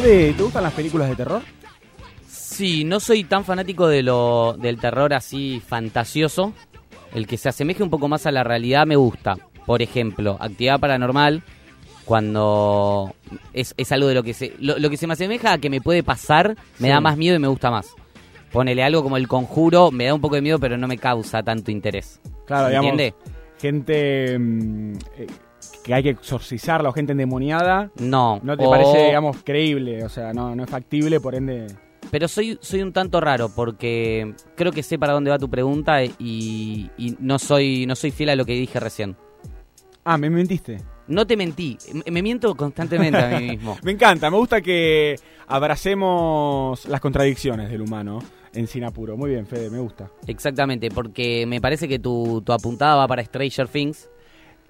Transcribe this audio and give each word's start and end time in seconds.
¿Te, 0.00 0.32
¿Te 0.32 0.42
gustan 0.42 0.62
las 0.64 0.72
películas 0.72 1.08
de 1.10 1.16
terror? 1.16 1.42
Sí, 2.28 2.84
no 2.84 2.98
soy 3.00 3.24
tan 3.24 3.44
fanático 3.44 3.86
de 3.88 4.02
lo, 4.02 4.56
del 4.58 4.78
terror 4.78 5.12
así 5.14 5.62
fantasioso. 5.66 6.52
El 7.14 7.26
que 7.26 7.36
se 7.36 7.48
asemeje 7.50 7.82
un 7.82 7.90
poco 7.90 8.08
más 8.08 8.26
a 8.26 8.32
la 8.32 8.42
realidad 8.42 8.86
me 8.86 8.96
gusta. 8.96 9.36
Por 9.66 9.82
ejemplo, 9.82 10.36
actividad 10.40 10.80
paranormal, 10.80 11.42
cuando 12.04 13.14
es, 13.52 13.74
es 13.76 13.92
algo 13.92 14.08
de 14.08 14.14
lo 14.14 14.22
que 14.22 14.34
se. 14.34 14.54
Lo, 14.58 14.78
lo 14.78 14.88
que 14.90 14.96
se 14.96 15.06
me 15.06 15.12
asemeja 15.12 15.52
a 15.52 15.58
que 15.58 15.70
me 15.70 15.80
puede 15.80 16.02
pasar, 16.02 16.56
me 16.78 16.88
Sí. 16.88 16.92
da 16.92 17.00
más 17.00 17.16
miedo 17.16 17.36
y 17.36 17.38
me 17.38 17.48
gusta 17.48 17.70
más. 17.70 17.88
Ponele 18.50 18.82
algo 18.82 19.02
como 19.02 19.16
el 19.16 19.28
conjuro, 19.28 19.90
me 19.90 20.06
da 20.06 20.14
un 20.14 20.20
poco 20.20 20.34
de 20.34 20.42
miedo, 20.42 20.58
pero 20.58 20.76
no 20.76 20.88
me 20.88 20.98
causa 20.98 21.42
tanto 21.42 21.70
interés. 21.70 22.20
Claro, 22.46 22.64
¿Se 22.64 22.70
digamos, 22.70 22.90
entiende? 22.92 23.14
gente 23.60 24.38
mm, 24.38 24.92
eh, 25.18 25.26
que 25.82 25.94
hay 25.94 26.02
que 26.02 26.10
exorcizarla 26.10 26.88
o 26.88 26.92
gente 26.92 27.12
endemoniada. 27.12 27.90
No. 27.98 28.40
¿No 28.42 28.56
te 28.56 28.66
o- 28.66 28.70
parece, 28.70 29.06
digamos, 29.06 29.38
creíble? 29.44 30.04
O 30.04 30.08
sea, 30.08 30.32
no, 30.32 30.54
no 30.54 30.64
es 30.64 30.70
factible, 30.70 31.20
por 31.20 31.34
ende... 31.34 31.66
Pero 32.10 32.28
soy, 32.28 32.58
soy 32.60 32.82
un 32.82 32.92
tanto 32.92 33.20
raro 33.20 33.48
porque 33.54 34.34
creo 34.56 34.70
que 34.72 34.82
sé 34.82 34.98
para 34.98 35.12
dónde 35.14 35.30
va 35.30 35.38
tu 35.38 35.48
pregunta 35.48 36.04
y, 36.04 36.90
y 36.98 37.16
no 37.20 37.38
soy 37.38 37.86
no 37.86 37.94
soy 37.96 38.10
fiel 38.10 38.28
a 38.30 38.36
lo 38.36 38.44
que 38.44 38.52
dije 38.52 38.78
recién. 38.80 39.16
Ah, 40.04 40.18
me 40.18 40.28
mentiste. 40.28 40.78
No 41.06 41.26
te 41.26 41.36
mentí, 41.36 41.78
me, 41.94 42.10
me 42.10 42.22
miento 42.22 42.54
constantemente 42.54 43.18
a 43.18 43.38
mí 43.40 43.46
mismo. 43.52 43.78
Me 43.82 43.92
encanta, 43.92 44.30
me 44.30 44.36
gusta 44.36 44.60
que 44.60 45.16
abracemos 45.46 46.86
las 46.86 47.00
contradicciones 47.00 47.70
del 47.70 47.80
humano 47.82 48.18
en 48.54 48.66
Sinapuro. 48.66 49.16
Muy 49.16 49.30
bien, 49.30 49.46
Fede, 49.46 49.70
me 49.70 49.78
gusta. 49.78 50.10
Exactamente, 50.26 50.90
porque 50.90 51.46
me 51.46 51.60
parece 51.60 51.88
que 51.88 51.98
tu, 51.98 52.42
tu 52.44 52.52
apuntada 52.52 52.96
va 52.96 53.08
para 53.08 53.24
Stranger 53.24 53.68
Things. 53.68 54.08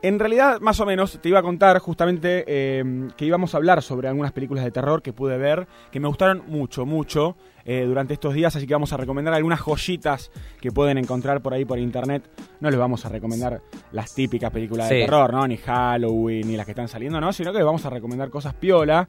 En 0.02 0.18
realidad, 0.18 0.60
más 0.60 0.80
o 0.80 0.84
menos, 0.84 1.20
te 1.22 1.28
iba 1.28 1.38
a 1.38 1.42
contar 1.42 1.78
justamente 1.78 2.44
eh, 2.48 3.08
que 3.16 3.24
íbamos 3.24 3.54
a 3.54 3.58
hablar 3.58 3.82
sobre 3.82 4.08
algunas 4.08 4.32
películas 4.32 4.64
de 4.64 4.72
terror 4.72 5.00
que 5.00 5.12
pude 5.12 5.38
ver, 5.38 5.68
que 5.92 6.00
me 6.00 6.08
gustaron 6.08 6.42
mucho, 6.48 6.84
mucho 6.84 7.36
eh, 7.64 7.84
durante 7.86 8.14
estos 8.14 8.34
días, 8.34 8.56
así 8.56 8.66
que 8.66 8.74
vamos 8.74 8.92
a 8.92 8.96
recomendar 8.96 9.32
algunas 9.32 9.60
joyitas 9.60 10.32
que 10.60 10.72
pueden 10.72 10.98
encontrar 10.98 11.40
por 11.40 11.54
ahí 11.54 11.64
por 11.64 11.78
internet. 11.78 12.28
No 12.58 12.68
les 12.68 12.80
vamos 12.80 13.06
a 13.06 13.10
recomendar 13.10 13.62
las 13.92 14.12
típicas 14.12 14.50
películas 14.50 14.88
de 14.88 15.02
terror, 15.02 15.32
¿no? 15.32 15.46
Ni 15.46 15.56
Halloween, 15.58 16.48
ni 16.48 16.56
las 16.56 16.66
que 16.66 16.72
están 16.72 16.88
saliendo, 16.88 17.20
¿no? 17.20 17.32
Sino 17.32 17.52
que 17.52 17.58
les 17.58 17.64
vamos 17.64 17.86
a 17.86 17.90
recomendar 17.90 18.28
cosas 18.28 18.54
piola. 18.54 19.08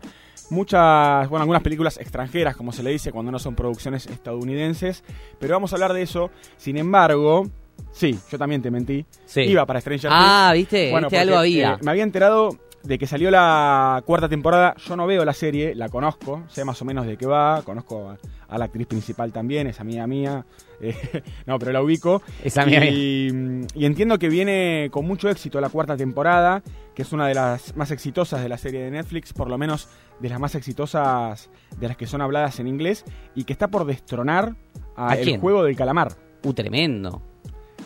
Muchas, 0.52 1.28
bueno, 1.28 1.42
algunas 1.42 1.64
películas 1.64 1.98
extranjeras, 1.98 2.56
como 2.56 2.72
se 2.72 2.84
le 2.84 2.92
dice, 2.92 3.12
cuando 3.12 3.32
no 3.32 3.40
son 3.40 3.56
producciones 3.56 4.06
estadounidenses. 4.06 5.04
Pero 5.40 5.56
vamos 5.56 5.74
a 5.74 5.76
hablar 5.78 5.94
de 5.94 6.04
eso. 6.04 6.30
Sin 6.58 6.78
embargo, 6.78 7.48
sí, 7.92 8.18
yo 8.32 8.38
también 8.38 8.62
te 8.62 8.72
mentí. 8.72 9.06
Sí. 9.26 9.42
Iba 9.42 9.66
para 9.66 9.80
Stranger 9.82 10.10
Things. 10.12 10.14
Ah, 10.26 10.52
¿viste? 10.54 10.92
Bueno, 10.92 11.08
¿Viste? 11.08 11.20
Algo 11.20 11.38
había. 11.38 11.74
eh, 11.74 11.78
me 11.82 11.92
había 11.92 12.04
enterado 12.04 12.58
de 12.84 13.00
que 13.00 13.08
salió 13.08 13.32
la 13.32 14.04
cuarta 14.06 14.28
temporada. 14.28 14.76
Yo 14.86 14.96
no 14.98 15.08
veo 15.08 15.24
la 15.24 15.34
serie, 15.34 15.74
la 15.76 15.88
conozco, 15.90 16.44
sé 16.50 16.66
más 16.66 16.82
o 16.82 16.86
menos 16.86 17.06
de 17.06 17.16
qué 17.18 17.26
va. 17.26 17.62
Conozco 17.64 18.10
a, 18.10 18.18
a 18.50 18.58
la 18.58 18.66
actriz 18.66 18.88
principal 18.88 19.32
también, 19.32 19.68
es 19.68 19.80
amiga 19.80 20.06
mía. 20.06 20.46
eh, 20.82 21.24
no, 21.46 21.58
pero 21.60 21.72
la 21.72 21.82
ubico. 21.82 22.22
Es 22.44 22.58
amiga 22.58 22.86
y, 22.86 23.62
y 23.74 23.86
entiendo 23.86 24.20
que 24.20 24.28
viene 24.28 24.90
con 24.92 25.06
mucho 25.06 25.30
éxito 25.30 25.62
la 25.62 25.70
cuarta 25.70 25.96
temporada, 25.96 26.62
que 26.94 27.04
es 27.04 27.14
una 27.14 27.26
de 27.28 27.36
las 27.36 27.74
más 27.78 27.90
exitosas 27.92 28.42
de 28.44 28.50
la 28.50 28.58
serie 28.58 28.82
de 28.82 28.92
Netflix, 28.92 29.32
por 29.32 29.50
lo 29.50 29.58
menos 29.58 29.88
de 30.20 30.28
las 30.30 30.40
más 30.42 30.54
exitosas 30.56 31.50
de 31.80 31.88
las 31.88 31.96
que 31.96 32.06
son 32.06 32.22
habladas 32.22 32.60
en 32.60 32.68
inglés, 32.68 33.06
y 33.34 33.46
que 33.46 33.54
está 33.54 33.70
por 33.70 33.86
destronar 33.86 34.56
a 34.98 35.12
¿A 35.12 35.16
el 35.16 35.24
quién? 35.24 35.40
juego 35.40 35.64
del 35.64 35.76
calamar. 35.78 36.12
Uh, 36.44 36.54
tremendo. 36.54 37.22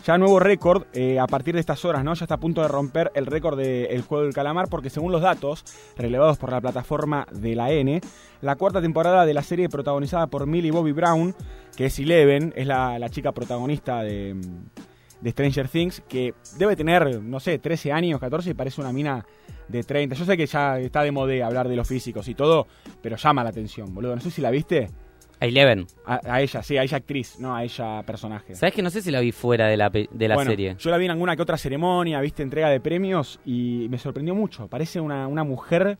Ya 0.04 0.16
nuevo 0.16 0.38
récord 0.38 0.84
eh, 0.94 1.18
a 1.18 1.26
partir 1.26 1.54
de 1.54 1.60
estas 1.60 1.84
horas, 1.84 2.02
¿no? 2.02 2.14
Ya 2.14 2.24
está 2.24 2.36
a 2.36 2.40
punto 2.40 2.62
de 2.62 2.68
romper 2.68 3.10
el 3.14 3.26
récord 3.26 3.58
del 3.58 4.02
juego 4.02 4.24
del 4.24 4.32
calamar 4.32 4.68
porque 4.68 4.90
según 4.90 5.12
los 5.12 5.20
datos 5.20 5.64
relevados 5.96 6.38
por 6.38 6.50
la 6.50 6.60
plataforma 6.60 7.26
de 7.30 7.54
la 7.54 7.70
N, 7.70 8.00
la 8.40 8.56
cuarta 8.56 8.80
temporada 8.80 9.26
de 9.26 9.34
la 9.34 9.42
serie 9.42 9.68
protagonizada 9.68 10.28
por 10.28 10.46
Millie 10.46 10.70
Bobby 10.70 10.92
Brown, 10.92 11.34
que 11.76 11.86
es 11.86 11.98
Eleven, 11.98 12.54
es 12.56 12.66
la, 12.66 13.06
chica 13.10 13.32
protagonista 13.32 14.02
de, 14.02 14.36
de 15.20 15.30
Stranger 15.30 15.68
Things, 15.68 16.02
que 16.08 16.34
debe 16.56 16.74
tener, 16.76 17.20
no 17.22 17.40
sé, 17.40 17.58
13 17.58 17.92
años, 17.92 18.20
14 18.20 18.50
y 18.50 18.54
parece 18.54 18.80
una 18.80 18.92
mina 18.92 19.26
de 19.68 19.82
30. 19.84 20.14
Yo 20.14 20.24
sé 20.24 20.36
que 20.36 20.46
ya 20.46 20.78
está 20.78 21.02
de 21.02 21.12
moda 21.12 21.46
hablar 21.46 21.68
de 21.68 21.76
los 21.76 21.86
físicos 21.86 22.28
y 22.28 22.34
todo, 22.34 22.66
pero 23.02 23.16
llama 23.16 23.44
la 23.44 23.50
atención, 23.50 23.94
boludo. 23.94 24.14
No 24.14 24.20
sé 24.20 24.30
si 24.30 24.40
la 24.40 24.50
viste. 24.50 24.88
A 25.40 25.46
Eleven. 25.46 25.86
A, 26.04 26.20
a 26.24 26.40
ella, 26.40 26.62
sí, 26.62 26.76
a 26.76 26.82
ella 26.82 26.96
actriz, 26.96 27.38
no 27.38 27.54
a 27.54 27.62
ella 27.64 28.02
personaje. 28.02 28.54
¿Sabes 28.54 28.74
que 28.74 28.82
no 28.82 28.90
sé 28.90 29.02
si 29.02 29.10
la 29.10 29.20
vi 29.20 29.32
fuera 29.32 29.66
de 29.68 29.76
la, 29.76 29.88
pe- 29.90 30.08
de 30.10 30.28
la 30.28 30.34
Bueno, 30.34 30.50
serie? 30.50 30.74
Yo 30.78 30.90
la 30.90 30.96
vi 30.98 31.04
en 31.04 31.12
alguna 31.12 31.36
que 31.36 31.42
otra 31.42 31.56
ceremonia, 31.56 32.20
viste, 32.20 32.42
entrega 32.42 32.68
de 32.70 32.80
premios 32.80 33.38
y 33.44 33.86
me 33.90 33.98
sorprendió 33.98 34.34
mucho. 34.34 34.66
Parece 34.68 35.00
una, 35.00 35.26
una 35.28 35.44
mujer 35.44 35.96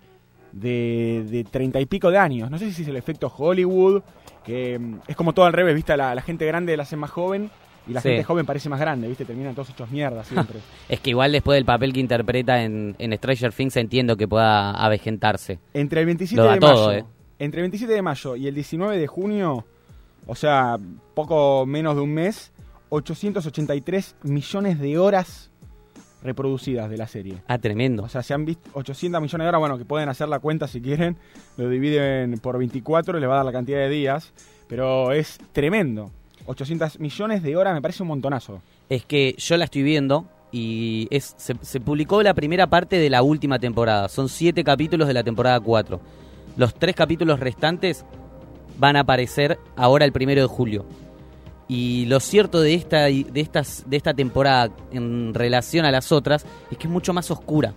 de, 0.53 1.25
de 1.31 1.45
treinta 1.45 1.81
y 1.81 1.87
pico 1.87 2.11
de 2.11 2.19
años. 2.19 2.51
No 2.51 2.59
sé 2.59 2.71
si 2.73 2.83
es 2.83 2.89
el 2.89 2.97
efecto 2.97 3.33
Hollywood, 3.37 4.03
que 4.45 4.79
mm, 4.79 4.99
es 5.07 5.17
como 5.17 5.33
todo 5.33 5.45
al 5.45 5.53
revés, 5.53 5.75
viste, 5.75 5.97
la, 5.97 6.15
la 6.15 6.23
gente 6.23 6.47
grande 6.47 6.77
la 6.77 6.83
hace 6.85 6.97
más 6.97 7.11
joven 7.11 7.51
y 7.87 7.93
la 7.93 8.01
Sí. 8.01 8.09
gente 8.09 8.25
joven 8.25 8.45
parece 8.45 8.69
más 8.69 8.81
grande, 8.81 9.09
viste, 9.09 9.25
terminan 9.25 9.55
todos 9.55 9.71
hechos 9.71 9.91
mierda 9.91 10.25
siempre. 10.25 10.59
Es 10.89 11.01
que 11.01 11.11
igual 11.11 11.33
después 11.33 11.57
del 11.57 11.65
papel 11.65 11.93
que 11.93 12.01
interpreta 12.01 12.63
en, 12.63 12.97
en 12.99 13.13
Stranger 13.17 13.53
Things 13.53 13.77
entiendo 13.77 14.17
que 14.17 14.27
pueda 14.27 14.73
avejentarse. 14.73 15.59
Entre 15.75 16.01
el 16.01 16.07
27 16.07 16.37
Lo 16.43 16.47
da 16.49 16.55
de 16.55 16.61
todo, 16.61 16.87
mayo, 16.89 16.99
eh. 16.99 17.05
Entre 17.39 17.61
el 17.61 17.65
27 17.65 17.93
de 17.93 18.03
mayo 18.03 18.37
y 18.37 18.47
el 18.47 18.55
19 18.55 18.99
de 18.99 19.07
junio, 19.07 19.65
o 20.27 20.35
sea, 20.35 20.79
poco 21.15 21.67
menos 21.67 21.95
de 21.95 22.03
un 22.03 22.13
mes, 22.13 22.53
883 22.91 24.17
millones 24.23 24.79
de 24.79 24.99
horas 24.99 25.51
reproducidas 26.23 26.91
de 26.91 26.97
la 26.97 27.07
serie. 27.07 27.43
Ah, 27.47 27.59
tremendo. 27.59 28.03
O 28.03 28.09
sea, 28.09 28.23
se 28.23 28.35
han 28.35 28.45
visto 28.45 28.69
800 28.73 29.21
millones 29.21 29.45
de 29.45 29.49
horas, 29.49 29.61
bueno, 29.61 29.79
que 29.79 29.85
pueden 29.85 30.09
hacer 30.09 30.29
la 30.29 30.41
cuenta 30.41 30.67
si 30.67 30.81
quieren, 30.81 31.17
lo 31.57 31.69
dividen 31.69 32.39
por 32.41 32.59
24 32.59 33.17
y 33.17 33.21
les 33.21 33.29
va 33.29 33.35
a 33.35 33.37
dar 33.39 33.47
la 33.47 33.53
cantidad 33.53 33.79
de 33.79 33.89
días, 33.89 34.33
pero 34.69 35.13
es 35.13 35.39
tremendo. 35.53 36.11
800 36.47 36.99
millones 36.99 37.43
de 37.43 37.57
horas 37.57 37.75
me 37.75 37.83
parece 37.83 38.03
un 38.03 38.09
montonazo. 38.09 38.63
Es 38.89 39.05
que 39.05 39.35
yo 39.39 39.57
la 39.57 39.65
estoy 39.67 39.83
viendo 39.83 40.27
y 40.51 41.07
es 41.11 41.35
se, 41.37 41.55
se 41.61 41.79
publicó 41.79 42.23
la 42.23 42.33
primera 42.35 42.67
parte 42.67 42.97
de 42.97 43.11
la 43.11 43.23
última 43.23 43.59
temporada. 43.59 44.09
Son 44.09 44.29
siete 44.29 44.65
capítulos 44.65 45.07
de 45.07 45.15
la 45.15 45.23
temporada 45.23 45.61
4. 45.61 46.01
Los 46.59 46.75
tres 46.75 46.97
capítulos 46.97 47.39
restantes 47.39 48.05
van 48.79 48.97
a 48.97 49.01
aparecer 49.01 49.61
ahora 49.77 50.05
el 50.05 50.11
primero 50.11 50.43
de 50.43 50.49
julio. 50.49 50.87
Y 51.69 52.07
lo 52.07 52.19
cierto 52.19 52.61
de 52.61 52.75
esta, 52.75 53.05
de, 53.05 53.27
estas, 53.37 53.85
de 53.87 53.97
esta 53.97 54.13
temporada 54.13 54.75
en 54.91 55.35
relación 55.35 55.85
a 55.85 55.93
las 55.93 56.11
otras 56.11 56.45
es 56.69 56.77
que 56.77 56.89
es 56.89 56.93
mucho 56.93 57.13
más 57.13 57.31
oscura. 57.31 57.75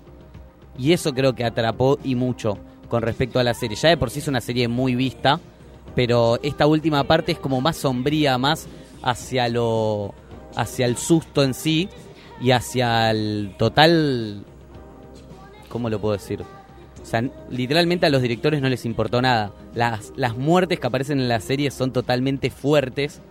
Y 0.80 0.94
eso 0.94 1.14
creo 1.14 1.36
que 1.36 1.46
atrapó 1.46 2.00
y 2.03 2.16
mucho 2.16 2.58
con 2.90 3.03
respecto 3.03 3.40
a 3.40 3.44
la 3.44 3.53
serie. 3.53 3.78
Ya 3.78 3.90
de 3.90 3.97
por 3.97 4.09
sí 4.09 4.18
es 4.18 4.28
una 4.28 4.42
serie 4.42 4.68
muy 4.68 4.96
vista, 4.96 5.40
pero 5.94 6.40
esta 6.42 6.66
última 6.66 7.03
parte 7.03 7.34
es 7.34 7.38
como 7.40 7.62
más 7.62 7.78
sombría, 7.78 8.40
más 8.40 8.68
hacia 9.03 9.48
lo 9.48 10.16
hacia 10.56 10.88
el 10.88 10.98
susto 10.98 11.44
en 11.44 11.53
sí 11.53 11.88
y 12.42 12.50
hacia 12.50 13.12
el 13.12 13.53
total 13.59 14.44
¿cómo 15.69 15.88
lo 15.88 16.02
puedo 16.02 16.13
decir? 16.13 16.44
O 17.01 17.06
sea, 17.06 17.23
literalmente 17.50 18.06
a 18.06 18.09
los 18.09 18.22
directores 18.22 18.62
no 18.62 18.69
les 18.69 18.85
importó 18.85 19.22
nada. 19.22 19.51
Las, 19.73 20.13
las 20.16 20.38
muertes 20.38 20.79
que 20.79 20.88
aparecen 20.88 21.19
en 21.19 21.28
la 21.29 21.39
serie 21.39 21.72
son 21.72 21.91
totalmente 21.91 22.50
fuertes. 22.50 23.22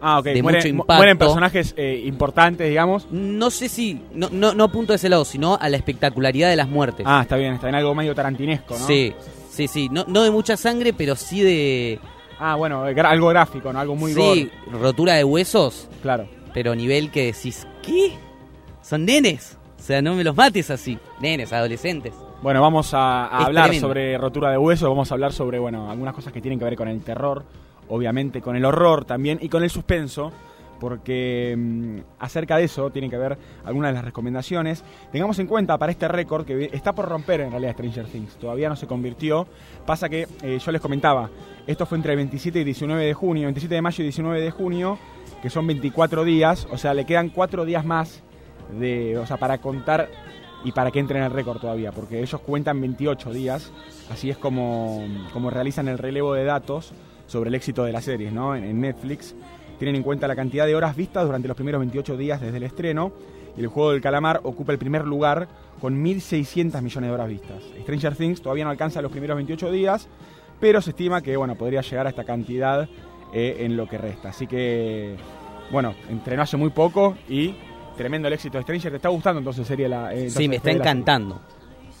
Ah, 0.00 0.18
ok. 0.18 0.24
De 0.26 0.42
mueren, 0.42 0.58
mucho 0.60 0.68
mu- 0.74 0.80
impacto. 0.82 0.94
mueren 0.98 1.16
personajes 1.18 1.74
eh, 1.78 2.02
importantes, 2.04 2.68
digamos. 2.68 3.06
No 3.10 3.50
sé 3.50 3.70
si, 3.70 4.02
no, 4.12 4.28
no, 4.30 4.52
no 4.54 4.64
apunto 4.64 4.92
a 4.92 4.96
ese 4.96 5.08
lado, 5.08 5.24
sino 5.24 5.56
a 5.58 5.68
la 5.70 5.78
espectacularidad 5.78 6.50
de 6.50 6.56
las 6.56 6.68
muertes. 6.68 7.06
Ah, 7.08 7.20
está 7.22 7.36
bien, 7.36 7.54
está 7.54 7.70
en 7.70 7.74
algo 7.76 7.94
medio 7.94 8.14
tarantinesco, 8.14 8.78
¿no? 8.78 8.86
Sí, 8.86 9.14
sí, 9.50 9.66
sí. 9.66 9.88
No, 9.90 10.04
no 10.06 10.22
de 10.22 10.30
mucha 10.30 10.58
sangre, 10.58 10.92
pero 10.92 11.16
sí 11.16 11.40
de... 11.40 11.98
Ah, 12.38 12.56
bueno, 12.56 12.82
algo 12.84 13.28
gráfico, 13.28 13.72
¿no? 13.72 13.78
Algo 13.80 13.96
muy 13.96 14.12
sí, 14.12 14.18
gore. 14.18 14.50
rotura 14.78 15.14
de 15.14 15.24
huesos, 15.24 15.88
Claro. 16.02 16.28
pero 16.52 16.74
nivel 16.74 17.10
que 17.10 17.26
decís, 17.32 17.66
¿qué? 17.80 18.12
Son 18.82 19.06
nenes. 19.06 19.56
O 19.78 19.82
sea, 19.82 20.02
no 20.02 20.14
me 20.14 20.24
los 20.24 20.36
mates 20.36 20.70
así. 20.70 20.98
Nenes, 21.20 21.52
adolescentes. 21.54 22.12
Bueno, 22.44 22.60
vamos 22.60 22.92
a, 22.92 23.24
hablar 23.24 23.68
tremendo. 23.68 23.88
sobre 23.88 24.18
rotura 24.18 24.50
de 24.50 24.58
hueso, 24.58 24.86
vamos 24.90 25.10
a 25.10 25.14
hablar 25.14 25.32
sobre, 25.32 25.58
bueno, 25.58 25.90
algunas 25.90 26.12
cosas 26.12 26.30
que 26.30 26.42
tienen 26.42 26.58
que 26.58 26.66
ver 26.66 26.76
con 26.76 26.88
el 26.88 27.00
terror, 27.00 27.42
obviamente 27.88 28.42
con 28.42 28.54
el 28.54 28.66
horror 28.66 29.06
también 29.06 29.38
y 29.40 29.48
con 29.48 29.62
el 29.62 29.70
suspenso, 29.70 30.30
porque 30.78 31.54
mm, 31.56 32.00
acerca 32.18 32.58
de 32.58 32.64
eso 32.64 32.90
tienen 32.90 33.10
que 33.10 33.16
ver 33.16 33.38
algunas 33.64 33.92
de 33.92 33.94
las 33.94 34.04
recomendaciones. 34.04 34.84
Tengamos 35.10 35.38
en 35.38 35.46
cuenta 35.46 35.78
para 35.78 35.90
este 35.90 36.06
récord 36.06 36.44
que 36.44 36.68
está 36.70 36.92
por 36.92 37.08
romper 37.08 37.40
en 37.40 37.50
realidad 37.50 37.72
Stranger 37.72 38.04
Things, 38.08 38.36
todavía 38.36 38.68
no 38.68 38.76
se 38.76 38.86
convirtió. 38.86 39.46
Pasa 39.86 40.10
que 40.10 40.28
eh, 40.42 40.58
yo 40.62 40.70
les 40.70 40.82
comentaba, 40.82 41.30
esto 41.66 41.86
fue 41.86 41.96
entre 41.96 42.12
el 42.12 42.18
27 42.18 42.60
y 42.60 42.64
19 42.64 43.06
de 43.06 43.14
junio, 43.14 43.44
27 43.44 43.74
de 43.74 43.80
mayo 43.80 44.02
y 44.02 44.04
19 44.04 44.42
de 44.42 44.50
junio, 44.50 44.98
que 45.40 45.48
son 45.48 45.66
24 45.66 46.24
días, 46.24 46.68
o 46.70 46.76
sea, 46.76 46.92
le 46.92 47.06
quedan 47.06 47.30
4 47.30 47.64
días 47.64 47.86
más 47.86 48.22
de, 48.78 49.16
o 49.16 49.26
sea, 49.26 49.38
para 49.38 49.56
contar 49.62 50.10
y 50.64 50.72
para 50.72 50.90
que 50.90 50.98
entren 50.98 51.20
en 51.20 51.26
el 51.26 51.32
récord 51.32 51.60
todavía, 51.60 51.92
porque 51.92 52.20
ellos 52.20 52.40
cuentan 52.40 52.80
28 52.80 53.32
días, 53.32 53.70
así 54.10 54.30
es 54.30 54.38
como, 54.38 55.04
como 55.32 55.50
realizan 55.50 55.88
el 55.88 55.98
relevo 55.98 56.34
de 56.34 56.44
datos 56.44 56.92
sobre 57.26 57.48
el 57.48 57.54
éxito 57.54 57.84
de 57.84 57.92
las 57.92 58.04
series, 58.04 58.32
¿no? 58.32 58.56
En, 58.56 58.64
en 58.64 58.80
Netflix 58.80 59.34
tienen 59.78 59.96
en 59.96 60.02
cuenta 60.02 60.26
la 60.26 60.36
cantidad 60.36 60.66
de 60.66 60.74
horas 60.74 60.96
vistas 60.96 61.24
durante 61.24 61.48
los 61.48 61.56
primeros 61.56 61.80
28 61.80 62.16
días 62.16 62.40
desde 62.40 62.56
el 62.56 62.62
estreno 62.62 63.12
y 63.56 63.60
el 63.60 63.68
juego 63.68 63.92
del 63.92 64.00
calamar 64.00 64.40
ocupa 64.42 64.72
el 64.72 64.78
primer 64.78 65.04
lugar 65.04 65.48
con 65.80 66.02
1.600 66.02 66.80
millones 66.80 67.08
de 67.08 67.14
horas 67.14 67.28
vistas. 67.28 67.62
Stranger 67.82 68.16
Things 68.16 68.42
todavía 68.42 68.64
no 68.64 68.70
alcanza 68.70 69.02
los 69.02 69.12
primeros 69.12 69.36
28 69.36 69.70
días, 69.70 70.08
pero 70.60 70.80
se 70.80 70.90
estima 70.90 71.20
que 71.20 71.36
bueno 71.36 71.54
podría 71.56 71.82
llegar 71.82 72.06
a 72.06 72.10
esta 72.10 72.24
cantidad 72.24 72.88
eh, 73.32 73.56
en 73.60 73.76
lo 73.76 73.88
que 73.88 73.98
resta. 73.98 74.30
Así 74.30 74.46
que, 74.46 75.16
bueno, 75.70 75.94
entrenó 76.08 76.42
hace 76.42 76.56
muy 76.56 76.70
poco 76.70 77.16
y 77.28 77.54
tremendo 77.96 78.28
el 78.28 78.34
éxito 78.34 78.58
de 78.58 78.62
Stranger. 78.62 78.90
¿Te 78.92 78.96
está 78.96 79.08
gustando 79.08 79.38
entonces 79.38 79.66
sería 79.66 79.88
la... 79.88 80.14
eh, 80.14 80.30
Sí, 80.30 80.48
me 80.48 80.56
está 80.56 80.70
encantando. 80.70 81.40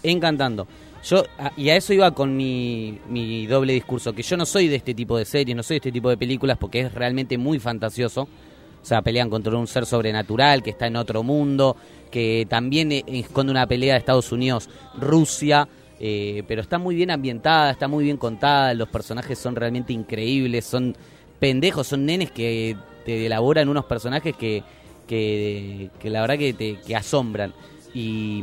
Encantando. 0.02 0.66
Yo, 1.04 1.24
a- 1.38 1.52
y 1.56 1.68
a 1.70 1.76
eso 1.76 1.92
iba 1.92 2.10
con 2.12 2.36
mi, 2.36 2.98
mi 3.08 3.46
doble 3.46 3.72
discurso, 3.74 4.12
que 4.12 4.22
yo 4.22 4.36
no 4.36 4.46
soy 4.46 4.68
de 4.68 4.76
este 4.76 4.94
tipo 4.94 5.16
de 5.18 5.24
series, 5.24 5.56
no 5.56 5.62
soy 5.62 5.74
de 5.74 5.78
este 5.78 5.92
tipo 5.92 6.08
de 6.08 6.16
películas, 6.16 6.56
porque 6.58 6.80
es 6.80 6.94
realmente 6.94 7.36
muy 7.38 7.58
fantasioso. 7.58 8.22
O 8.22 8.86
sea, 8.86 9.00
pelean 9.02 9.30
contra 9.30 9.56
un 9.56 9.66
ser 9.66 9.86
sobrenatural 9.86 10.62
que 10.62 10.70
está 10.70 10.86
en 10.86 10.96
otro 10.96 11.22
mundo, 11.22 11.74
que 12.10 12.46
también 12.50 12.92
eh, 12.92 13.02
esconde 13.06 13.50
una 13.50 13.66
pelea 13.66 13.94
de 13.94 13.98
Estados 14.00 14.30
Unidos-Rusia, 14.30 15.66
eh, 16.00 16.42
pero 16.46 16.60
está 16.60 16.78
muy 16.78 16.94
bien 16.94 17.10
ambientada, 17.10 17.70
está 17.70 17.88
muy 17.88 18.04
bien 18.04 18.16
contada, 18.18 18.74
los 18.74 18.88
personajes 18.88 19.38
son 19.38 19.56
realmente 19.56 19.92
increíbles, 19.92 20.66
son 20.66 20.94
pendejos, 21.38 21.86
son 21.86 22.04
nenes 22.04 22.30
que 22.30 22.76
te 23.06 23.24
elaboran 23.26 23.68
unos 23.68 23.84
personajes 23.86 24.34
que, 24.36 24.62
que, 25.06 25.90
que 25.98 26.10
la 26.10 26.20
verdad 26.20 26.38
que 26.38 26.52
te 26.52 26.76
que 26.86 26.96
asombran. 26.96 27.52
Y, 27.94 28.42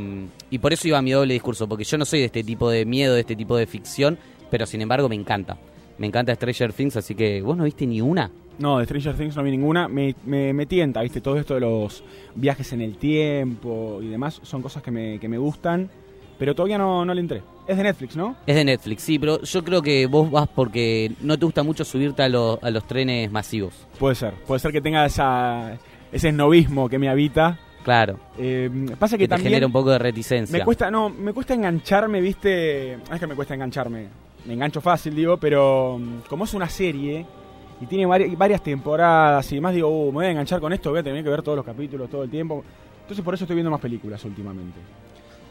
y 0.49 0.59
por 0.59 0.71
eso 0.71 0.87
iba 0.87 0.97
a 0.97 1.01
mi 1.01 1.11
doble 1.11 1.33
discurso, 1.33 1.67
porque 1.67 1.83
yo 1.83 1.97
no 1.97 2.05
soy 2.05 2.19
de 2.19 2.25
este 2.25 2.43
tipo 2.43 2.69
de 2.69 2.85
miedo, 2.85 3.13
de 3.13 3.21
este 3.21 3.35
tipo 3.35 3.57
de 3.57 3.67
ficción, 3.67 4.17
pero 4.49 4.65
sin 4.65 4.81
embargo 4.81 5.09
me 5.09 5.15
encanta. 5.15 5.57
Me 5.97 6.07
encanta 6.07 6.33
Stranger 6.33 6.73
Things, 6.73 6.95
así 6.95 7.15
que 7.15 7.41
vos 7.41 7.57
no 7.57 7.65
viste 7.65 7.85
ni 7.85 8.01
una. 8.01 8.31
No, 8.57 8.79
de 8.79 8.85
Stranger 8.85 9.15
Things 9.15 9.35
no 9.35 9.43
vi 9.43 9.51
ninguna. 9.51 9.87
Me, 9.87 10.15
me, 10.25 10.53
me 10.53 10.65
tienta, 10.65 11.01
¿viste? 11.01 11.19
Todo 11.21 11.37
esto 11.37 11.55
de 11.55 11.61
los 11.61 12.03
viajes 12.35 12.71
en 12.73 12.81
el 12.81 12.97
tiempo 12.97 13.99
y 14.01 14.07
demás 14.07 14.39
son 14.43 14.61
cosas 14.61 14.81
que 14.81 14.91
me, 14.91 15.19
que 15.19 15.27
me 15.27 15.37
gustan, 15.37 15.89
pero 16.39 16.55
todavía 16.55 16.77
no, 16.77 17.05
no 17.05 17.13
le 17.13 17.21
entré. 17.21 17.43
Es 17.67 17.77
de 17.77 17.83
Netflix, 17.83 18.15
¿no? 18.15 18.35
Es 18.47 18.55
de 18.55 18.65
Netflix, 18.65 19.03
sí, 19.03 19.19
pero 19.19 19.41
yo 19.43 19.63
creo 19.63 19.81
que 19.81 20.07
vos 20.07 20.29
vas 20.31 20.47
porque 20.47 21.11
no 21.21 21.37
te 21.37 21.45
gusta 21.45 21.63
mucho 21.63 21.85
subirte 21.85 22.23
a, 22.23 22.29
los 22.29 22.61
a 22.63 22.71
los 22.71 22.85
trenes 22.87 23.31
masivos. 23.31 23.73
Puede 23.99 24.15
ser. 24.15 24.33
Puede 24.47 24.59
ser 24.59 24.71
que 24.71 24.81
tenga 24.81 25.05
esa, 25.05 25.77
ese 26.11 26.29
esnovismo 26.29 26.89
que 26.89 26.99
me 26.99 27.09
habita. 27.09 27.57
Claro, 27.83 28.19
Eh, 28.37 28.69
pasa 28.99 29.17
que 29.17 29.23
que 29.23 29.27
te 29.27 29.29
también... 29.29 29.49
genera 29.53 29.65
un 29.65 29.71
poco 29.71 29.89
de 29.89 29.97
reticencia. 29.99 30.55
Me 30.57 30.63
cuesta, 30.63 30.91
no, 30.91 31.09
me 31.09 31.33
cuesta 31.33 31.53
engancharme, 31.55 32.21
viste. 32.21 32.99
No 33.09 33.15
es 33.15 33.19
que 33.19 33.25
me 33.27 33.35
cuesta 33.35 33.55
engancharme. 33.55 34.07
Me 34.45 34.53
engancho 34.53 34.81
fácil, 34.81 35.15
digo, 35.15 35.37
pero 35.37 35.97
mm, 35.99 36.27
como 36.29 36.43
es 36.45 36.53
una 36.53 36.69
serie 36.69 37.25
y 37.81 37.85
tiene 37.87 38.05
vari- 38.07 38.37
varias 38.37 38.61
temporadas 38.63 39.51
y 39.51 39.55
demás, 39.55 39.73
digo, 39.73 39.87
uh, 39.89 40.07
me 40.11 40.13
voy 40.17 40.25
a 40.25 40.29
enganchar 40.31 40.59
con 40.59 40.71
esto, 40.73 40.91
voy 40.91 40.99
a 40.99 41.03
tener 41.03 41.23
que 41.23 41.29
ver 41.29 41.41
todos 41.41 41.55
los 41.55 41.65
capítulos 41.65 42.09
todo 42.09 42.23
el 42.23 42.29
tiempo. 42.29 42.63
Entonces 43.01 43.23
por 43.25 43.33
eso 43.33 43.43
estoy 43.45 43.55
viendo 43.55 43.71
más 43.71 43.81
películas 43.81 44.23
últimamente. 44.25 44.79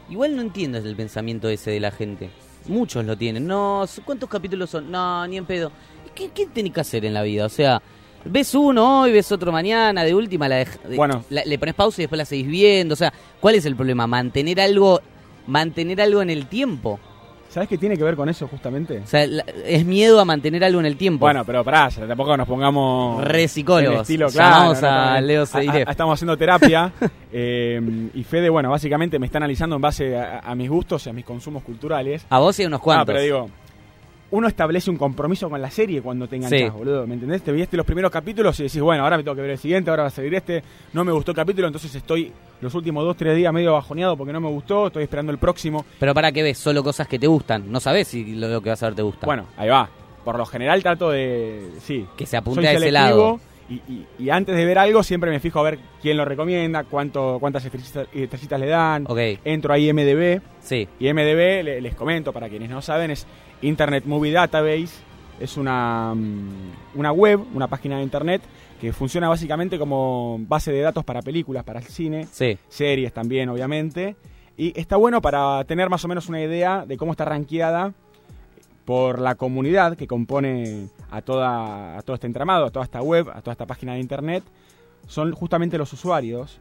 Igual 0.09 0.35
no 0.35 0.41
entiendo 0.41 0.77
el 0.77 0.95
pensamiento 0.95 1.47
ese 1.49 1.71
de 1.71 1.79
la 1.81 1.91
gente. 1.91 2.29
Muchos 2.67 3.03
lo 3.05 3.17
tienen. 3.17 3.45
No, 3.47 3.83
¿cuántos 4.05 4.29
capítulos 4.29 4.69
son? 4.69 4.89
No, 4.91 5.25
ni 5.27 5.37
en 5.37 5.45
pedo. 5.45 5.71
¿Qué, 6.15 6.29
qué 6.33 6.45
tenés 6.47 6.73
que 6.73 6.81
hacer 6.81 7.05
en 7.05 7.13
la 7.13 7.23
vida? 7.23 7.45
O 7.45 7.49
sea, 7.49 7.81
ves 8.25 8.53
uno 8.55 9.01
hoy, 9.01 9.11
ves 9.11 9.31
otro 9.31 9.51
mañana, 9.51 10.03
de 10.03 10.13
última 10.15 10.47
la 10.47 10.57
de- 10.57 10.67
Bueno. 10.95 11.23
la- 11.29 11.43
le 11.45 11.57
pones 11.59 11.75
pausa 11.75 12.01
y 12.01 12.03
después 12.03 12.17
la 12.17 12.25
seguís 12.25 12.47
viendo. 12.47 12.93
O 12.93 12.97
sea, 12.97 13.11
¿cuál 13.39 13.55
es 13.55 13.65
el 13.65 13.75
problema? 13.75 14.07
Mantener 14.07 14.59
algo, 14.61 15.01
mantener 15.47 16.01
algo 16.01 16.21
en 16.21 16.29
el 16.29 16.47
tiempo. 16.47 16.99
¿Sabes 17.49 17.67
qué 17.67 17.77
tiene 17.77 17.97
que 17.97 18.03
ver 18.05 18.15
con 18.15 18.29
eso 18.29 18.47
justamente? 18.47 18.99
O 18.99 19.07
sea, 19.07 19.27
la- 19.27 19.43
es 19.65 19.85
miedo 19.85 20.21
a 20.21 20.23
mantener 20.25 20.63
algo 20.63 20.79
en 20.79 20.85
el 20.85 20.95
tiempo. 20.95 21.25
Bueno, 21.25 21.43
pero 21.43 21.65
pará, 21.65 21.89
ya 21.89 22.07
tampoco 22.07 22.37
nos 22.37 22.47
pongamos. 22.47 23.21
Re 23.25 23.45
psicólogos. 23.49 23.95
en 23.95 24.01
estilo, 24.03 24.29
Llamamos 24.29 24.79
claro, 24.79 25.15
a. 25.15 25.19
Leo 25.21 25.41
A- 25.41 25.43
a- 25.43 25.47
Seiref. 25.47 25.89
Estamos 25.89 26.13
haciendo 26.13 26.37
terapia. 26.37 26.93
eh, 27.33 27.81
y 28.13 28.23
Fede, 28.23 28.49
bueno, 28.49 28.69
básicamente 28.69 29.19
me 29.19 29.25
está 29.25 29.39
analizando 29.39 29.75
en 29.75 29.81
base 29.81 30.15
a, 30.17 30.39
a 30.39 30.55
mis 30.55 30.69
gustos 30.69 31.05
y 31.07 31.09
a 31.09 31.13
mis 31.13 31.25
consumos 31.25 31.61
culturales. 31.63 32.25
a 32.29 32.39
vos 32.39 32.57
y 32.57 32.63
a 32.63 32.67
unos 32.67 32.79
Ah, 32.79 32.83
cuantos. 32.83 33.07
pero 33.07 33.21
digo, 33.21 33.49
uno 34.31 34.47
establece 34.47 34.89
un 34.89 34.97
compromiso 34.97 35.49
con 35.49 35.61
la 35.61 35.69
serie 35.69 36.01
cuando 36.01 36.27
te 36.27 36.37
enganchas, 36.37 36.59
Sí. 36.59 36.69
boludo. 36.69 37.05
¿Me 37.05 37.13
entendés? 37.15 37.41
Te 37.41 37.51
viste 37.51 37.75
los 37.77 37.85
primeros 37.85 38.09
capítulos 38.11 38.59
y 38.59 38.63
decís, 38.63 38.81
bueno, 38.81 39.03
ahora 39.03 39.17
me 39.17 39.23
tengo 39.23 39.35
que 39.35 39.41
ver 39.41 39.51
el 39.51 39.57
siguiente, 39.57 39.89
ahora 39.89 40.03
va 40.03 40.07
a 40.07 40.11
seguir 40.11 40.33
este. 40.35 40.63
No 40.93 41.03
me 41.03 41.11
gustó 41.11 41.31
el 41.31 41.35
capítulo, 41.37 41.67
entonces 41.67 41.93
estoy 41.93 42.31
los 42.61 42.73
últimos 42.75 43.03
dos, 43.03 43.17
tres 43.17 43.35
días 43.35 43.51
medio 43.53 43.73
bajoneado 43.73 44.15
porque 44.17 44.31
no 44.33 44.39
me 44.39 44.47
gustó. 44.49 44.87
Estoy 44.87 45.03
esperando 45.03 45.31
el 45.31 45.37
próximo. 45.37 45.85
Pero 45.99 46.13
para 46.13 46.31
qué 46.31 46.43
ves 46.43 46.57
solo 46.57 46.83
cosas 46.83 47.07
que 47.07 47.19
te 47.19 47.27
gustan. 47.27 47.71
No 47.71 47.79
sabes 47.79 48.07
si 48.07 48.35
lo, 48.35 48.61
que 48.61 48.69
vas 48.69 48.81
a 48.83 48.87
ver 48.87 48.95
te 48.95 49.01
gusta. 49.01 49.25
Bueno, 49.25 49.47
ahí 49.57 49.69
va. 49.69 49.89
Por 50.23 50.37
lo 50.37 50.45
general 50.45 50.81
trato 50.81 51.09
de. 51.09 51.69
Sí. 51.81 52.05
que 52.15 52.25
se 52.25 52.37
apunte 52.37 52.67
a 52.67 52.73
ese 52.73 52.91
lado. 52.91 53.39
Y, 53.69 53.75
y- 53.91 54.05
y 54.19 54.29
antes 54.29 54.53
de 54.55 54.65
ver 54.65 54.77
algo 54.77 55.01
siempre 55.01 55.31
me 55.31 55.39
fijo 55.39 55.59
a 55.59 55.63
ver 55.63 55.79
quién 56.01 56.17
lo 56.17 56.25
recomienda, 56.25 56.83
cuánto, 56.83 57.37
cuántas 57.39 57.63
estrellitas, 57.63 58.05
estrellitas 58.13 58.59
le 58.59 58.67
dan. 58.67 59.05
Ok, 59.07 59.17
Entro 59.45 59.73
ahí 59.73 59.91
MDB. 59.93 60.41
sí. 60.59 60.87
Y 60.99 61.07
MDB, 61.13 61.63
le- 61.63 61.81
les 61.81 61.95
comento 61.95 62.33
para 62.33 62.49
quienes 62.49 62.69
no 62.69 62.81
saben, 62.81 63.11
es 63.11 63.25
Internet 63.61 64.05
Movie 64.05 64.31
Database. 64.31 64.89
Es 65.39 65.57
una, 65.57 66.13
mm, 66.15 66.95
una 66.95 67.11
web, 67.11 67.41
una 67.53 67.67
página 67.67 67.97
de 67.97 68.03
internet 68.03 68.41
que 68.79 68.93
funciona 68.93 69.29
básicamente 69.29 69.77
como 69.77 70.39
base 70.47 70.71
de 70.71 70.81
datos 70.81 71.03
para 71.03 71.21
películas, 71.21 71.63
para 71.63 71.79
el 71.79 71.85
cine, 71.85 72.27
Sí, 72.31 72.57
series 72.67 73.13
también, 73.13 73.49
obviamente. 73.49 74.15
Y 74.57 74.79
está 74.79 74.97
bueno 74.97 75.21
para 75.21 75.63
tener 75.65 75.89
más 75.89 76.03
o 76.05 76.07
menos 76.07 76.29
una 76.29 76.41
idea 76.41 76.85
de 76.85 76.97
cómo 76.97 77.11
está 77.11 77.25
rankeada 77.25 77.93
por 78.85 79.19
la 79.19 79.35
comunidad 79.35 79.95
que 79.95 80.07
compone 80.07 80.89
a, 81.09 81.21
toda, 81.21 81.97
a 81.97 82.01
todo 82.01 82.15
este 82.15 82.27
entramado, 82.27 82.65
a 82.65 82.71
toda 82.71 82.85
esta 82.85 83.01
web, 83.01 83.29
a 83.29 83.41
toda 83.41 83.53
esta 83.53 83.65
página 83.65 83.93
de 83.93 83.99
internet. 83.99 84.43
Son 85.07 85.31
justamente 85.33 85.77
los 85.77 85.93
usuarios, 85.93 86.59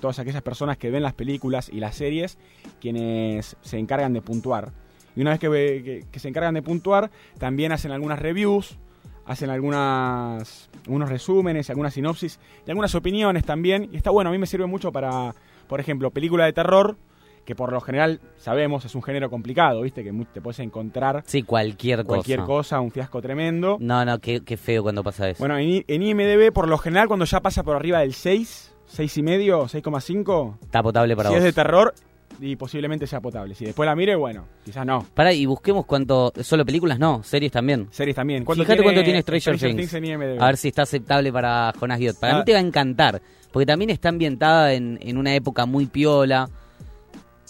todas 0.00 0.18
aquellas 0.18 0.42
personas 0.42 0.76
que 0.76 0.90
ven 0.90 1.02
las 1.02 1.14
películas 1.14 1.70
y 1.72 1.80
las 1.80 1.96
series, 1.96 2.38
quienes 2.80 3.56
se 3.62 3.78
encargan 3.78 4.12
de 4.12 4.22
puntuar. 4.22 4.72
Y 5.16 5.22
una 5.22 5.30
vez 5.30 5.40
que, 5.40 5.48
que- 5.48 6.04
que 6.10 6.18
se 6.20 6.28
encargan 6.28 6.54
de 6.54 6.62
puntuar, 6.62 7.10
también 7.38 7.72
hacen 7.72 7.90
algunas 7.92 8.18
reviews, 8.18 8.78
hacen 9.26 9.50
algunas 9.50 10.70
unos 10.88 11.08
resúmenes, 11.08 11.70
algunas 11.70 11.94
sinopsis 11.94 12.38
y 12.66 12.70
algunas 12.70 12.94
opiniones 12.94 13.44
también. 13.44 13.88
Y 13.92 13.96
está 13.96 14.10
bueno, 14.10 14.30
a 14.30 14.32
mí 14.32 14.38
me 14.38 14.46
sirve 14.46 14.66
mucho 14.66 14.92
para, 14.92 15.34
por 15.68 15.80
ejemplo, 15.80 16.10
película 16.10 16.44
de 16.46 16.52
terror, 16.52 16.96
que 17.44 17.54
por 17.54 17.72
lo 17.72 17.80
general 17.80 18.20
sabemos 18.36 18.84
es 18.84 18.94
un 18.94 19.02
género 19.02 19.30
complicado, 19.30 19.82
¿viste? 19.82 20.04
Que 20.04 20.12
te 20.32 20.40
puedes 20.40 20.58
encontrar 20.60 21.22
sí, 21.26 21.42
cualquier, 21.42 22.04
cualquier 22.04 22.40
cosa. 22.40 22.46
cosa, 22.46 22.80
un 22.80 22.90
fiasco 22.90 23.20
tremendo. 23.20 23.76
No, 23.80 24.04
no, 24.04 24.18
qué, 24.20 24.42
qué 24.44 24.56
feo 24.56 24.82
cuando 24.82 25.02
pasa 25.02 25.28
eso. 25.28 25.38
Bueno, 25.40 25.58
en, 25.58 25.84
en 25.88 26.02
IMDB, 26.02 26.52
por 26.52 26.68
lo 26.68 26.78
general, 26.78 27.08
cuando 27.08 27.24
ya 27.24 27.40
pasa 27.40 27.62
por 27.62 27.76
arriba 27.76 28.00
del 28.00 28.14
6, 28.14 28.74
6 28.86 29.16
y 29.18 29.22
medio, 29.22 29.64
6,5, 29.64 30.58
Está 30.62 30.82
potable 30.82 31.16
para 31.16 31.30
si 31.30 31.34
vos. 31.34 31.38
es 31.38 31.44
de 31.44 31.52
terror, 31.52 31.94
y 32.40 32.56
posiblemente 32.56 33.06
sea 33.06 33.20
potable. 33.20 33.54
Si 33.54 33.64
después 33.64 33.86
la 33.86 33.94
mire, 33.94 34.14
bueno, 34.16 34.46
quizás 34.64 34.86
no. 34.86 35.06
Pará, 35.14 35.32
y 35.32 35.44
busquemos 35.46 35.84
cuánto. 35.86 36.32
Solo 36.42 36.64
películas, 36.64 36.98
no, 36.98 37.22
series 37.22 37.52
también. 37.52 37.88
Series 37.90 38.16
también. 38.16 38.44
Fíjate 38.46 38.82
cuánto 38.82 39.02
tiene 39.02 39.22
Stranger, 39.22 39.58
Things. 39.58 39.94
en 39.94 40.04
IMDb? 40.04 40.40
A 40.42 40.46
ver 40.46 40.56
si 40.56 40.68
está 40.68 40.82
aceptable 40.82 41.32
para 41.32 41.72
Jonas 41.78 41.98
Guiot. 41.98 42.18
Para 42.18 42.34
Ah. 42.34 42.38
mí 42.38 42.44
te 42.44 42.52
va 42.52 42.58
a 42.58 42.62
encantar. 42.62 43.20
Porque 43.52 43.66
también 43.66 43.90
está 43.90 44.08
ambientada 44.10 44.72
en, 44.74 44.98
en 45.02 45.18
una 45.18 45.34
época 45.34 45.66
muy 45.66 45.86
piola. 45.86 46.48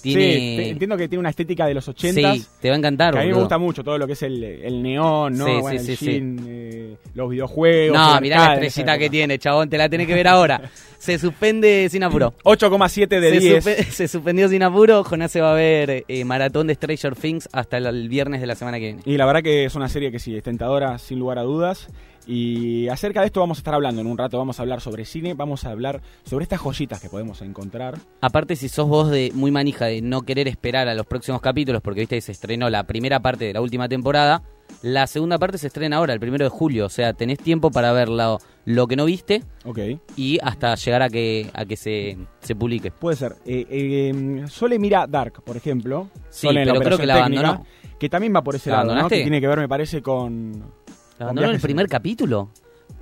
Tiene. 0.03 0.23
Sí, 0.23 0.57
te- 0.57 0.69
entiendo 0.71 0.97
que 0.97 1.09
tiene 1.09 1.21
una 1.21 1.31
estética 1.31 1.67
de 1.67 1.75
los 1.75 1.87
80 1.89 2.35
Sí, 2.35 2.45
te 2.61 2.69
va 2.69 2.75
a 2.75 2.79
encantar. 2.79 3.13
Que 3.15 3.21
a 3.21 3.23
mí 3.23 3.29
me 3.29 3.35
gusta 3.39 3.59
mucho 3.59 3.83
todo 3.85 3.99
lo 3.99 4.07
que 4.07 4.15
es 4.15 4.23
el, 4.23 4.43
el 4.43 4.83
neón, 4.83 5.37
¿no? 5.37 5.47
Sí, 5.47 5.53
bueno, 5.61 5.81
sí, 5.83 5.91
el 5.93 5.97
sí, 5.99 6.37
eh, 6.47 6.97
los 7.15 7.31
videojuegos. 7.31 7.97
No, 7.97 8.21
mirá 8.21 8.37
la 8.49 8.55
estrellita 8.55 8.99
que 8.99 9.11
tiene, 9.11 9.39
chabón. 9.39 9.69
Te 9.69 9.79
la 9.79 9.89
tenés 9.89 10.07
que 10.07 10.15
ver 10.15 10.29
ahora. 10.29 10.61
Se 11.01 11.19
suspende 11.19 11.89
sin 11.91 12.03
apuro. 12.05 12.35
8,7 12.45 13.09
de 13.21 13.31
se, 13.31 13.41
10. 13.41 13.65
suspe- 13.67 13.85
se 13.91 14.07
suspendió 14.09 14.49
sin 14.51 14.63
apuro. 14.63 15.03
Jonás 15.03 15.33
se 15.33 15.41
va 15.41 15.53
a 15.53 15.55
ver 15.55 16.05
eh, 16.07 16.25
maratón 16.27 16.67
de 16.67 16.75
Stranger 16.75 17.17
Things 17.17 17.49
hasta 17.53 17.79
el, 17.79 17.87
el 17.87 18.09
viernes 18.11 18.43
de 18.43 18.47
la 18.47 18.55
semana 18.55 18.79
que 18.79 18.85
viene. 18.85 19.01
Y 19.07 19.17
la 19.17 19.25
verdad 19.25 19.43
que 19.43 19.65
es 19.65 19.75
una 19.75 19.89
serie 19.89 20.13
que 20.13 20.19
sí, 20.19 20.37
es 20.37 20.43
tentadora, 20.43 20.99
sin 20.99 21.19
lugar 21.19 21.39
a 21.39 21.43
dudas. 21.43 21.89
Y 22.33 22.87
acerca 22.87 23.21
de 23.21 23.27
esto 23.27 23.41
vamos 23.41 23.59
a 23.59 23.61
estar 23.61 23.75
hablando 23.75 24.01
en 24.01 24.07
un 24.07 24.17
rato. 24.17 24.39
Vamos 24.39 24.61
a 24.61 24.63
hablar 24.63 24.81
sobre 24.81 25.05
cine, 25.05 25.35
vamos 25.35 25.65
a 25.65 25.71
hablar 25.71 26.01
sobre 26.23 26.45
estas 26.45 26.61
joyitas 26.61 27.01
que 27.01 27.09
podemos 27.09 27.43
encontrar. 27.43 27.99
Aparte, 28.21 28.55
si 28.55 28.69
sos 28.69 28.89
vos 28.89 29.11
de 29.11 29.33
muy 29.35 29.51
manija 29.51 29.87
de 29.87 30.01
no 30.01 30.23
querer 30.23 30.47
esperar 30.47 30.87
a 30.87 30.95
los 30.95 31.07
próximos 31.07 31.41
capítulos, 31.41 31.83
porque 31.83 32.01
viste 32.01 32.15
que 32.17 32.21
se 32.21 32.31
estrenó 32.31 32.71
la 32.71 32.85
primera 32.85 33.19
parte 33.19 33.47
de 33.47 33.53
la 33.53 33.61
última 33.61 33.89
temporada, 33.89 34.45
la 34.83 35.09
segunda 35.09 35.39
parte 35.39 35.59
se 35.59 35.67
estrena 35.67 35.97
ahora, 35.97 36.15
el 36.15 36.21
primero 36.21 36.45
de 36.45 36.51
julio. 36.51 36.87
O 36.87 36.91
sea, 36.91 37.15
tenés 37.15 37.39
tiempo 37.39 37.73
para 37.73 37.93
ver 37.93 38.09
lo, 38.09 38.39
lo 38.65 38.87
que 38.87 38.95
no 38.95 39.07
viste 39.07 39.43
Ok. 39.65 39.79
y 40.17 40.39
hasta 40.41 40.77
llegar 40.77 41.03
a 41.03 41.09
que, 41.09 41.51
a 41.53 41.65
que 41.65 41.77
se, 41.77 42.17
se 42.39 42.55
publique. 42.55 42.93
Puede 42.93 43.17
ser. 43.17 43.33
Eh, 43.45 43.67
eh, 43.69 44.45
Sole 44.47 44.79
mira 44.79 45.09
Dark, 45.09 45.43
por 45.43 45.57
ejemplo. 45.57 46.09
Sí, 46.29 46.47
Sole 46.47 46.65
pero 46.65 46.81
creo 46.81 46.97
que 46.99 47.07
la 47.07 47.25
técnica, 47.25 47.41
abandonó. 47.49 47.67
Que 47.99 48.09
también 48.09 48.33
va 48.35 48.43
por 48.43 48.55
ese 48.55 48.71
¿La 48.71 48.77
lado, 48.77 48.87
¿no? 48.87 48.93
abandonaste? 48.93 49.17
Que 49.17 49.23
tiene 49.23 49.41
que 49.41 49.49
ver, 49.49 49.59
me 49.59 49.69
parece, 49.69 50.01
con... 50.01 50.73
¿Abandonó 51.21 51.51
el 51.51 51.61
primer 51.61 51.89
capítulo? 51.89 52.51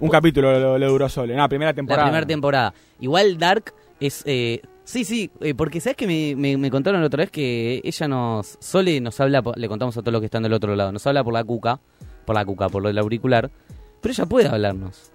Un 0.01 0.11
capítulo 0.11 0.53
le, 0.75 0.79
le 0.79 0.87
duró 0.87 1.09
Sole. 1.09 1.35
No, 1.37 1.49
primera 1.49 1.73
temporada. 1.73 2.05
La 2.05 2.11
primera 2.11 2.27
temporada. 2.27 2.75
Igual 3.01 3.39
Dark 3.39 3.73
es... 4.01 4.23
eh, 4.27 4.61
sí, 4.85 5.05
sí, 5.05 5.31
eh, 5.41 5.55
porque 5.55 5.81
sabes 5.81 5.97
que 5.97 6.07
me, 6.07 6.37
me, 6.37 6.57
me 6.57 6.71
contaron 6.71 7.01
la 7.01 7.07
otra 7.07 7.23
vez 7.23 7.31
que 7.31 7.81
ella 7.83 8.09
nos... 8.09 8.57
Sole 8.61 9.01
nos 9.01 9.19
habla, 9.21 9.43
le 9.57 9.69
contamos 9.69 9.97
a 9.97 10.01
todos 10.01 10.13
los 10.13 10.21
que 10.21 10.27
están 10.27 10.43
del 10.43 10.53
otro 10.53 10.77
lado, 10.77 10.93
nos 10.93 11.07
habla 11.07 11.25
por 11.25 11.33
la 11.33 11.43
cuca, 11.43 11.81
por 12.25 12.37
la 12.37 12.45
cuca, 12.45 12.69
por 12.69 12.83
lo 12.83 12.89
del 12.89 12.99
auricular, 12.99 13.51
pero 14.01 14.13
ella 14.13 14.27
puede 14.27 14.49
hablarnos. 14.49 15.11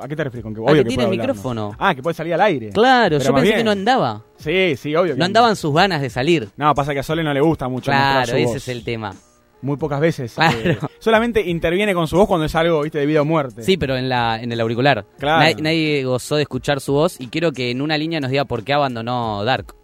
¿A 0.00 0.06
qué 0.06 0.14
te 0.14 0.22
refieres 0.24 0.44
con 0.44 0.54
que 0.54 0.60
obvio 0.60 0.74
que 0.84 0.84
tiene 0.84 1.04
hablarnos? 1.04 1.26
micrófono. 1.26 1.76
Ah, 1.78 1.92
que 1.94 2.02
puede 2.02 2.14
salir 2.14 2.34
al 2.34 2.40
aire. 2.42 2.70
Claro, 2.70 3.16
Pero 3.18 3.24
yo 3.30 3.34
pensé 3.34 3.46
bien. 3.48 3.56
que 3.58 3.64
no 3.64 3.70
andaba. 3.72 4.22
Sí, 4.36 4.76
sí, 4.76 4.94
obvio. 4.94 5.14
que 5.14 5.18
No 5.18 5.24
andaban 5.24 5.56
sus 5.56 5.74
ganas 5.74 6.00
de 6.00 6.08
salir. 6.10 6.48
No, 6.56 6.72
pasa 6.74 6.92
que 6.92 7.00
a 7.00 7.02
Sole 7.02 7.24
no 7.24 7.32
le 7.34 7.40
gusta 7.40 7.66
mucho 7.68 7.86
Claro, 7.90 8.26
su 8.26 8.36
ese 8.36 8.44
voz. 8.46 8.56
es 8.56 8.68
el 8.68 8.84
tema. 8.84 9.12
Muy 9.60 9.76
pocas 9.76 10.00
veces. 10.00 10.34
Claro. 10.34 10.56
eh, 10.62 10.78
solamente 11.00 11.40
interviene 11.42 11.92
con 11.94 12.06
su 12.06 12.16
voz 12.16 12.28
cuando 12.28 12.46
es 12.46 12.54
algo, 12.54 12.82
viste, 12.82 12.98
de 12.98 13.06
vida 13.06 13.22
o 13.22 13.24
muerte. 13.24 13.62
Sí, 13.64 13.76
pero 13.76 13.96
en, 13.96 14.08
la, 14.08 14.40
en 14.40 14.52
el 14.52 14.60
auricular. 14.60 15.04
Claro. 15.18 15.40
Nadie, 15.40 15.56
nadie 15.62 16.04
gozó 16.04 16.36
de 16.36 16.42
escuchar 16.42 16.80
su 16.80 16.92
voz 16.92 17.20
y 17.20 17.26
quiero 17.28 17.50
que 17.52 17.70
en 17.72 17.82
una 17.82 17.98
línea 17.98 18.20
nos 18.20 18.30
diga 18.30 18.44
por 18.44 18.62
qué 18.64 18.72
abandonó 18.72 19.42
Dark. 19.44 19.74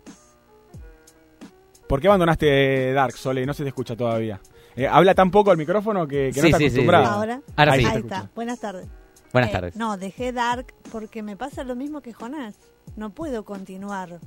¿Por 1.88 2.00
qué 2.00 2.07
abandonaste 2.09 2.93
Dark, 2.93 3.12
Sole? 3.16 3.45
No 3.47 3.54
se 3.54 3.62
te 3.62 3.69
escucha 3.69 3.97
todavía. 3.97 4.40
Eh, 4.76 4.87
habla 4.88 5.14
tan 5.14 5.31
poco 5.31 5.50
al 5.50 5.57
micrófono 5.57 6.07
que, 6.09 6.28
que 6.33 6.35
Sí, 6.35 6.40
no 6.40 6.47
está 6.47 6.59
sí, 6.59 6.64
acostumbrado. 6.64 7.04
sí. 7.04 7.11
Ahora. 7.12 7.40
Ahora 7.57 7.73
Ahí 7.73 7.85
Ahí 7.85 7.99
está. 7.99 8.31
Buenas 8.35 8.61
tardes. 8.61 8.87
Buenas 9.33 9.50
Eh, 9.50 9.52
tardes. 9.52 9.76
No, 9.76 9.97
dejé 9.97 10.33
Dark 10.33 10.73
porque 10.90 11.23
me 11.23 11.37
pasa 11.37 11.62
lo 11.64 11.76
mismo 11.76 12.00
que 12.00 12.12
Jonás. 12.12 12.57
No 12.97 13.11
puedo 13.11 13.45
continuar. 13.45 14.19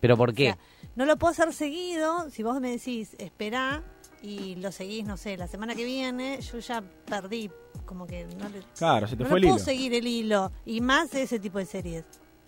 ¿Pero 0.00 0.16
por 0.16 0.30
O 0.30 0.32
qué? 0.34 0.44
sea, 0.44 0.58
no 0.96 1.04
lo 1.04 1.16
puedo 1.18 1.32
hacer 1.32 1.52
seguido. 1.52 2.30
Si 2.30 2.42
vos 2.42 2.60
me 2.60 2.70
decís, 2.70 3.14
espera 3.18 3.82
y 4.22 4.56
lo 4.56 4.70
seguís, 4.72 5.04
no 5.04 5.16
sé, 5.16 5.36
la 5.36 5.46
semana 5.46 5.74
que 5.74 5.84
viene, 5.84 6.40
yo 6.40 6.58
ya 6.58 6.82
perdí. 7.06 7.50
Como 7.86 8.06
que 8.06 8.24
no 8.38 8.48
le, 8.48 8.60
Claro, 8.76 9.06
se 9.08 9.16
te 9.16 9.22
no 9.24 9.28
fue 9.28 9.40
le 9.40 9.46
el 9.46 9.52
puedo 9.52 9.56
hilo. 9.58 9.64
seguir 9.64 9.94
el 9.94 10.06
hilo. 10.06 10.52
Y 10.64 10.80
más 10.80 11.14
ese 11.14 11.38
tipo 11.38 11.58
de 11.58 11.66
series. 11.66 12.04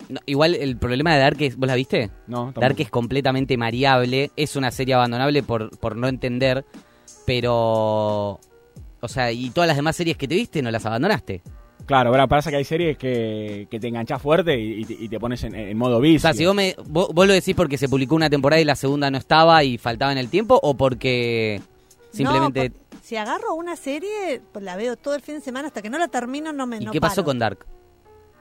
No, 0.09 0.19
igual 0.25 0.55
el 0.55 0.77
problema 0.77 1.13
de 1.13 1.19
Dark 1.19 1.41
es, 1.41 1.55
¿vos 1.57 1.67
la 1.67 1.75
viste? 1.75 2.09
No, 2.27 2.45
tampoco. 2.45 2.61
Dark 2.61 2.75
es 2.79 2.89
completamente 2.89 3.57
mariable, 3.57 4.31
es 4.35 4.55
una 4.55 4.71
serie 4.71 4.93
abandonable 4.95 5.43
por, 5.43 5.77
por 5.77 5.95
no 5.95 6.07
entender, 6.07 6.65
pero... 7.25 8.39
O 9.01 9.07
sea, 9.07 9.31
y 9.33 9.49
todas 9.49 9.67
las 9.67 9.75
demás 9.75 9.95
series 9.97 10.15
que 10.15 10.27
te 10.27 10.35
viste 10.35 10.61
no 10.61 10.71
las 10.71 10.85
abandonaste. 10.85 11.41
Claro, 11.85 12.11
ahora 12.11 12.27
pasa 12.27 12.49
que 12.49 12.55
hay 12.57 12.63
series 12.63 12.97
que, 12.97 13.67
que 13.69 13.79
te 13.79 13.87
enganchás 13.89 14.21
fuerte 14.21 14.57
y, 14.57 14.81
y 14.81 14.85
te, 14.85 14.93
y 14.93 15.09
te 15.09 15.19
pones 15.19 15.43
en, 15.43 15.53
en 15.53 15.77
modo 15.77 15.99
vicio. 15.99 16.17
O 16.17 16.21
sea, 16.21 16.33
si 16.33 16.45
vos, 16.45 16.55
me, 16.55 16.75
vos, 16.87 17.09
vos 17.13 17.27
lo 17.27 17.33
decís 17.33 17.55
porque 17.55 17.77
se 17.77 17.89
publicó 17.89 18.15
una 18.15 18.29
temporada 18.29 18.61
y 18.61 18.65
la 18.65 18.75
segunda 18.75 19.11
no 19.11 19.17
estaba 19.17 19.63
y 19.63 19.77
faltaba 19.77 20.11
en 20.11 20.17
el 20.17 20.29
tiempo, 20.29 20.57
o 20.63 20.75
porque 20.75 21.61
simplemente... 22.11 22.69
No, 22.69 22.75
por- 22.75 23.01
si 23.03 23.17
agarro 23.17 23.53
una 23.55 23.75
serie, 23.75 24.41
pues 24.53 24.63
la 24.63 24.77
veo 24.77 24.95
todo 24.95 25.13
el 25.15 25.21
fin 25.21 25.35
de 25.35 25.41
semana 25.41 25.67
hasta 25.67 25.81
que 25.81 25.89
no 25.89 25.97
la 25.97 26.07
termino, 26.07 26.53
no 26.53 26.65
me 26.65 26.77
¿Y 26.77 26.85
no 26.85 26.91
qué 26.93 27.01
pasó 27.01 27.21
con 27.23 27.37
Dark? 27.37 27.65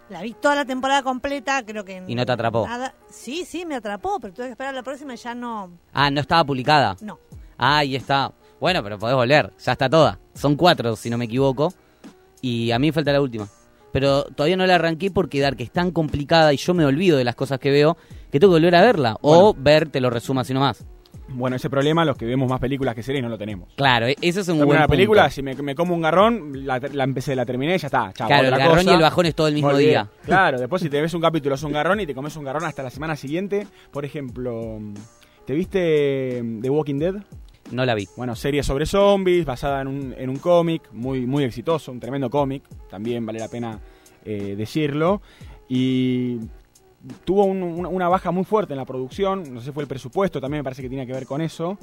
La 0.08 0.22
vi 0.22 0.34
toda 0.34 0.54
la 0.54 0.64
temporada 0.64 1.02
completa, 1.02 1.64
creo 1.64 1.84
que... 1.84 2.02
¿Y 2.06 2.14
no 2.14 2.24
te 2.24 2.32
atrapó? 2.32 2.66
Nada. 2.68 2.94
Sí, 3.10 3.44
sí, 3.44 3.64
me 3.66 3.74
atrapó, 3.74 4.20
pero 4.20 4.32
tuve 4.34 4.46
que 4.46 4.50
esperar 4.52 4.72
a 4.72 4.76
la 4.76 4.82
próxima 4.84 5.14
y 5.14 5.16
ya 5.16 5.34
no... 5.34 5.70
Ah, 5.92 6.10
no 6.10 6.20
estaba 6.20 6.44
publicada. 6.44 6.96
No. 7.00 7.18
Ah, 7.58 7.78
ahí 7.78 7.96
está. 7.96 8.30
Bueno, 8.60 8.82
pero 8.84 8.98
podés 8.98 9.16
volver, 9.16 9.52
ya 9.58 9.72
está 9.72 9.88
toda. 9.88 10.18
Son 10.34 10.54
cuatro, 10.54 10.94
si 10.94 11.10
no 11.10 11.18
me 11.18 11.24
equivoco. 11.24 11.72
Y 12.42 12.70
a 12.72 12.78
mí 12.78 12.88
me 12.88 12.92
falta 12.92 13.12
la 13.12 13.20
última. 13.22 13.48
Pero 13.92 14.24
todavía 14.24 14.56
no 14.56 14.66
la 14.66 14.74
arranqué 14.74 15.10
porque 15.10 15.40
Dark 15.40 15.56
es 15.60 15.70
tan 15.70 15.90
complicada 15.90 16.52
y 16.52 16.56
yo 16.58 16.74
me 16.74 16.84
olvido 16.84 17.16
de 17.16 17.24
las 17.24 17.34
cosas 17.34 17.58
que 17.58 17.70
veo 17.70 17.96
que 18.30 18.38
tengo 18.40 18.52
que 18.52 18.60
volver 18.60 18.74
a 18.74 18.80
verla. 18.82 19.16
O 19.22 19.54
ver, 19.56 19.88
te 19.88 20.00
lo 20.00 20.10
resumo 20.10 20.40
así 20.40 20.52
nomás. 20.52 20.84
Bueno, 21.28 21.56
ese 21.56 21.70
problema, 21.70 22.04
los 22.04 22.16
que 22.16 22.26
vemos 22.26 22.48
más 22.50 22.58
películas 22.60 22.94
que 22.94 23.02
series 23.02 23.22
no 23.22 23.28
lo 23.30 23.38
tenemos. 23.38 23.68
Claro, 23.76 24.06
e- 24.06 24.16
ese 24.20 24.40
es 24.40 24.48
un 24.48 24.56
Termino 24.58 24.66
buen 24.66 24.80
la 24.80 24.88
película, 24.88 25.22
punto. 25.22 25.34
si 25.34 25.42
me, 25.42 25.54
me 25.54 25.74
como 25.74 25.94
un 25.94 26.02
garrón, 26.02 26.66
la, 26.66 26.78
la 26.78 27.04
empecé, 27.04 27.34
la 27.36 27.46
terminé, 27.46 27.78
ya 27.78 27.86
está. 27.86 28.12
Chao, 28.12 28.26
Claro, 28.26 28.48
el 28.48 28.50
garrón 28.56 28.78
cosa. 28.78 28.90
y 28.90 28.94
el 28.94 29.00
bajón 29.00 29.26
es 29.26 29.34
todo 29.34 29.46
el 29.48 29.54
mismo 29.54 29.74
día. 29.76 30.08
Claro, 30.24 30.58
después 30.58 30.82
si 30.82 30.90
te 30.90 31.00
ves 31.00 31.14
un 31.14 31.20
capítulo 31.22 31.54
es 31.54 31.62
un 31.62 31.72
garrón 31.72 32.00
y 32.00 32.06
te 32.06 32.14
comes 32.14 32.34
un 32.36 32.44
garrón 32.44 32.64
hasta 32.64 32.82
la 32.82 32.90
semana 32.90 33.14
siguiente. 33.16 33.66
Por 33.90 34.04
ejemplo, 34.04 34.78
¿te 35.46 35.54
viste 35.54 36.42
mm, 36.42 36.60
The 36.62 36.70
Walking 36.70 36.98
Dead? 36.98 37.14
No 37.72 37.84
la 37.84 37.94
vi. 37.94 38.06
Bueno, 38.16 38.36
serie 38.36 38.62
sobre 38.62 38.86
zombies, 38.86 39.44
basada 39.44 39.80
en 39.82 39.88
un, 39.88 40.14
en 40.16 40.30
un 40.30 40.36
cómic, 40.36 40.82
muy, 40.92 41.26
muy 41.26 41.44
exitoso, 41.44 41.90
un 41.90 41.98
tremendo 42.00 42.30
cómic, 42.30 42.62
también 42.90 43.24
vale 43.26 43.38
la 43.40 43.48
pena 43.48 43.78
eh, 44.24 44.54
decirlo. 44.56 45.20
Y 45.68 46.38
tuvo 47.24 47.44
un- 47.44 47.62
una, 47.62 47.88
una 47.88 48.08
baja 48.08 48.30
muy 48.30 48.44
fuerte 48.44 48.74
en 48.74 48.78
la 48.78 48.84
producción, 48.84 49.52
no 49.54 49.60
sé 49.60 49.66
si 49.66 49.72
fue 49.72 49.82
el 49.84 49.88
presupuesto, 49.88 50.40
también 50.40 50.60
me 50.60 50.64
parece 50.64 50.82
que 50.82 50.88
tiene 50.88 51.06
que 51.06 51.12
ver 51.12 51.26
con 51.26 51.40
eso. 51.40 51.78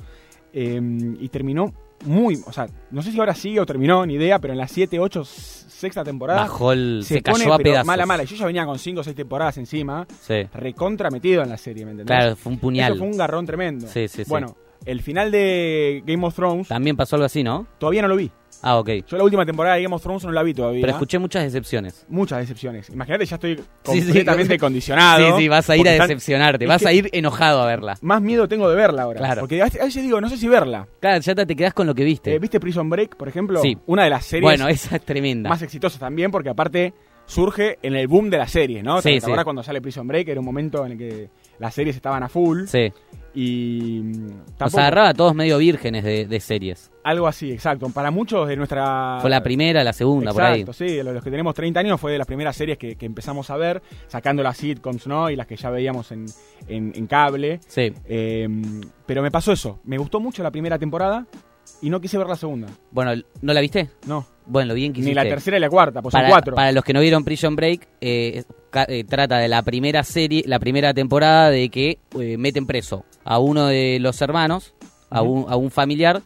eh, 0.51 0.81
y 1.19 1.29
terminó 1.29 1.71
muy, 2.05 2.41
o 2.47 2.51
sea, 2.51 2.65
no 2.89 3.03
sé 3.03 3.11
si 3.11 3.19
ahora 3.19 3.35
sigue 3.35 3.59
o 3.59 3.65
terminó, 3.67 4.03
ni 4.05 4.15
idea, 4.15 4.39
pero 4.39 4.53
en 4.53 4.57
la 4.57 4.67
7, 4.67 4.99
8, 4.99 5.23
sexta 5.23 6.03
temporada 6.03 6.41
Bajó 6.41 6.71
el... 6.71 7.01
Se, 7.03 7.21
pone, 7.21 7.39
cayó 7.43 7.53
a 7.53 7.57
pedazos. 7.59 7.85
mala, 7.85 8.05
mala. 8.07 8.23
Yo 8.23 8.35
ya 8.35 8.45
venía 8.47 8.65
con 8.65 8.79
5 8.79 9.01
o 9.01 9.03
6 9.03 9.15
temporadas 9.15 9.57
encima, 9.59 10.07
Sí. 10.21 10.43
recontra 10.53 11.11
metido 11.11 11.43
en 11.43 11.49
la 11.49 11.57
serie, 11.57 11.85
¿me 11.85 11.91
entendés? 11.91 12.15
Claro, 12.17 12.35
fue 12.35 12.51
un 12.53 12.57
puñal. 12.57 12.93
Eso 12.93 12.99
fue 12.99 13.07
un 13.11 13.17
garrón 13.17 13.45
tremendo. 13.45 13.85
Sí, 13.87 14.07
sí, 14.07 14.23
sí. 14.23 14.29
El 14.85 15.01
final 15.01 15.31
de 15.31 16.03
Game 16.05 16.25
of 16.25 16.33
Thrones 16.35 16.67
También 16.67 16.95
pasó 16.95 17.15
algo 17.15 17.25
así, 17.25 17.43
¿no? 17.43 17.67
todavía 17.77 18.01
no 18.01 18.07
lo 18.07 18.15
vi. 18.15 18.31
Ah, 18.61 18.77
ok. 18.77 18.89
Yo 19.07 19.17
la 19.17 19.23
última 19.23 19.45
temporada 19.45 19.75
de 19.75 19.83
Game 19.83 19.95
of 19.95 20.01
Thrones 20.01 20.25
no 20.25 20.31
la 20.33 20.43
vi 20.43 20.53
todavía. 20.53 20.81
Pero 20.81 20.91
escuché 20.91 21.17
muchas 21.17 21.43
decepciones. 21.43 22.05
Muchas 22.09 22.39
decepciones. 22.39 22.89
Imagínate, 22.89 23.25
ya 23.25 23.35
estoy 23.35 23.55
Sí, 23.55 24.01
sí. 24.01 24.05
completamente 24.07 24.57
condicionado. 24.59 25.37
Sí, 25.37 25.43
sí, 25.43 25.47
vas 25.47 25.69
a 25.69 25.77
ir 25.77 25.87
a 25.87 25.91
decepcionarte. 25.93 26.65
Vas 26.65 26.85
a 26.85 26.91
ir 26.91 27.09
enojado 27.13 27.61
a 27.61 27.65
verla. 27.67 27.97
Más 28.01 28.21
miedo 28.21 28.47
tengo 28.49 28.69
de 28.69 28.75
verla 28.75 29.03
ahora. 29.03 29.19
Claro. 29.19 29.41
Porque 29.41 29.61
a 29.61 29.65
veces 29.65 29.95
digo, 30.03 30.19
no 30.19 30.27
sé 30.27 30.35
si 30.37 30.47
verla. 30.49 30.87
Claro, 30.99 31.21
ya 31.21 31.35
te 31.35 31.55
quedás 31.55 31.73
con 31.73 31.87
lo 31.87 31.95
que 31.95 32.03
viste. 32.03 32.33
Eh, 32.35 32.39
¿Viste 32.39 32.59
Prison 32.59 32.89
Break, 32.89 33.15
por 33.15 33.29
ejemplo? 33.29 33.61
Sí. 33.61 33.77
Una 33.85 34.03
de 34.03 34.09
las 34.09 34.25
series 34.25 34.43
bueno, 34.43 34.67
esa 34.67 34.97
es 34.97 35.03
tremenda. 35.03 35.49
más 35.49 35.61
exitosas 35.61 35.99
también, 35.99 36.29
porque 36.29 36.49
aparte 36.49 36.93
surge 37.25 37.77
en 37.81 37.95
el 37.95 38.07
boom 38.07 38.29
de 38.29 38.39
la 38.39 38.47
serie, 38.47 38.83
¿no? 38.83 39.01
Sí, 39.01 39.19
¿Te 39.19 39.21
sí. 39.21 39.31
cuando 39.43 39.63
sale 39.63 39.81
Prison 39.81 40.05
Break? 40.07 40.27
Era 40.27 40.39
un 40.41 40.45
momento 40.45 40.85
en 40.85 40.93
el 40.93 40.97
que 40.97 41.29
las 41.59 41.73
series 41.73 41.95
estaban 41.95 42.23
a 42.23 42.27
full. 42.29 42.65
Sí. 42.65 42.91
Y. 43.33 44.01
mm, 44.03 44.27
Nos 44.27 44.55
tampoco- 44.57 44.79
agarraba 44.81 45.09
a 45.09 45.13
todos 45.13 45.35
medio 45.35 45.57
vírgenes 45.57 46.03
de, 46.03 46.25
de 46.25 46.39
series. 46.39 46.91
Algo 47.03 47.27
así, 47.27 47.51
exacto. 47.51 47.89
Para 47.89 48.11
muchos 48.11 48.47
de 48.47 48.55
nuestra. 48.55 49.17
Fue 49.21 49.29
la 49.29 49.41
primera, 49.41 49.83
la 49.83 49.93
segunda, 49.93 50.33
por 50.33 50.43
ahí. 50.43 50.61
Exacto, 50.61 50.73
sí, 50.73 51.01
los 51.03 51.13
los 51.13 51.23
que 51.23 51.31
tenemos 51.31 51.53
30 51.55 51.79
años 51.79 51.99
fue 51.99 52.11
de 52.11 52.17
las 52.17 52.27
primeras 52.27 52.55
series 52.55 52.77
que, 52.77 52.95
que 52.95 53.05
empezamos 53.05 53.49
a 53.49 53.57
ver, 53.57 53.81
sacando 54.07 54.43
las 54.43 54.57
sitcoms, 54.57 55.07
¿no? 55.07 55.29
Y 55.29 55.35
las 55.35 55.47
que 55.47 55.55
ya 55.55 55.69
veíamos 55.69 56.11
en, 56.11 56.25
en- 56.67 56.91
en 56.95 57.07
cable. 57.07 57.59
Sí. 57.67 57.93
Eh, 58.05 58.47
pero 59.05 59.21
me 59.21 59.31
pasó 59.31 59.51
eso, 59.51 59.79
me 59.85 59.97
gustó 59.97 60.19
mucho 60.19 60.43
la 60.43 60.51
primera 60.51 60.77
temporada 60.77 61.25
y 61.81 61.89
no 61.89 61.99
quise 62.01 62.17
ver 62.17 62.27
la 62.27 62.35
segunda. 62.35 62.67
Bueno, 62.91 63.21
¿no 63.41 63.53
la 63.53 63.61
viste? 63.61 63.89
No, 64.05 64.25
Bueno, 64.45 64.69
lo 64.69 64.73
bien 64.73 64.91
que 64.93 64.99
ni 64.99 65.07
hiciste. 65.07 65.15
la 65.23 65.29
tercera 65.29 65.57
ni 65.57 65.61
la 65.61 65.69
cuarta, 65.69 66.01
pues 66.01 66.11
son 66.11 66.19
para, 66.21 66.29
cuatro. 66.29 66.55
para 66.55 66.71
los 66.71 66.83
que 66.83 66.93
no 66.93 67.01
vieron 67.01 67.23
Prison 67.23 67.55
Break, 67.55 67.87
eh, 68.01 68.43
eh, 68.87 69.03
trata 69.03 69.37
de 69.37 69.47
la 69.47 69.61
primera 69.63 70.03
serie, 70.03 70.43
la 70.45 70.59
primera 70.59 70.93
temporada 70.93 71.49
de 71.49 71.69
que 71.69 71.99
eh, 72.19 72.37
meten 72.37 72.65
preso 72.65 73.05
a 73.23 73.39
uno 73.39 73.67
de 73.67 73.99
los 73.99 74.21
hermanos, 74.21 74.73
a, 75.09 75.21
un, 75.21 75.45
a 75.51 75.55
un 75.55 75.71
familiar, 75.71 76.21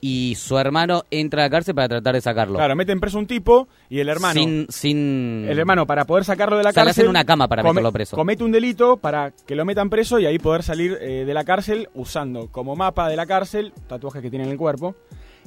y 0.00 0.34
su 0.36 0.58
hermano 0.58 1.04
entra 1.10 1.42
a 1.42 1.46
la 1.46 1.50
cárcel 1.50 1.74
para 1.74 1.88
tratar 1.88 2.14
de 2.14 2.20
sacarlo. 2.20 2.56
Claro, 2.56 2.76
meten 2.76 3.00
preso 3.00 3.18
un 3.18 3.26
tipo 3.26 3.68
y 3.88 3.98
el 4.00 4.08
hermano. 4.08 4.40
Sin, 4.40 4.66
sin... 4.68 5.46
El 5.48 5.58
hermano, 5.58 5.86
para 5.86 6.04
poder 6.06 6.24
sacarlo 6.24 6.56
de 6.56 6.62
la 6.64 6.70
O 6.70 6.72
sea, 6.72 6.84
le 6.84 6.88
cárcel. 6.88 7.02
hacen 7.04 7.10
una 7.10 7.24
cama 7.24 7.48
para 7.48 7.62
come- 7.62 7.74
meterlo 7.74 7.92
preso. 7.92 8.16
Comete 8.16 8.44
un 8.44 8.52
delito 8.52 8.96
para 8.96 9.32
que 9.46 9.54
lo 9.56 9.64
metan 9.64 9.90
preso 9.90 10.18
y 10.18 10.26
ahí 10.26 10.38
poder 10.38 10.62
salir 10.62 10.96
eh, 11.00 11.24
de 11.24 11.34
la 11.34 11.44
cárcel 11.44 11.88
usando 11.94 12.48
como 12.52 12.76
mapa 12.76 13.08
de 13.08 13.16
la 13.16 13.26
cárcel 13.26 13.72
tatuajes 13.88 14.22
que 14.22 14.30
tiene 14.30 14.44
en 14.44 14.50
el 14.52 14.56
cuerpo. 14.58 14.94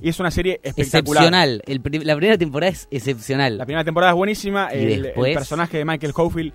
Y 0.03 0.10
es 0.10 0.20
una 0.20 0.31
serie 0.31 0.60
espectacular. 0.63 1.25
Excepcional. 1.25 1.62
El 1.67 2.05
la 2.08 2.15
primera 2.15 2.38
temporada 2.38 2.72
es 2.72 2.88
excepcional. 2.89 3.58
La 3.60 3.65
primera 3.65 3.84
temporada 3.84 4.12
es 4.13 4.17
buenísima. 4.17 4.70
Y 4.74 4.93
El, 4.93 5.01
después- 5.03 5.29
el 5.29 5.34
personaje 5.36 5.77
de 5.77 5.86
Michael 5.86 6.13
Hofield 6.15 6.53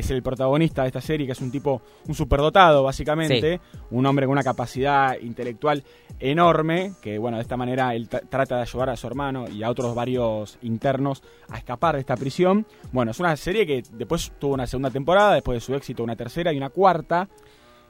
es 0.00 0.10
el 0.10 0.22
protagonista 0.22 0.82
de 0.82 0.88
esta 0.88 1.00
serie, 1.00 1.26
que 1.26 1.32
es 1.32 1.40
un 1.40 1.50
tipo, 1.50 1.82
un 2.06 2.14
superdotado, 2.14 2.82
básicamente. 2.82 3.60
Un 3.90 4.06
hombre 4.06 4.26
con 4.26 4.32
una 4.32 4.42
capacidad 4.42 5.18
intelectual 5.20 5.82
enorme, 6.20 6.92
que 7.00 7.18
bueno, 7.18 7.36
de 7.38 7.42
esta 7.42 7.56
manera 7.56 7.94
él 7.94 8.08
tra- 8.08 8.22
trata 8.28 8.56
de 8.56 8.62
ayudar 8.62 8.90
a 8.90 8.96
su 8.96 9.06
hermano 9.06 9.48
y 9.48 9.62
a 9.62 9.70
otros 9.70 9.94
varios 9.94 10.58
internos 10.62 11.22
a 11.50 11.58
escapar 11.58 11.94
de 11.94 12.00
esta 12.00 12.16
prisión. 12.16 12.66
Bueno, 12.92 13.10
es 13.12 13.20
una 13.20 13.36
serie 13.36 13.66
que 13.66 13.82
después 13.92 14.32
tuvo 14.38 14.54
una 14.54 14.66
segunda 14.66 14.90
temporada, 14.90 15.34
después 15.34 15.56
de 15.56 15.60
su 15.60 15.74
éxito 15.74 16.02
una 16.02 16.16
tercera 16.16 16.52
y 16.52 16.56
una 16.56 16.70
cuarta. 16.70 17.28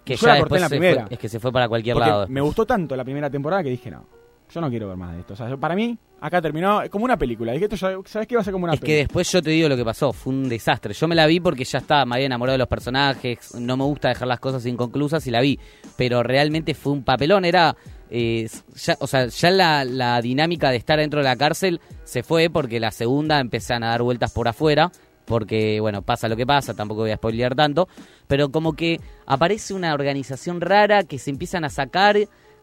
que 0.05 0.17
yo 0.17 0.27
ya 0.27 0.35
la 0.35 0.41
corté 0.41 0.55
en 0.57 0.61
la 0.63 0.69
primera. 0.71 1.03
fue- 1.07 1.15
es 1.15 1.19
que 1.21 1.29
se 1.29 1.39
fue 1.41 1.53
para 1.53 1.69
cualquier 1.69 1.97
lado. 1.97 2.27
me 2.29 2.41
gustó 2.41 2.65
tanto 2.65 2.97
la 2.97 3.05
primera 3.05 3.29
temporada 3.29 3.63
que 3.63 3.69
dije, 3.71 3.91
no, 3.91 4.07
yo 4.53 4.61
no 4.61 4.71
quiero 4.71 4.89
ver 4.89 4.97
más 4.97 5.15
de 5.15 5.21
esto. 5.21 5.35
O 5.35 5.37
sea, 5.37 5.57
para 5.57 5.75
mí, 5.75 5.97
acá 6.21 6.41
terminó 6.43 6.83
es 6.83 6.91
como 6.91 7.05
una 7.05 7.17
película. 7.17 7.53
Dije, 7.53 7.65
esto 7.67 7.77
ya- 7.77 7.97
¿sabes 8.07 8.27
qué 8.29 8.35
va 8.35 8.41
a 8.41 8.45
ser 8.45 8.53
como 8.53 8.65
una 8.65 8.75
Es 8.75 8.81
que 8.81 8.87
película? 8.87 9.03
después 9.05 9.33
yo 9.33 9.43
te 9.43 9.51
digo 9.51 9.69
lo 9.69 9.77
que 9.77 9.85
pasó, 9.85 10.13
fue 10.13 10.33
un 10.33 10.49
desastre. 10.49 10.95
Yo 10.95 11.07
me 11.09 11.15
la 11.15 11.27
vi 11.27 11.41
porque 11.41 11.65
ya 11.65 11.79
estaba, 11.79 12.05
me 12.07 12.15
había 12.17 12.27
enamorado 12.27 12.55
de 12.55 12.59
los 12.59 12.69
personajes, 12.69 13.55
no 13.55 13.77
me 13.77 13.85
gusta 13.85 14.09
dejar 14.09 14.29
las 14.29 14.41
cosas 14.41 14.65
inconclusas 14.67 15.27
y 15.27 15.31
la 15.31 15.41
vi. 15.41 15.59
Pero 15.97 16.23
realmente 16.23 16.75
fue 16.75 16.93
un 16.93 17.03
papelón, 17.05 17.45
era... 17.45 17.77
eh, 18.11 18.49
ya, 18.75 18.97
o 19.01 19.07
sea, 19.07 19.27
ya 19.27 19.51
la, 19.51 19.85
la 19.85 20.21
dinámica 20.23 20.71
de 20.71 20.77
estar 20.79 20.99
dentro 20.99 21.21
de 21.21 21.25
la 21.25 21.37
cárcel 21.37 21.81
se 22.05 22.23
fue 22.23 22.49
porque 22.51 22.81
la 22.81 22.91
segunda 22.91 23.39
empezaron 23.41 23.85
a 23.85 23.89
dar 23.89 24.03
vueltas 24.03 24.33
por 24.33 24.49
afuera. 24.49 24.91
Porque, 25.27 25.79
bueno, 25.81 26.01
pasa 26.01 26.27
lo 26.27 26.37
que 26.37 26.47
pasa, 26.47 26.73
tampoco 26.73 27.03
voy 27.03 27.11
a 27.11 27.17
spoilear 27.17 27.55
tanto. 27.55 27.87
Pero 28.29 28.51
como 28.51 28.73
que 28.73 28.99
aparece 29.27 29.75
una 29.75 29.93
organización 29.93 30.63
rara 30.63 31.05
que 31.05 31.19
se 31.19 31.29
empiezan 31.29 31.67
a 31.67 31.69
sacar 31.69 32.17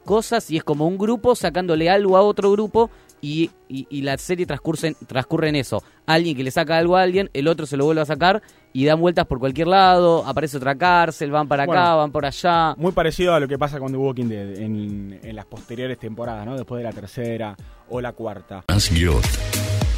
cosas 0.06 0.50
y 0.52 0.58
es 0.58 0.64
como 0.64 0.88
un 0.88 0.98
grupo 0.98 1.36
sacándole 1.36 1.90
algo 1.90 2.16
a 2.16 2.22
otro 2.22 2.52
grupo 2.52 2.90
y, 3.22 3.50
y- 3.68 3.88
y 3.90 4.02
la 4.04 4.18
serie 4.18 4.46
transcurre, 4.46 4.96
transcurre 5.08 5.50
en 5.50 5.56
eso. 5.56 5.84
Alguien 6.06 6.38
que 6.38 6.44
le 6.44 6.52
saca 6.52 6.78
algo 6.78 6.96
a 6.96 7.02
alguien, 7.02 7.30
el 7.34 7.48
otro 7.48 7.66
se 7.66 7.76
lo 7.76 7.86
vuelve 7.86 8.02
a 8.02 8.06
sacar 8.06 8.42
y 8.72 8.86
dan 8.86 9.00
vueltas 9.00 9.26
por 9.26 9.40
cualquier 9.40 9.68
lado, 9.68 10.24
aparece 10.26 10.58
otra 10.58 10.76
cárcel, 10.76 11.32
van 11.32 11.48
para 11.48 11.64
acá, 11.64 11.72
Bueno. 11.74 11.98
van 11.98 12.12
por 12.12 12.26
allá. 12.26 12.76
Muy 12.78 12.92
parecido 12.92 13.34
a 13.34 13.40
lo 13.40 13.48
que 13.48 13.58
pasa 13.58 13.80
con 13.80 13.92
The 13.92 13.98
Walking 13.98 14.26
Dead 14.28 14.60
en, 14.60 15.20
en 15.24 15.36
las 15.36 15.46
posteriores 15.46 15.98
temporadas, 15.98 16.46
¿no? 16.46 16.56
Después 16.56 16.80
de 16.80 16.84
la 16.84 16.92
tercera 16.94 17.56
o 17.90 18.00
la 18.02 18.12
cuarta. 18.12 18.64
Asgiot 18.68 19.24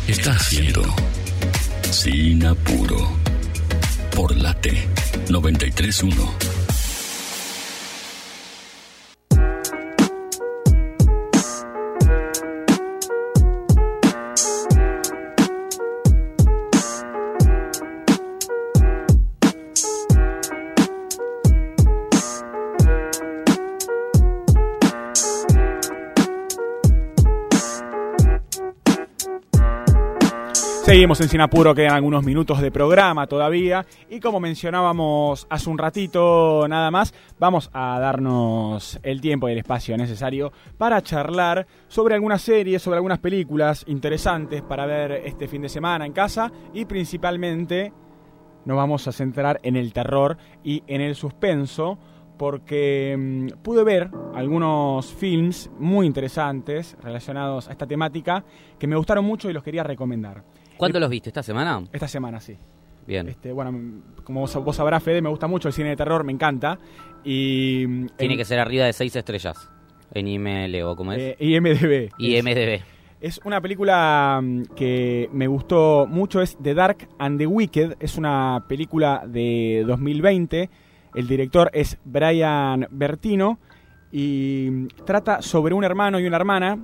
está 0.08 0.32
haciendo 0.32 0.84
Sin 1.92 2.46
Apuro 2.46 2.98
por 4.16 4.36
Late 4.38 4.88
931. 5.30 6.47
Seguimos 30.98 31.22
en 31.22 31.30
Sinapuro, 31.30 31.75
quedan 31.75 31.94
algunos 31.94 32.24
minutos 32.24 32.60
de 32.60 32.72
programa 32.72 33.27
todavía 33.27 33.86
y 34.10 34.20
como 34.20 34.39
mencionábamos 34.39 35.46
hace 35.48 35.70
un 35.70 35.77
ratito 35.77 36.66
nada 36.68 36.89
más, 36.89 37.13
vamos 37.38 37.70
a 37.72 38.00
darnos 38.00 39.00
el 39.04 39.22
tiempo 39.22 39.48
y 39.48 39.51
el 39.51 39.60
espacio 39.60 39.96
necesario 39.96 40.51
para 40.75 41.04
charlar 41.04 41.68
sobre 41.88 42.16
algunas 42.16 42.42
series, 42.42 42.82
sobre 42.82 42.98
algunas 42.98 43.20
películas 43.20 43.84
interesantes 43.86 44.63
para 44.63 44.88
ver 44.88 45.12
este 45.24 45.48
fin 45.48 45.62
de 45.62 45.70
semana 45.70 46.04
en 46.04 46.13
casa 46.13 46.51
y 46.74 46.86
principalmente 46.86 47.94
nos 48.66 48.77
vamos 48.77 49.08
a 49.08 49.12
centrar 49.12 49.60
en 49.62 49.75
el 49.75 49.94
terror 49.94 50.36
y 50.63 50.82
en 50.88 51.01
el 51.01 51.13
suspenso 51.13 52.00
porque 52.39 53.16
mm, 53.16 53.62
pude 53.62 53.84
ver 53.84 54.10
algunos 54.34 55.13
films 55.13 55.70
muy 55.77 56.08
interesantes 56.08 56.98
relacionados 57.04 57.68
a 57.68 57.72
esta 57.72 57.86
temática 57.86 58.44
que 58.80 58.88
me 58.88 58.96
gustaron 58.96 59.25
mucho 59.25 59.48
y 59.48 59.54
los 59.54 59.62
quería 59.62 59.84
recomendar. 59.84 60.44
¿Cuándo 60.77 61.00
los 61.00 61.10
viste? 61.10 61.29
¿Esta 61.29 61.43
semana? 61.43 61.84
Esta 61.91 62.07
semana, 62.07 62.39
sí. 62.39 62.55
Bien. 63.05 63.27
Este, 63.29 63.51
bueno, 63.51 64.01
como 64.24 64.41
vos, 64.41 64.55
vos 64.63 64.75
sabrás, 64.75 65.01
Fede, 65.01 65.22
me 65.22 65.29
gusta 65.29 65.48
mucho 65.48 65.67
el 65.69 65.74
cine 65.74 65.89
de 65.89 65.96
terror, 65.96 66.24
me 66.24 66.34
encanta. 66.34 66.77
Y, 67.24 67.86
mm, 67.88 68.07
Tiene 68.17 68.34
en- 68.34 68.38
que 68.38 68.46
ser 68.46 68.60
arriba 68.60 68.86
de 68.86 68.93
seis 68.93 69.15
estrellas. 69.15 69.69
En 70.13 70.27
IML 70.27 70.84
o 70.84 70.96
como 70.96 71.13
es. 71.13 71.19
eh, 71.19 71.36
IMDb. 71.39 72.10
IMDB. 72.17 72.81
Es 73.19 73.39
una 73.46 73.60
película 73.62 74.39
mm, 74.43 74.63
que 74.75 75.29
me 75.34 75.48
gustó 75.48 76.05
mucho, 76.07 76.41
es 76.41 76.57
The 76.62 76.74
Dark 76.74 77.07
and 77.17 77.38
the 77.39 77.48
Wicked. 77.48 77.96
Es 78.00 78.17
una 78.17 78.63
película 78.67 79.24
de 79.25 79.84
2020. 79.88 80.69
El 81.15 81.27
director 81.27 81.69
es 81.74 81.98
Brian 82.05 82.88
Bertino 82.91 83.57
y 84.12 84.67
mm, 84.72 84.88
trata 85.05 85.41
sobre 85.41 85.74
un 85.74 85.84
hermano 85.84 86.19
y 86.19 86.27
una 86.27 86.36
hermana 86.38 86.77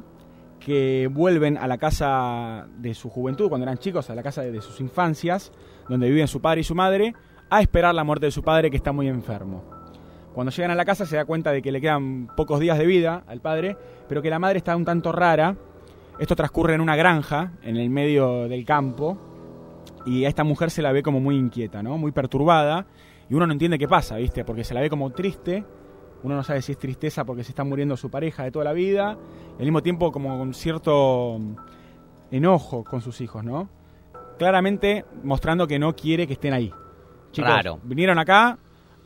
que 0.66 1.10
vuelven 1.12 1.58
a 1.58 1.68
la 1.68 1.78
casa 1.78 2.68
de 2.78 2.94
su 2.94 3.10
juventud, 3.10 3.50
cuando 3.50 3.66
eran 3.66 3.78
chicos, 3.78 4.10
a 4.10 4.16
la 4.16 4.24
casa 4.24 4.42
de, 4.42 4.62
sus 4.62 4.80
infancias, 4.80 5.52
donde 5.90 6.10
viven 6.10 6.28
su 6.28 6.42
padre 6.42 6.62
y 6.62 6.64
su 6.64 6.74
madre, 6.74 7.14
a 7.50 7.62
esperar 7.62 7.94
la 7.94 8.04
muerte 8.04 8.28
de 8.28 8.32
su 8.32 8.44
padre 8.44 8.72
que 8.72 8.78
está 8.78 8.92
muy 8.92 9.08
enfermo. 9.08 9.64
Cuando 10.34 10.52
llegan 10.52 10.72
a 10.72 10.76
la 10.76 10.86
casa 10.86 11.06
se 11.06 11.18
da 11.18 11.26
cuenta 11.26 11.52
de 11.52 11.62
que 11.62 11.72
le 11.72 11.82
quedan 11.82 12.28
pocos 12.36 12.60
días 12.60 12.78
de 12.78 12.86
vida 12.86 13.24
al 13.28 13.42
padre, 13.42 13.78
pero 14.08 14.22
que 14.22 14.30
la 14.30 14.40
madre 14.40 14.58
está 14.58 14.76
un 14.76 14.86
tanto 14.86 15.12
rara. 15.12 15.56
Esto 16.18 16.36
transcurre 16.36 16.76
en 16.76 16.82
una 16.82 16.96
granja, 16.96 17.54
en 17.62 17.76
el 17.78 17.90
medio 17.90 18.48
del 18.48 18.66
campo, 18.66 19.18
y 20.06 20.26
a 20.26 20.30
esta 20.30 20.44
mujer 20.44 20.72
se 20.72 20.82
la 20.82 20.92
ve 20.92 21.04
como 21.04 21.20
muy 21.20 21.36
inquieta, 21.36 21.84
¿no? 21.84 21.98
Muy 21.98 22.12
perturbada, 22.12 22.88
y 23.30 23.34
uno 23.34 23.46
no 23.46 23.54
entiende 23.54 23.78
qué 23.78 23.88
pasa, 23.88 24.16
¿viste? 24.16 24.46
Porque 24.46 24.64
se 24.64 24.74
la 24.74 24.82
ve 24.82 24.90
como 24.90 25.12
triste, 25.12 25.66
uno 26.24 26.36
no 26.36 26.44
sabe 26.44 26.62
si 26.62 26.72
es 26.72 26.78
tristeza 26.78 27.26
porque 27.26 27.44
se 27.44 27.52
está 27.52 27.64
muriendo 27.64 27.98
su 27.98 28.10
pareja 28.10 28.44
de 28.44 28.52
toda 28.52 28.66
la 28.66 28.74
vida, 28.74 29.18
y 29.58 29.62
al 29.62 29.66
mismo 29.66 29.84
tiempo 29.84 30.12
como 30.12 30.38
con 30.38 30.54
cierto 30.54 31.40
enojo 32.32 32.84
con 32.84 33.02
sus 33.02 33.22
hijos, 33.22 33.44
¿no? 33.44 33.70
Claramente 34.38 35.06
mostrando 35.24 35.68
que 35.68 35.78
no 35.78 35.96
quiere 35.96 36.26
que 36.26 36.34
estén 36.34 36.54
ahí. 36.54 36.72
Chicos, 37.32 37.50
Raro. 37.50 37.80
vinieron 37.84 38.18
acá, 38.18 38.58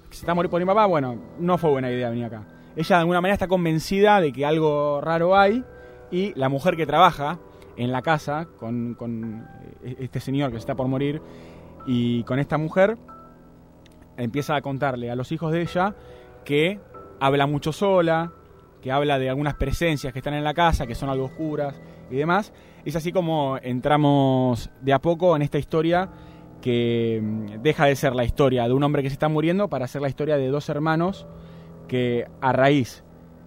se 0.10 0.20
está 0.20 0.34
morir 0.34 0.50
por 0.50 0.60
mi 0.60 0.66
papá, 0.66 0.86
bueno, 0.86 1.18
no 1.40 1.58
fue 1.58 1.70
buena 1.72 1.92
idea 1.92 2.10
venir 2.10 2.26
acá. 2.26 2.46
Ella 2.76 2.96
de 2.98 3.00
alguna 3.02 3.22
manera 3.22 3.34
está 3.34 3.48
convencida 3.48 4.22
de 4.22 4.32
que 4.32 4.46
algo 4.46 5.02
raro 5.02 5.36
hay 5.36 5.64
y 6.12 6.34
la 6.36 6.50
mujer 6.50 6.76
que 6.76 6.86
trabaja 6.86 7.40
en 7.76 7.92
la 7.92 8.02
casa 8.02 8.48
con, 8.58 8.94
con 8.94 9.48
eh, 9.84 9.96
este 10.00 10.20
señor 10.20 10.52
que 10.52 10.58
se 10.58 10.60
está 10.60 10.76
por 10.76 10.88
morir 10.88 11.22
y 11.86 12.24
con 12.24 12.38
esta 12.40 12.58
mujer 12.58 12.98
empieza 14.18 14.56
a 14.56 14.62
contarle 14.62 15.10
a 15.10 15.16
los 15.16 15.32
hijos 15.32 15.52
de 15.52 15.62
ella 15.62 15.96
que 16.44 16.80
habla 17.20 17.48
mucho 17.48 17.72
sola, 17.72 18.32
que 18.82 18.92
habla 18.92 19.20
de 19.20 19.30
algunas 19.30 19.56
presencias 19.56 20.14
que 20.14 20.20
están 20.20 20.34
en 20.34 20.44
la 20.44 20.54
casa, 20.54 20.88
que 20.88 20.96
son 20.96 21.10
algo 21.10 21.26
oscuras 21.26 21.80
y 22.10 22.16
demás. 22.16 22.54
Es 22.86 22.96
así 22.96 23.12
como 23.12 23.58
entramos 23.62 24.70
de 24.82 24.94
a 24.94 25.00
poco 25.00 25.36
en 25.36 25.42
esta 25.42 25.58
historia 25.58 26.10
que 26.62 27.20
mm, 27.22 27.62
deja 27.62 27.86
de 27.86 27.96
ser 27.96 28.16
la 28.16 28.24
historia 28.24 28.68
de 28.68 28.74
un 28.74 28.84
hombre 28.84 29.04
que 29.04 29.10
se 29.10 29.14
está 29.14 29.30
muriendo 29.30 29.68
para 29.70 29.88
ser 29.88 30.02
la 30.02 30.10
historia 30.10 30.38
de 30.38 30.48
dos 30.48 30.70
hermanos 30.70 31.28
que 31.88 32.28
a 32.42 32.52
raíz 32.52 33.04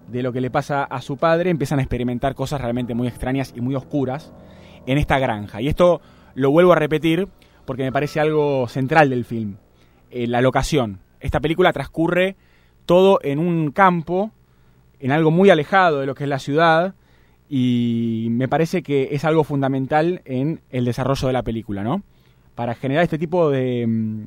de 0.07 0.23
lo 0.23 0.33
que 0.33 0.41
le 0.41 0.51
pasa 0.51 0.83
a 0.83 1.01
su 1.01 1.17
padre 1.17 1.49
empiezan 1.49 1.79
a 1.79 1.83
experimentar 1.83 2.35
cosas 2.35 2.59
realmente 2.59 2.93
muy 2.93 3.07
extrañas 3.07 3.53
y 3.55 3.61
muy 3.61 3.75
oscuras 3.75 4.33
en 4.85 4.97
esta 4.97 5.19
granja. 5.19 5.61
Y 5.61 5.67
esto 5.67 6.01
lo 6.35 6.51
vuelvo 6.51 6.73
a 6.73 6.75
repetir 6.75 7.27
porque 7.65 7.83
me 7.83 7.91
parece 7.91 8.19
algo 8.19 8.67
central 8.67 9.09
del 9.09 9.25
film, 9.25 9.57
eh, 10.09 10.27
la 10.27 10.41
locación. 10.41 10.99
Esta 11.19 11.39
película 11.39 11.71
transcurre 11.71 12.35
todo 12.85 13.19
en 13.23 13.39
un 13.39 13.71
campo, 13.71 14.31
en 14.99 15.11
algo 15.11 15.31
muy 15.31 15.49
alejado 15.49 15.99
de 15.99 16.05
lo 16.05 16.15
que 16.15 16.23
es 16.23 16.29
la 16.29 16.39
ciudad, 16.39 16.95
y 17.49 18.27
me 18.31 18.47
parece 18.47 18.81
que 18.81 19.09
es 19.11 19.25
algo 19.25 19.43
fundamental 19.43 20.21
en 20.23 20.61
el 20.69 20.85
desarrollo 20.85 21.27
de 21.27 21.33
la 21.33 21.43
película, 21.43 21.83
¿no? 21.83 22.01
Para 22.55 22.75
generar 22.75 23.03
este 23.03 23.17
tipo 23.17 23.49
de, 23.49 23.85
mm, 23.85 24.23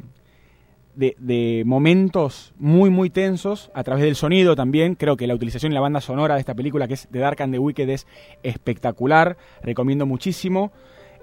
de, 0.96 1.62
momentos 1.64 2.52
muy, 2.58 2.90
muy 2.90 3.10
tensos 3.10 3.70
a 3.74 3.82
través 3.82 4.04
del 4.04 4.14
sonido 4.14 4.54
también. 4.54 4.94
Creo 4.94 5.16
que 5.16 5.26
la 5.26 5.34
utilización 5.34 5.72
y 5.72 5.74
la 5.74 5.80
banda 5.80 6.00
sonora 6.00 6.34
de 6.34 6.40
esta 6.40 6.54
película, 6.54 6.86
que 6.86 6.94
es 6.94 7.08
The 7.10 7.18
Dark 7.18 7.42
and 7.42 7.52
the 7.52 7.58
Wicked, 7.58 7.88
es 7.88 8.06
espectacular. 8.42 9.36
Recomiendo 9.62 10.06
muchísimo. 10.06 10.72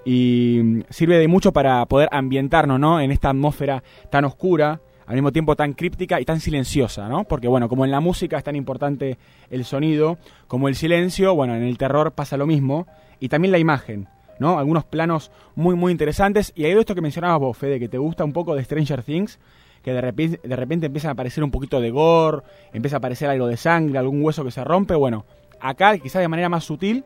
Y 0.04 0.60
mm, 0.62 0.80
sirve 0.90 1.18
de 1.18 1.28
mucho 1.28 1.52
para 1.52 1.86
poder 1.86 2.08
ambientarnos, 2.12 2.78
¿no? 2.78 3.00
En 3.00 3.12
esta 3.12 3.30
atmósfera 3.30 3.82
tan 4.10 4.24
oscura, 4.24 4.80
al 5.06 5.14
mismo 5.14 5.32
tiempo 5.32 5.56
tan 5.56 5.72
críptica 5.72 6.20
y 6.20 6.24
tan 6.24 6.40
silenciosa, 6.40 7.08
¿no? 7.08 7.24
Porque, 7.24 7.48
bueno, 7.48 7.68
como 7.68 7.84
en 7.84 7.90
la 7.90 8.00
música 8.00 8.38
es 8.38 8.44
tan 8.44 8.56
importante 8.56 9.18
el 9.50 9.64
sonido, 9.64 10.18
como 10.46 10.68
el 10.68 10.74
silencio, 10.74 11.34
bueno, 11.34 11.54
en 11.54 11.62
el 11.62 11.78
terror 11.78 12.12
pasa 12.12 12.36
lo 12.36 12.46
mismo. 12.46 12.86
Y 13.20 13.28
también 13.28 13.52
la 13.52 13.58
imagen, 13.58 14.08
¿no? 14.38 14.58
Algunos 14.58 14.84
planos 14.84 15.30
muy, 15.54 15.74
muy 15.74 15.92
interesantes. 15.92 16.52
Y 16.56 16.64
hay 16.64 16.72
esto 16.72 16.94
que 16.94 17.00
mencionabas 17.00 17.40
vos, 17.40 17.56
Fede, 17.56 17.78
que 17.78 17.88
te 17.88 17.98
gusta 17.98 18.24
un 18.24 18.32
poco 18.32 18.54
de 18.54 18.64
Stranger 18.64 19.02
Things, 19.02 19.38
que 19.82 19.92
de 19.92 20.00
repente, 20.00 20.40
de 20.42 20.56
repente 20.56 20.86
empiezan 20.86 21.10
a 21.10 21.12
aparecer 21.12 21.44
un 21.44 21.50
poquito 21.50 21.80
de 21.80 21.90
gore, 21.90 22.42
empieza 22.72 22.96
a 22.96 22.98
aparecer 22.98 23.28
algo 23.28 23.46
de 23.46 23.56
sangre, 23.56 23.98
algún 23.98 24.22
hueso 24.22 24.44
que 24.44 24.50
se 24.50 24.64
rompe. 24.64 24.94
Bueno, 24.94 25.24
acá 25.60 25.96
quizás 25.98 26.20
de 26.22 26.28
manera 26.28 26.48
más 26.48 26.64
sutil, 26.64 27.04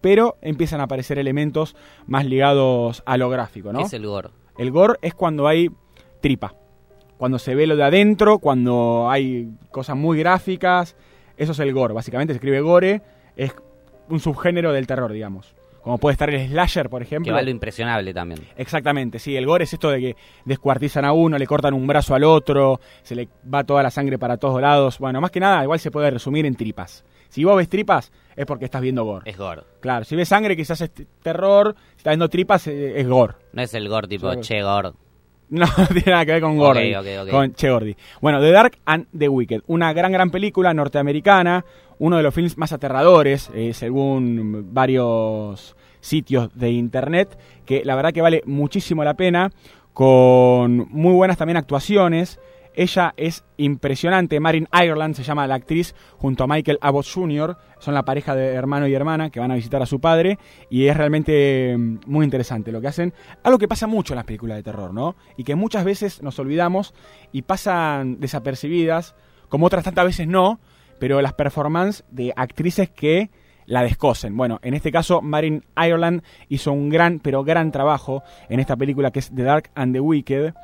pero 0.00 0.36
empiezan 0.40 0.80
a 0.80 0.84
aparecer 0.84 1.18
elementos 1.18 1.76
más 2.06 2.24
ligados 2.24 3.02
a 3.06 3.16
lo 3.16 3.28
gráfico, 3.28 3.72
¿no? 3.72 3.80
¿Qué 3.80 3.86
es 3.86 3.92
el 3.92 4.06
gore? 4.06 4.30
El 4.56 4.70
gore 4.70 4.98
es 5.02 5.14
cuando 5.14 5.46
hay 5.46 5.70
tripa. 6.20 6.54
Cuando 7.18 7.38
se 7.38 7.54
ve 7.54 7.66
lo 7.66 7.76
de 7.76 7.82
adentro, 7.82 8.38
cuando 8.38 9.10
hay 9.10 9.50
cosas 9.70 9.96
muy 9.96 10.18
gráficas. 10.18 10.96
Eso 11.36 11.52
es 11.52 11.58
el 11.58 11.72
gore. 11.72 11.92
Básicamente 11.92 12.32
se 12.32 12.36
escribe 12.36 12.60
gore. 12.60 13.02
Es 13.36 13.52
un 14.08 14.20
subgénero 14.20 14.72
del 14.72 14.86
terror, 14.86 15.12
digamos. 15.12 15.54
Como 15.82 15.98
puede 15.98 16.12
estar 16.12 16.28
el 16.28 16.48
slasher, 16.48 16.90
por 16.90 17.02
ejemplo. 17.02 17.30
Que 17.30 17.34
va 17.34 17.42
lo 17.42 17.50
impresionable 17.50 18.12
también. 18.12 18.40
Exactamente, 18.56 19.18
sí. 19.18 19.36
El 19.36 19.46
gore 19.46 19.64
es 19.64 19.72
esto 19.72 19.90
de 19.90 20.00
que 20.00 20.16
descuartizan 20.44 21.04
a 21.04 21.12
uno, 21.12 21.38
le 21.38 21.46
cortan 21.46 21.74
un 21.74 21.86
brazo 21.86 22.14
al 22.14 22.24
otro, 22.24 22.80
se 23.02 23.14
le 23.14 23.28
va 23.52 23.64
toda 23.64 23.82
la 23.82 23.90
sangre 23.90 24.18
para 24.18 24.36
todos 24.36 24.60
lados. 24.60 24.98
Bueno, 24.98 25.20
más 25.20 25.30
que 25.30 25.40
nada, 25.40 25.62
igual 25.62 25.78
se 25.78 25.90
puede 25.90 26.10
resumir 26.10 26.46
en 26.46 26.56
tripas. 26.56 27.04
Si 27.28 27.44
vos 27.44 27.56
ves 27.56 27.68
tripas, 27.68 28.12
es 28.36 28.46
porque 28.46 28.64
estás 28.64 28.82
viendo 28.82 29.04
gore. 29.04 29.30
Es 29.30 29.38
gore. 29.38 29.62
Claro, 29.80 30.04
si 30.04 30.16
ves 30.16 30.28
sangre, 30.28 30.56
quizás 30.56 30.80
es 30.80 30.90
terror. 31.22 31.74
Si 31.92 31.98
estás 31.98 32.12
viendo 32.12 32.28
tripas, 32.28 32.66
eh, 32.66 33.00
es 33.00 33.08
gore. 33.08 33.34
No 33.52 33.62
es 33.62 33.72
el 33.74 33.88
gore 33.88 34.08
tipo, 34.08 34.34
che, 34.40 34.62
gore. 34.62 34.90
No, 35.50 35.66
tiene 35.88 36.12
nada 36.12 36.26
que 36.26 36.32
ver 36.32 36.42
con 36.42 36.58
Gordy. 36.58 36.94
Ok, 36.94 37.06
ok, 37.06 37.22
ok. 37.22 37.30
Con 37.30 37.54
Che 37.54 37.70
Gordy. 37.70 37.96
Bueno, 38.20 38.40
The 38.40 38.50
Dark 38.50 38.78
and 38.84 39.06
the 39.16 39.28
Wicked. 39.28 39.62
Una 39.66 39.92
gran, 39.94 40.12
gran 40.12 40.30
película 40.30 40.74
norteamericana. 40.74 41.64
Uno 41.98 42.18
de 42.18 42.22
los 42.22 42.34
films 42.34 42.58
más 42.58 42.72
aterradores, 42.72 43.50
eh, 43.54 43.72
según 43.72 44.68
varios 44.72 45.74
sitios 46.00 46.50
de 46.54 46.70
internet. 46.70 47.38
Que 47.64 47.82
la 47.84 47.96
verdad 47.96 48.12
que 48.12 48.20
vale 48.20 48.42
muchísimo 48.44 49.04
la 49.04 49.14
pena. 49.14 49.50
Con 49.94 50.86
muy 50.90 51.14
buenas 51.14 51.38
también 51.38 51.56
actuaciones. 51.56 52.38
Ella 52.78 53.12
es 53.16 53.44
impresionante. 53.56 54.38
Marin 54.38 54.68
Ireland 54.72 55.16
se 55.16 55.24
llama 55.24 55.48
la 55.48 55.56
actriz, 55.56 55.96
junto 56.16 56.44
a 56.44 56.46
Michael 56.46 56.78
Abbott 56.80 57.08
Jr. 57.12 57.56
Son 57.80 57.92
la 57.92 58.04
pareja 58.04 58.36
de 58.36 58.54
hermano 58.54 58.86
y 58.86 58.94
hermana 58.94 59.30
que 59.30 59.40
van 59.40 59.50
a 59.50 59.56
visitar 59.56 59.82
a 59.82 59.86
su 59.86 60.00
padre. 60.00 60.38
Y 60.70 60.86
es 60.86 60.96
realmente 60.96 61.76
mm, 61.76 61.98
muy 62.06 62.24
interesante 62.24 62.70
lo 62.70 62.80
que 62.80 62.86
hacen. 62.86 63.12
Algo 63.42 63.58
que 63.58 63.66
pasa 63.66 63.88
mucho 63.88 64.12
en 64.12 64.18
las 64.18 64.26
películas 64.26 64.58
de 64.58 64.62
terror, 64.62 64.94
¿no? 64.94 65.16
Y 65.36 65.42
que 65.42 65.56
muchas 65.56 65.84
veces 65.84 66.22
nos 66.22 66.38
olvidamos 66.38 66.94
y 67.32 67.42
pasan 67.42 68.20
desapercibidas, 68.20 69.16
como 69.48 69.66
otras 69.66 69.82
tantas 69.82 70.04
veces 70.04 70.28
no. 70.28 70.60
Pero 71.00 71.20
las 71.20 71.32
performances 71.32 72.04
de 72.12 72.32
actrices 72.36 72.90
que 72.90 73.32
la 73.66 73.82
descosen. 73.82 74.36
Bueno, 74.36 74.60
en 74.62 74.74
este 74.74 74.92
caso, 74.92 75.20
Marin 75.20 75.64
Ireland 75.76 76.22
hizo 76.48 76.70
un 76.70 76.90
gran, 76.90 77.18
pero 77.18 77.42
gran 77.42 77.72
trabajo 77.72 78.22
en 78.48 78.60
esta 78.60 78.76
película 78.76 79.10
que 79.10 79.18
es 79.18 79.34
The 79.34 79.42
Dark 79.42 79.70
and 79.74 79.94
the 79.94 80.00
Wicked 80.00 80.54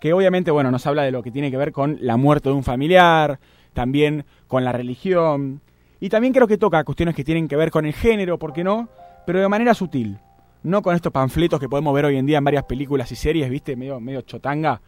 que 0.00 0.12
obviamente, 0.12 0.50
bueno, 0.50 0.70
nos 0.70 0.86
habla 0.86 1.02
de 1.02 1.10
lo 1.12 1.22
que 1.22 1.30
tiene 1.30 1.50
que 1.50 1.56
ver 1.56 1.72
con 1.72 1.98
la 2.00 2.16
muerte 2.16 2.48
de 2.48 2.54
un 2.54 2.64
familiar, 2.64 3.38
también 3.72 4.24
con 4.48 4.64
la 4.64 4.72
religión, 4.72 5.60
y 6.00 6.08
también 6.08 6.32
creo 6.32 6.48
que 6.48 6.58
toca 6.58 6.82
cuestiones 6.84 7.14
que 7.14 7.22
tienen 7.24 7.46
que 7.46 7.56
ver 7.56 7.70
con 7.70 7.84
el 7.86 7.92
género, 7.92 8.38
¿por 8.38 8.52
qué 8.52 8.64
no? 8.64 8.88
Pero 9.26 9.40
de 9.40 9.48
manera 9.48 9.74
sutil, 9.74 10.18
no 10.62 10.82
con 10.82 10.94
estos 10.96 11.12
panfletos 11.12 11.60
que 11.60 11.68
podemos 11.68 11.94
ver 11.94 12.06
hoy 12.06 12.16
en 12.16 12.26
día 12.26 12.38
en 12.38 12.44
varias 12.44 12.64
películas 12.64 13.12
y 13.12 13.16
series, 13.16 13.48
¿viste? 13.50 13.76
Medio, 13.76 14.00
medio 14.00 14.22
chotanga, 14.22 14.80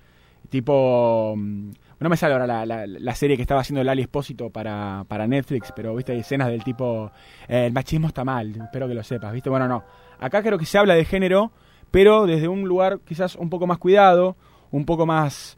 tipo... 0.49 1.35
mm, 1.37 1.71
No 2.01 2.09
me 2.09 2.17
sale 2.17 2.33
ahora 2.35 2.47
la, 2.47 2.67
la- 2.67 2.87
la 2.87 3.15
serie 3.15 3.37
que 3.37 3.43
estaba 3.43 3.61
haciendo 3.61 3.85
Lali 3.85 4.03
Espósito 4.03 4.51
para, 4.51 5.05
para 5.07 5.27
Netflix, 5.27 5.73
pero, 5.77 5.95
¿viste? 5.95 6.13
Hay 6.13 6.19
escenas 6.21 6.49
del 6.49 6.65
tipo... 6.65 7.11
eh, 7.49 7.67
el 7.67 7.73
machismo 7.73 8.09
está 8.09 8.25
mal, 8.25 8.51
espero 8.57 8.89
que 8.89 8.95
lo 8.95 9.03
sepas, 9.05 9.33
¿viste? 9.33 9.51
Bueno, 9.51 9.69
no. 9.69 9.85
Acá 10.19 10.43
creo 10.43 10.59
que 10.59 10.67
se 10.67 10.79
habla 10.79 10.95
de 10.95 11.05
género, 11.05 11.53
pero 11.91 12.27
desde 12.27 12.49
un 12.49 12.63
lugar 12.67 12.99
quizás 13.05 13.37
un 13.37 13.51
poco 13.51 13.67
más 13.67 13.79
cuidado, 13.79 14.37
un 14.73 14.85
poco 14.85 15.07
más, 15.07 15.57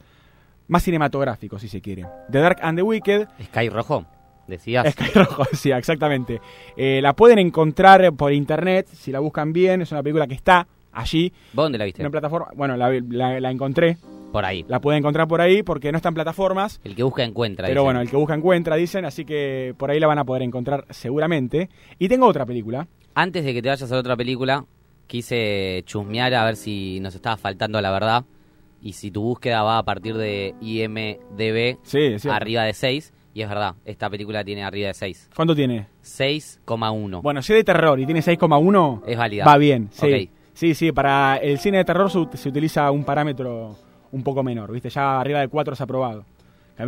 más 0.69 0.83
cinematográfico, 0.83 1.59
si 1.59 1.69
se 1.69 1.81
quiere. 1.81 2.05
The 2.31 2.39
Dark 2.41 2.59
and 2.63 2.79
the 2.79 2.83
Wicked. 2.83 3.27
Sky 3.45 3.69
Rojo, 3.71 4.05
decías. 4.47 4.93
Sky 4.93 5.11
Rojo, 5.15 5.45
sí, 5.53 5.71
exactamente. 5.73 6.41
Eh, 6.77 7.01
la 7.03 7.15
pueden 7.15 7.39
encontrar 7.39 8.13
por 8.13 8.33
internet, 8.33 8.87
si 8.93 9.11
la 9.13 9.21
buscan 9.21 9.53
bien, 9.53 9.81
es 9.83 9.91
una 9.93 10.03
película 10.03 10.27
que 10.27 10.35
está 10.35 10.67
allí. 10.93 11.33
¿Dónde 11.53 11.79
la 11.79 11.85
viste? 11.87 12.03
En 12.03 12.07
una 12.07 12.11
plataforma, 12.13 12.49
bueno, 12.55 12.77
la, 12.77 12.91
la- 13.09 13.41
la 13.41 13.51
encontré, 13.51 13.97
Por 14.33 14.45
ahí. 14.45 14.65
la 14.69 14.81
pueden 14.81 14.99
encontrar 14.99 15.27
por 15.29 15.41
ahí 15.41 15.63
porque 15.63 15.91
no 15.93 15.97
está 15.97 16.09
en 16.09 16.15
plataformas. 16.15 16.81
El 16.85 16.95
que 16.95 17.03
busca 17.03 17.25
encuentra. 17.25 17.67
Pero 17.67 17.81
dicen. 17.81 17.85
bueno, 17.87 18.01
el 18.01 18.11
que 18.11 18.17
busca 18.17 18.35
encuentra, 18.35 18.77
dicen, 18.77 19.05
así 19.05 19.25
que 19.25 19.75
por 19.77 19.91
ahí 19.91 19.99
la 20.01 20.07
van 20.07 20.19
a 20.19 20.25
poder 20.25 20.43
encontrar 20.43 20.87
seguramente. 20.91 21.69
Y 21.99 22.09
tengo 22.09 22.27
otra 22.27 22.45
película. 22.47 22.87
Antes 23.15 23.45
de 23.45 23.55
que 23.55 23.63
te 23.63 23.69
vayas 23.69 23.91
a 23.93 23.97
otra 23.97 24.17
película, 24.17 24.65
quise 25.07 25.83
chusmear 25.87 26.35
a 26.35 26.45
ver 26.45 26.57
si 26.57 26.99
nos 27.01 27.15
estaba 27.15 27.37
faltando 27.37 27.81
la 27.81 27.91
verdad. 27.93 28.25
Y 28.85 28.93
si 28.93 29.11
tu 29.11 29.23
búsqueda 29.23 29.63
va 29.63 29.79
a 29.79 29.83
partir 29.83 30.15
de 30.17 30.55
IMDB 30.61 31.79
Sí, 31.83 31.99
es 31.99 32.27
arriba 32.27 32.63
de 32.65 32.75
6. 32.75 33.13
Y 33.33 33.43
es 33.43 33.49
verdad, 33.49 33.75
esta 33.85 34.09
película 34.09 34.45
tiene 34.45 34.63
arriba 34.63 34.89
de 34.89 34.95
6. 34.95 35.31
¿Cuánto 35.35 35.57
tiene? 35.57 35.89
6,1. 36.05 37.21
Bueno, 37.23 37.43
si 37.43 37.53
es 37.53 37.59
de 37.59 37.65
terror 37.65 37.99
y 37.99 38.05
tiene 38.05 38.21
6,1, 38.21 39.03
es 39.07 39.17
válida. 39.19 39.45
va 39.45 39.57
bien. 39.57 39.89
Sí. 39.91 40.31
Sí, 40.53 40.75
sí, 40.75 40.93
para 40.93 41.37
el 41.39 41.59
cine 41.59 41.79
de 41.79 41.85
terror 41.85 42.09
se, 42.11 42.19
ut- 42.19 42.35
se 42.37 42.49
utiliza 42.49 42.89
un 42.93 43.03
parámetro 43.03 43.77
un 44.13 44.23
poco 44.23 44.45
menor, 44.45 44.71
¿viste? 44.71 44.89
Ya 44.89 45.19
arriba 45.21 45.41
de 45.41 45.49
4 45.49 45.75
se 45.75 45.83
ha 45.83 45.85
aprobado. 45.85 46.25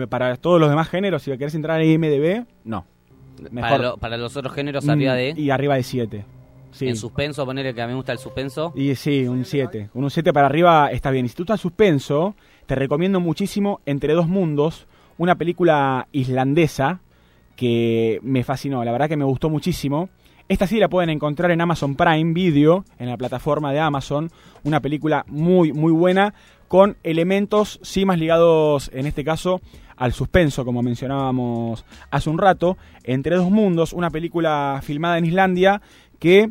Para 0.08 0.36
todos 0.36 0.60
los 0.60 0.68
demás 0.70 0.88
géneros, 0.88 1.22
si 1.22 1.30
querés 1.36 1.54
entrar 1.56 1.80
en 1.80 1.90
IMDB, 1.90 2.44
no. 2.64 2.84
Para, 3.36 3.50
Mejor. 3.50 3.80
lo- 3.80 3.96
para 3.96 4.16
los 4.16 4.36
otros 4.36 4.54
géneros, 4.54 4.84
Mm, 4.84 4.90
arriba 4.90 5.14
de. 5.14 5.34
Y 5.36 5.50
arriba 5.50 5.74
de 5.74 5.82
7. 5.82 6.24
Sí. 6.76 6.88
En 6.88 6.96
suspenso, 6.96 7.46
ponerle 7.46 7.72
que 7.72 7.80
a 7.80 7.86
mí 7.86 7.92
me 7.92 7.96
gusta 7.96 8.12
el 8.12 8.18
suspenso. 8.18 8.70
Y 8.76 8.94
sí, 8.96 9.26
un 9.26 9.46
7. 9.46 9.88
Un 9.94 10.10
7 10.10 10.30
para 10.34 10.46
arriba 10.46 10.90
está 10.92 11.10
bien. 11.10 11.24
Y 11.24 11.30
si 11.30 11.34
tú 11.34 11.44
estás 11.44 11.58
suspenso, 11.58 12.34
te 12.66 12.74
recomiendo 12.74 13.18
muchísimo 13.18 13.80
Entre 13.86 14.12
dos 14.12 14.28
mundos, 14.28 14.86
una 15.16 15.36
película 15.36 16.06
islandesa 16.12 17.00
que 17.56 18.20
me 18.22 18.44
fascinó. 18.44 18.84
La 18.84 18.92
verdad 18.92 19.08
que 19.08 19.16
me 19.16 19.24
gustó 19.24 19.48
muchísimo. 19.48 20.10
Esta 20.48 20.66
sí 20.66 20.78
la 20.78 20.88
pueden 20.88 21.08
encontrar 21.08 21.50
en 21.50 21.62
Amazon 21.62 21.96
Prime 21.96 22.34
Video, 22.34 22.84
en 22.98 23.08
la 23.08 23.16
plataforma 23.16 23.72
de 23.72 23.80
Amazon. 23.80 24.30
Una 24.62 24.80
película 24.80 25.24
muy, 25.28 25.72
muy 25.72 25.92
buena, 25.92 26.34
con 26.68 26.98
elementos 27.02 27.80
sí 27.82 28.04
más 28.04 28.18
ligados, 28.18 28.90
en 28.92 29.06
este 29.06 29.24
caso, 29.24 29.62
al 29.96 30.12
suspenso, 30.12 30.66
como 30.66 30.82
mencionábamos 30.82 31.86
hace 32.10 32.28
un 32.28 32.38
rato. 32.38 32.76
Entre 33.02 33.34
dos 33.34 33.50
mundos, 33.50 33.94
una 33.94 34.10
película 34.10 34.80
filmada 34.82 35.16
en 35.16 35.24
Islandia 35.24 35.80
que 36.18 36.50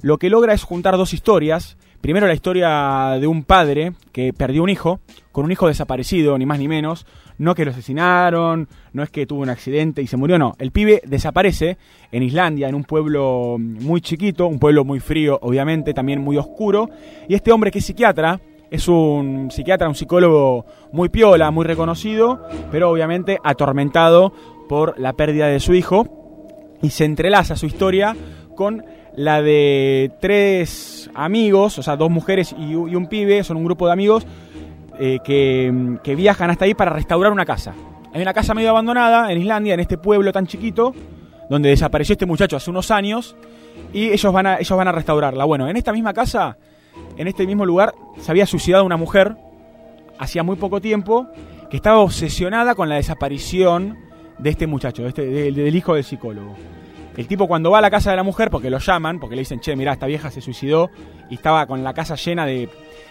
lo 0.00 0.18
que 0.18 0.30
logra 0.30 0.52
es 0.52 0.62
juntar 0.62 0.96
dos 0.96 1.12
historias. 1.12 1.76
Primero 2.00 2.26
la 2.26 2.34
historia 2.34 3.16
de 3.18 3.26
un 3.26 3.44
padre 3.44 3.92
que 4.12 4.32
perdió 4.32 4.62
un 4.62 4.68
hijo, 4.68 5.00
con 5.32 5.44
un 5.44 5.52
hijo 5.52 5.66
desaparecido, 5.66 6.38
ni 6.38 6.46
más 6.46 6.58
ni 6.58 6.68
menos. 6.68 7.06
No 7.38 7.54
que 7.54 7.64
lo 7.64 7.70
asesinaron, 7.70 8.68
no 8.92 9.02
es 9.02 9.10
que 9.10 9.26
tuvo 9.26 9.40
un 9.40 9.50
accidente 9.50 10.02
y 10.02 10.06
se 10.06 10.16
murió, 10.16 10.38
no. 10.38 10.54
El 10.58 10.70
pibe 10.70 11.02
desaparece 11.04 11.76
en 12.12 12.22
Islandia, 12.22 12.68
en 12.68 12.74
un 12.74 12.84
pueblo 12.84 13.56
muy 13.58 14.00
chiquito, 14.00 14.46
un 14.46 14.58
pueblo 14.58 14.84
muy 14.84 15.00
frío, 15.00 15.38
obviamente, 15.42 15.92
también 15.92 16.20
muy 16.20 16.38
oscuro. 16.38 16.88
Y 17.28 17.34
este 17.34 17.52
hombre 17.52 17.70
que 17.70 17.80
es 17.80 17.84
psiquiatra, 17.84 18.40
es 18.70 18.88
un 18.88 19.50
psiquiatra, 19.50 19.88
un 19.88 19.94
psicólogo 19.94 20.66
muy 20.92 21.08
piola, 21.08 21.50
muy 21.50 21.64
reconocido, 21.64 22.46
pero 22.70 22.90
obviamente 22.90 23.38
atormentado 23.44 24.32
por 24.68 24.98
la 24.98 25.12
pérdida 25.12 25.46
de 25.46 25.60
su 25.60 25.74
hijo. 25.74 26.06
Y 26.82 26.90
se 26.90 27.04
entrelaza 27.04 27.56
su 27.56 27.66
historia 27.66 28.16
con 28.54 28.84
la 29.16 29.42
de 29.42 30.12
tres 30.20 31.10
amigos, 31.14 31.78
o 31.78 31.82
sea, 31.82 31.96
dos 31.96 32.10
mujeres 32.10 32.54
y, 32.56 32.74
un 32.74 33.06
pibe, 33.06 33.42
son 33.42 33.56
un 33.56 33.64
grupo 33.64 33.86
de 33.86 33.92
amigos 33.92 34.26
eh, 34.98 35.18
que, 35.24 35.98
que 36.04 36.14
viajan 36.14 36.50
hasta 36.50 36.66
ahí 36.66 36.74
para 36.74 36.92
restaurar 36.92 37.32
una 37.32 37.46
casa. 37.46 37.74
Hay 38.12 38.22
una 38.22 38.34
casa 38.34 38.54
medio 38.54 38.70
abandonada 38.70 39.32
en 39.32 39.38
Islandia, 39.38 39.74
en 39.74 39.80
este 39.80 39.98
pueblo 39.98 40.32
tan 40.32 40.46
chiquito, 40.46 40.94
donde 41.48 41.70
desapareció 41.70 42.12
este 42.12 42.26
muchacho 42.26 42.56
hace 42.56 42.70
unos 42.70 42.90
años, 42.90 43.36
y 43.92 44.10
ellos 44.10 44.32
van 44.32 44.46
a, 44.46 44.56
ellos 44.58 44.76
van 44.76 44.88
a 44.88 44.92
restaurarla. 44.92 45.44
Bueno, 45.44 45.68
en 45.68 45.76
esta 45.76 45.92
misma 45.92 46.12
casa, 46.12 46.58
en 47.16 47.26
este 47.26 47.46
mismo 47.46 47.64
lugar, 47.64 47.94
se 48.18 48.30
había 48.30 48.46
suicidado 48.46 48.84
una 48.84 48.96
mujer, 48.96 49.36
hacía 50.18 50.42
muy 50.42 50.56
poco 50.56 50.80
tiempo, 50.80 51.26
que 51.70 51.76
estaba 51.76 51.98
obsesionada 51.98 52.74
con 52.74 52.88
la 52.88 52.96
desaparición 52.96 53.98
de 54.38 54.50
este 54.50 54.66
muchacho, 54.66 55.06
este, 55.06 55.26
del 55.26 55.74
hijo 55.74 55.94
del 55.94 56.04
psicólogo. 56.04 56.54
El 57.16 57.26
tipo 57.26 57.48
cuando 57.48 57.70
va 57.70 57.78
a 57.78 57.80
la 57.80 57.90
casa 57.90 58.10
de 58.10 58.16
la 58.16 58.22
mujer, 58.22 58.50
porque 58.50 58.68
lo 58.68 58.78
llaman, 58.78 59.18
porque 59.18 59.36
le 59.36 59.40
dicen, 59.40 59.60
che, 59.60 59.74
mirá, 59.74 59.94
esta 59.94 60.06
vieja 60.06 60.30
se 60.30 60.42
suicidó 60.42 60.90
y 61.30 61.34
estaba 61.34 61.66
con 61.66 61.82
la 61.82 61.94
casa 61.94 62.14
llena 62.14 62.44
de, 62.44 62.68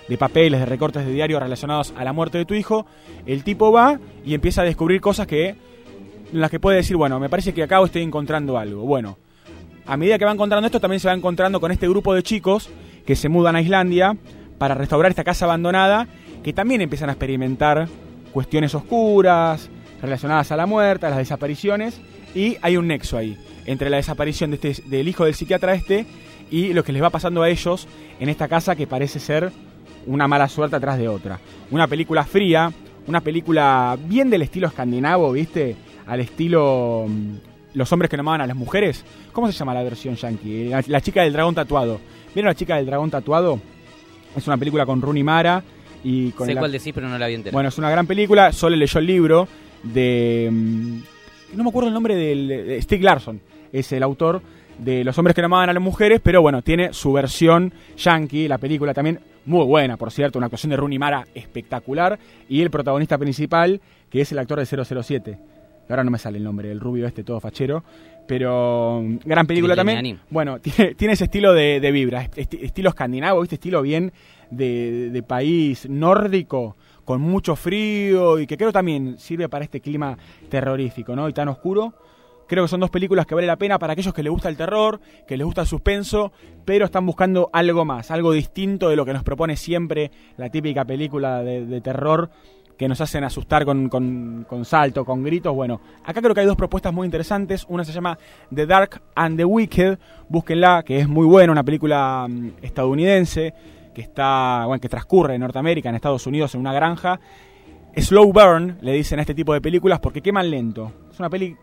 de 0.07 0.17
papeles, 0.17 0.59
de 0.59 0.65
recortes 0.67 1.05
de 1.05 1.11
diario 1.11 1.39
relacionados 1.39 1.93
a 1.97 2.03
la 2.03 2.13
muerte 2.13 2.37
de 2.37 2.45
tu 2.45 2.53
hijo, 2.53 2.85
el 3.25 3.43
tipo 3.43 3.71
va 3.71 3.99
y 4.23 4.35
empieza 4.35 4.61
a 4.61 4.65
descubrir 4.65 5.01
cosas 5.01 5.25
que 5.25 5.49
en 5.49 6.41
las 6.41 6.51
que 6.51 6.59
puede 6.59 6.77
decir, 6.77 6.97
bueno, 6.97 7.19
me 7.19 7.29
parece 7.29 7.53
que 7.53 7.63
acá 7.63 7.81
estoy 7.83 8.03
encontrando 8.03 8.57
algo. 8.57 8.83
Bueno, 8.83 9.17
a 9.87 9.97
medida 9.97 10.19
que 10.19 10.25
va 10.25 10.31
encontrando 10.31 10.65
esto, 10.67 10.79
también 10.79 10.99
se 10.99 11.07
va 11.07 11.13
encontrando 11.13 11.59
con 11.59 11.71
este 11.71 11.87
grupo 11.87 12.13
de 12.13 12.21
chicos 12.21 12.69
que 13.05 13.15
se 13.15 13.29
mudan 13.29 13.55
a 13.55 13.61
Islandia 13.61 14.15
para 14.57 14.75
restaurar 14.75 15.09
esta 15.09 15.23
casa 15.23 15.45
abandonada, 15.45 16.07
que 16.43 16.53
también 16.53 16.81
empiezan 16.81 17.09
a 17.09 17.13
experimentar 17.13 17.87
cuestiones 18.31 18.75
oscuras 18.75 19.69
relacionadas 20.01 20.51
a 20.51 20.57
la 20.57 20.65
muerte, 20.65 21.07
a 21.07 21.09
las 21.09 21.19
desapariciones, 21.19 21.99
y 22.35 22.57
hay 22.61 22.77
un 22.77 22.87
nexo 22.87 23.17
ahí 23.17 23.37
entre 23.65 23.89
la 23.89 23.97
desaparición 23.97 24.51
de 24.51 24.59
este, 24.61 24.83
del 24.87 25.07
hijo 25.07 25.25
del 25.25 25.33
psiquiatra 25.35 25.73
este 25.73 26.05
y 26.51 26.73
lo 26.73 26.83
que 26.83 26.91
les 26.93 27.01
va 27.01 27.09
pasando 27.09 27.41
a 27.41 27.49
ellos 27.49 27.87
en 28.19 28.29
esta 28.29 28.47
casa 28.47 28.75
que 28.75 28.87
parece 28.87 29.19
ser 29.19 29.51
una 30.05 30.27
mala 30.27 30.47
suerte 30.47 30.75
atrás 30.75 30.97
de 30.97 31.07
otra. 31.07 31.39
Una 31.71 31.87
película 31.87 32.23
fría, 32.25 32.71
una 33.07 33.21
película 33.21 33.97
bien 34.07 34.29
del 34.29 34.43
estilo 34.43 34.67
escandinavo, 34.67 35.31
¿viste? 35.31 35.75
Al 36.05 36.19
estilo 36.19 37.05
mm, 37.07 37.35
Los 37.73 37.91
hombres 37.91 38.09
que 38.09 38.17
no 38.17 38.21
amaban 38.21 38.41
a 38.41 38.47
las 38.47 38.55
mujeres. 38.55 39.03
¿Cómo 39.33 39.47
se 39.51 39.53
llama 39.57 39.73
la 39.73 39.81
versión 39.83 40.15
yankee? 40.15 40.65
La, 40.69 40.83
la 40.87 41.01
chica 41.01 41.23
del 41.23 41.33
dragón 41.33 41.55
tatuado. 41.55 41.99
¿Vieron 42.35 42.49
la 42.49 42.55
chica 42.55 42.75
del 42.75 42.85
dragón 42.85 43.09
tatuado? 43.09 43.59
Es 44.35 44.45
una 44.47 44.57
película 44.57 44.85
con 44.85 45.01
Rooney 45.01 45.23
Mara 45.23 45.63
y 46.03 46.29
con 46.31 46.45
sé 46.47 46.55
cuál 46.55 46.71
decís, 46.71 46.91
pero 46.93 47.09
no 47.09 47.17
la 47.17 47.25
vi 47.27 47.33
entera. 47.33 47.53
bueno, 47.53 47.69
es 47.69 47.77
una 47.79 47.89
gran 47.89 48.05
película. 48.05 48.51
Sole 48.51 48.77
leyó 48.77 48.99
el 48.99 49.07
libro 49.07 49.47
de. 49.81 50.49
mm, 50.51 50.99
No 51.57 51.63
me 51.63 51.69
acuerdo 51.69 51.87
el 51.87 51.93
nombre 51.95 52.15
del. 52.15 52.47
de 52.47 52.81
Stieg 52.83 53.01
Larsson. 53.03 53.39
Es 53.77 53.91
el 53.91 54.03
autor 54.03 54.41
de 54.79 55.03
Los 55.03 55.17
hombres 55.17 55.33
que 55.35 55.41
no 55.41 55.45
amaban 55.45 55.69
a 55.69 55.73
las 55.73 55.81
mujeres. 55.83 56.19
Pero 56.23 56.41
bueno, 56.41 56.61
tiene 56.61 56.93
su 56.93 57.11
versión 57.13 57.73
yankee. 57.97 58.47
La 58.47 58.57
película 58.57 58.93
también 58.93 59.19
muy 59.45 59.65
buena, 59.65 59.97
por 59.97 60.11
cierto. 60.11 60.39
Una 60.39 60.47
actuación 60.47 60.71
de 60.71 60.77
Rooney 60.77 60.99
Mara 60.99 61.25
espectacular. 61.35 62.17
Y 62.49 62.61
el 62.61 62.69
protagonista 62.69 63.17
principal, 63.17 63.79
que 64.09 64.21
es 64.21 64.31
el 64.31 64.39
actor 64.39 64.59
de 64.59 64.65
007. 64.65 65.37
que 65.87 65.93
Ahora 65.93 66.03
no 66.03 66.11
me 66.11 66.17
sale 66.17 66.37
el 66.37 66.43
nombre, 66.43 66.71
el 66.71 66.79
rubio 66.79 67.05
este 67.07 67.23
todo 67.23 67.39
fachero. 67.39 67.83
Pero 68.27 69.01
mm, 69.03 69.17
gran 69.23 69.45
película 69.47 69.75
también. 69.75 69.97
Bueno, 70.29 70.59
tiene, 70.61 70.95
tiene 70.95 71.13
ese 71.13 71.25
estilo 71.25 71.53
de, 71.53 71.79
de 71.79 71.91
vibra, 71.91 72.23
esti- 72.31 72.59
estilo 72.63 72.89
escandinavo, 72.89 73.41
¿viste? 73.41 73.55
Estilo 73.55 73.81
bien 73.81 74.11
de, 74.49 75.09
de 75.11 75.23
país 75.23 75.87
nórdico, 75.89 76.75
con 77.03 77.21
mucho 77.21 77.55
frío 77.55 78.39
y 78.39 78.47
que 78.47 78.57
creo 78.57 78.71
también 78.71 79.19
sirve 79.19 79.47
para 79.47 79.63
este 79.63 79.79
clima 79.79 80.17
terrorífico, 80.49 81.15
¿no? 81.15 81.29
Y 81.29 81.33
tan 81.33 81.47
oscuro. 81.49 81.93
Creo 82.47 82.63
que 82.65 82.67
son 82.67 82.79
dos 82.79 82.89
películas 82.89 83.25
que 83.25 83.35
vale 83.35 83.47
la 83.47 83.57
pena 83.57 83.79
para 83.79 83.93
aquellos 83.93 84.13
que 84.13 84.23
les 84.23 84.31
gusta 84.31 84.49
el 84.49 84.57
terror, 84.57 84.99
que 85.27 85.37
les 85.37 85.45
gusta 85.45 85.61
el 85.61 85.67
suspenso, 85.67 86.31
pero 86.63 86.85
están 86.85 87.05
buscando 87.05 87.49
algo 87.53 87.85
más, 87.85 88.11
algo 88.11 88.31
distinto 88.31 88.89
de 88.89 88.95
lo 88.95 89.05
que 89.05 89.13
nos 89.13 89.23
propone 89.23 89.55
siempre 89.55 90.11
la 90.37 90.49
típica 90.49 90.85
película 90.85 91.43
de, 91.43 91.65
de 91.65 91.81
terror 91.81 92.29
que 92.77 92.87
nos 92.87 92.99
hacen 93.01 93.23
asustar 93.23 93.65
con, 93.65 93.89
con, 93.89 94.45
con 94.47 94.65
salto, 94.65 95.05
con 95.05 95.23
gritos. 95.23 95.53
Bueno, 95.53 95.81
acá 96.03 96.21
creo 96.21 96.33
que 96.33 96.41
hay 96.41 96.47
dos 96.47 96.57
propuestas 96.57 96.93
muy 96.93 97.05
interesantes. 97.05 97.65
Una 97.69 97.83
se 97.83 97.91
llama 97.91 98.17
The 98.53 98.65
Dark 98.65 99.01
and 99.15 99.37
the 99.37 99.45
Wicked. 99.45 99.97
Búsquenla, 100.27 100.83
que 100.83 100.99
es 100.99 101.07
muy 101.07 101.25
buena, 101.25 101.51
una 101.51 101.63
película 101.63 102.27
mm, 102.29 102.49
estadounidense 102.61 103.53
que 103.93 104.01
está, 104.01 104.65
bueno, 104.65 104.81
que 104.81 104.89
transcurre 104.89 105.35
en 105.35 105.41
Norteamérica, 105.41 105.89
en 105.89 105.95
Estados 105.95 106.27
Unidos, 106.27 106.53
en 106.53 106.61
una 106.61 106.73
granja. 106.73 107.19
Slow 107.95 108.33
burn, 108.33 108.77
le 108.81 108.91
dicen 108.91 109.19
a 109.19 109.21
este 109.21 109.33
tipo 109.33 109.53
de 109.53 109.61
películas, 109.61 109.99
porque 109.99 110.21
queman 110.21 110.51
lento. 110.51 110.91
Es 111.09 111.19
una 111.19 111.29
peli 111.29 111.55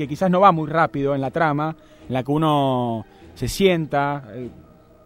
que 0.00 0.08
quizás 0.08 0.30
no 0.30 0.40
va 0.40 0.50
muy 0.52 0.68
rápido 0.68 1.14
en 1.14 1.20
la 1.20 1.30
trama, 1.30 1.76
en 2.08 2.14
la 2.14 2.22
que 2.22 2.32
uno 2.32 3.04
se 3.34 3.48
sienta, 3.48 4.24
eh, 4.32 4.48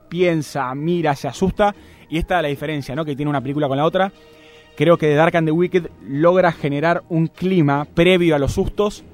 piensa, 0.08 0.74
mira, 0.74 1.14
se 1.16 1.28
asusta. 1.28 1.74
Y 2.08 2.18
esta 2.18 2.36
es 2.36 2.42
la 2.42 2.48
diferencia, 2.48 2.94
¿no? 2.94 3.04
Que 3.04 3.16
tiene 3.16 3.30
una 3.30 3.40
película 3.40 3.66
con 3.66 3.76
la 3.76 3.84
otra 3.84 4.12
creo 4.76 4.98
que 4.98 5.06
The 5.06 5.14
Dark 5.14 5.36
and 5.36 5.48
the 5.48 5.52
Wicked 5.52 5.88
logra 6.08 6.52
generar 6.52 7.02
un 7.08 7.28
clima 7.28 7.86
previo 7.94 8.34
a 8.34 8.38
los 8.38 8.52
sustos 8.52 9.04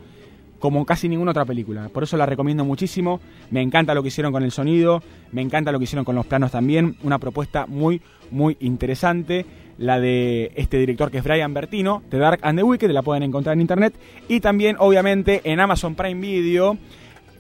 como 0.59 0.85
casi 0.85 1.09
ninguna 1.09 1.31
otra 1.31 1.47
película. 1.47 1.89
Por 1.89 2.03
eso 2.03 2.19
la 2.19 2.27
recomiendo 2.27 2.65
muchísimo. 2.65 3.21
Me 3.51 3.63
encanta 3.63 3.95
lo 3.95 4.03
que 4.03 4.09
hicieron 4.09 4.33
con 4.33 4.43
el 4.43 4.51
sonido, 4.51 5.03
me 5.33 5.41
encanta 5.41 5.73
lo 5.73 5.79
que 5.79 5.85
hicieron 5.85 6.05
con 6.05 6.15
los 6.15 6.27
planos 6.27 6.53
también. 6.53 6.97
Una 7.03 7.19
propuesta 7.19 7.67
muy, 7.67 8.03
muy 8.31 8.57
interesante. 8.61 9.47
La 9.81 9.99
de 9.99 10.53
este 10.57 10.77
director 10.77 11.11
que 11.11 11.17
es 11.19 11.25
Brian 11.25 11.55
Bertino, 11.55 12.03
The 12.11 12.19
Dark 12.19 12.41
and 12.43 12.59
the 12.59 12.63
Wicked, 12.63 12.91
la 12.91 13.01
pueden 13.01 13.23
encontrar 13.23 13.55
en 13.55 13.63
internet. 13.63 13.95
Y 14.29 14.41
también, 14.41 14.77
obviamente, 14.79 15.41
en 15.45 15.59
Amazon 15.59 15.95
Prime 15.95 16.21
Video 16.21 16.77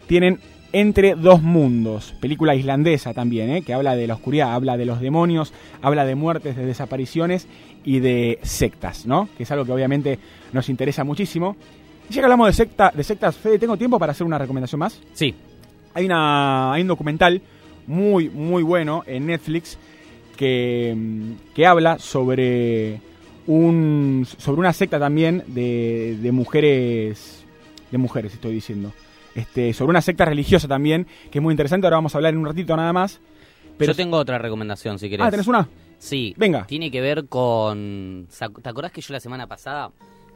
tienen 0.06 0.40
Entre 0.72 1.16
dos 1.16 1.42
mundos, 1.42 2.14
película 2.18 2.54
islandesa 2.54 3.12
también, 3.12 3.50
¿eh? 3.50 3.62
que 3.62 3.74
habla 3.74 3.94
de 3.94 4.06
la 4.06 4.14
oscuridad, 4.14 4.54
habla 4.54 4.78
de 4.78 4.86
los 4.86 5.00
demonios, 5.00 5.52
habla 5.82 6.06
de 6.06 6.14
muertes, 6.14 6.56
de 6.56 6.64
desapariciones 6.64 7.46
y 7.84 7.98
de 7.98 8.38
sectas, 8.42 9.04
¿no? 9.04 9.28
Que 9.36 9.42
es 9.42 9.50
algo 9.50 9.66
que 9.66 9.72
obviamente 9.72 10.18
nos 10.52 10.70
interesa 10.70 11.04
muchísimo. 11.04 11.56
Y 12.08 12.14
ya 12.14 12.22
que 12.22 12.24
hablamos 12.24 12.46
de, 12.46 12.52
secta, 12.54 12.90
de 12.94 13.04
sectas, 13.04 13.36
Fede, 13.36 13.58
¿tengo 13.58 13.76
tiempo 13.76 13.98
para 13.98 14.12
hacer 14.12 14.26
una 14.26 14.38
recomendación 14.38 14.78
más? 14.78 14.98
Sí. 15.12 15.34
Hay, 15.92 16.06
una, 16.06 16.72
hay 16.72 16.82
un 16.82 16.88
documental 16.88 17.42
muy, 17.86 18.30
muy 18.30 18.62
bueno 18.62 19.02
en 19.06 19.26
Netflix 19.26 19.76
que, 20.40 20.96
que 21.54 21.66
habla 21.66 21.98
sobre, 21.98 22.98
un, 23.46 24.26
sobre 24.38 24.58
una 24.60 24.72
secta 24.72 24.98
también 24.98 25.44
de, 25.48 26.16
de 26.18 26.32
mujeres, 26.32 27.44
de 27.90 27.98
mujeres 27.98 28.32
estoy 28.32 28.54
diciendo, 28.54 28.90
este, 29.34 29.74
sobre 29.74 29.90
una 29.90 30.00
secta 30.00 30.24
religiosa 30.24 30.66
también, 30.66 31.06
que 31.30 31.38
es 31.40 31.42
muy 31.42 31.52
interesante, 31.52 31.86
ahora 31.86 31.98
vamos 31.98 32.14
a 32.14 32.18
hablar 32.18 32.32
en 32.32 32.40
un 32.40 32.46
ratito 32.46 32.74
nada 32.74 32.92
más. 32.94 33.20
Pero, 33.76 33.92
Yo 33.92 33.96
tengo 33.96 34.16
otra 34.16 34.38
recomendación, 34.38 34.98
si 34.98 35.10
querés. 35.10 35.26
ah, 35.26 35.30
¿tenés 35.30 35.46
una? 35.46 35.68
Sí. 35.98 36.32
Venga. 36.38 36.64
Tiene 36.66 36.90
que 36.90 37.02
ver 37.02 37.26
con... 37.28 38.26
¿Te 38.62 38.68
acordás 38.70 38.92
que 38.92 39.02
yo 39.02 39.12
la 39.12 39.20
semana 39.20 39.46
pasada 39.46 39.90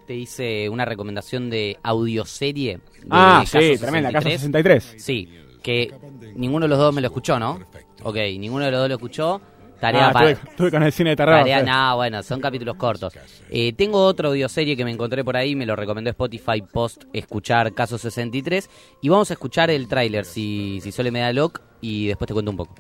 te 0.07 0.15
hice 0.15 0.69
una 0.69 0.85
recomendación 0.85 1.49
de 1.49 1.79
audioserie? 1.83 2.75
De 2.77 3.07
Ah, 3.09 3.39
Caso 3.41 3.59
sí, 3.59 3.79
tremenda, 3.79 4.13
caso 4.13 4.29
63? 4.29 4.83
63. 4.85 5.03
Sí, 5.03 5.29
que 5.63 5.95
ninguno 6.37 6.67
de 6.67 6.69
los 6.69 6.79
dos 6.79 6.95
me 6.95 7.01
lo 7.01 7.07
escuchó, 7.07 7.39
¿no? 7.39 7.59
Ok, 8.03 8.17
ninguno 8.39 8.67
de 8.67 8.71
los 8.71 8.81
dos 8.81 8.89
lo 8.91 8.95
escuchó. 8.97 9.41
Tarea 9.85 10.09
Ah, 10.09 10.13
para... 10.13 10.31
estuve, 10.31 10.51
estuve 10.51 10.71
con 10.71 10.83
el 10.83 10.93
cine 10.93 11.11
de 11.11 11.17
terror. 11.17 11.35
Tarea, 11.37 11.63
no, 11.63 11.97
bueno, 11.97 12.23
son 12.23 12.41
capítulos 12.41 12.77
cortos. 12.77 13.13
Eh, 13.51 13.75
tengo 13.75 14.03
otra 14.03 14.29
audioserie 14.29 14.77
que 14.79 14.85
me 14.85 14.91
encontré 14.91 15.23
por 15.23 15.37
ahí, 15.37 15.55
me 15.55 15.67
lo 15.67 15.77
recomendó 15.77 16.09
Spotify 16.11 16.63
post 16.63 17.05
escuchar 17.13 17.75
Caso 17.75 17.99
63. 17.99 18.71
Y 19.03 19.11
vamos 19.11 19.31
a 19.31 19.35
escuchar 19.35 19.71
el 19.71 19.87
tráiler, 19.87 20.25
si, 20.25 20.81
si 20.83 20.91
Sole 20.91 21.11
me 21.11 21.21
da 21.21 21.33
lock, 21.35 21.61
y 21.83 22.07
después 22.07 22.27
te 22.29 22.33
cuento 22.33 22.51
un 22.51 22.57
poco. 22.57 22.75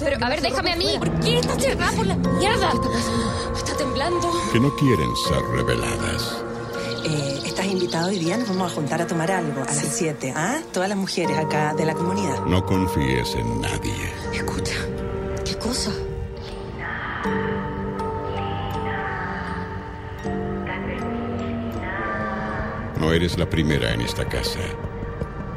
Pero, 0.00 0.16
a 0.24 0.28
ver, 0.30 0.40
déjame 0.40 0.72
a 0.72 0.76
mí. 0.76 0.86
¿Por 0.98 1.20
qué 1.20 1.38
estás 1.38 1.62
cerrada 1.62 1.92
por 1.92 2.06
la 2.06 2.16
mierda? 2.16 2.70
¿Qué 2.70 2.76
está 2.76 2.88
pasando? 2.88 3.52
Está 3.54 3.76
temblando. 3.76 4.30
Que 4.52 4.60
no 4.60 4.74
quieren 4.76 5.10
ser 5.28 5.42
reveladas. 5.56 6.42
Eh, 7.06 7.40
¿Estás 7.44 7.66
invitado 7.66 8.08
hoy 8.08 8.18
día? 8.18 8.38
Nos 8.38 8.48
vamos 8.48 8.72
a 8.72 8.74
juntar 8.74 9.02
a 9.02 9.06
tomar 9.06 9.30
algo 9.30 9.60
a 9.62 9.66
las 9.66 9.76
7. 9.76 10.32
¿Ah? 10.34 10.60
Todas 10.72 10.88
las 10.88 10.96
mujeres 10.96 11.36
acá 11.36 11.74
de 11.74 11.84
la 11.84 11.92
comunidad. 11.94 12.46
No 12.46 12.64
confíes 12.64 13.34
en 13.34 13.60
nadie. 13.60 13.92
Escucha. 14.32 14.72
No 23.00 23.12
eres 23.12 23.36
la 23.38 23.50
primera 23.50 23.92
en 23.92 24.00
esta 24.02 24.24
casa, 24.28 24.60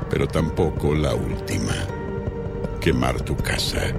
pero 0.09 0.27
tampoco 0.27 0.95
la 0.95 1.13
última. 1.13 1.75
Quemar 2.81 3.21
tu 3.21 3.35
casa. 3.37 3.93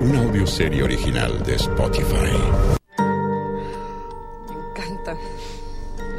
Una 0.00 0.22
audioserie 0.22 0.82
original 0.82 1.42
de 1.44 1.54
Spotify. 1.54 2.36
Me 4.48 4.54
encanta. 4.54 5.16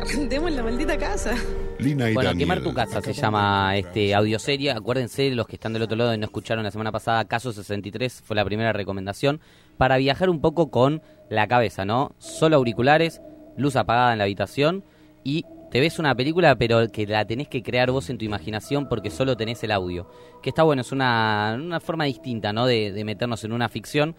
Arrendemos 0.01 0.51
la 0.51 0.63
maldita 0.63 0.97
casa. 0.97 1.35
Lina 1.79 2.09
y 2.09 2.13
Bueno, 2.13 2.29
Daniel. 2.29 2.47
Quemar 2.47 2.61
tu 2.61 2.73
casa 2.73 3.01
se 3.01 3.13
llama 3.13 3.75
este 3.77 4.13
audioserie. 4.13 4.71
Acuérdense, 4.71 5.29
los 5.31 5.47
que 5.47 5.55
están 5.55 5.73
del 5.73 5.83
otro 5.83 5.95
lado 5.95 6.13
y 6.13 6.17
no 6.17 6.25
escucharon 6.25 6.63
la 6.63 6.71
semana 6.71 6.91
pasada, 6.91 7.25
Caso 7.25 7.51
63 7.51 8.21
fue 8.25 8.35
la 8.35 8.45
primera 8.45 8.73
recomendación. 8.73 9.39
Para 9.77 9.97
viajar 9.97 10.29
un 10.29 10.41
poco 10.41 10.69
con 10.69 11.01
la 11.29 11.47
cabeza, 11.47 11.85
¿no? 11.85 12.15
Solo 12.19 12.57
auriculares, 12.57 13.21
luz 13.55 13.75
apagada 13.75 14.11
en 14.11 14.17
la 14.17 14.25
habitación 14.25 14.83
y 15.23 15.45
te 15.71 15.79
ves 15.79 15.99
una 15.99 16.15
película, 16.15 16.55
pero 16.55 16.87
que 16.91 17.05
la 17.05 17.25
tenés 17.25 17.47
que 17.47 17.61
crear 17.61 17.91
vos 17.91 18.09
en 18.09 18.17
tu 18.17 18.25
imaginación 18.25 18.89
porque 18.89 19.09
solo 19.09 19.37
tenés 19.37 19.63
el 19.63 19.71
audio. 19.71 20.09
Que 20.41 20.49
está 20.49 20.63
bueno, 20.63 20.81
es 20.81 20.91
una, 20.91 21.57
una 21.61 21.79
forma 21.79 22.05
distinta, 22.05 22.51
¿no? 22.51 22.65
De, 22.65 22.91
de 22.91 23.05
meternos 23.05 23.43
en 23.43 23.51
una 23.51 23.69
ficción. 23.69 24.15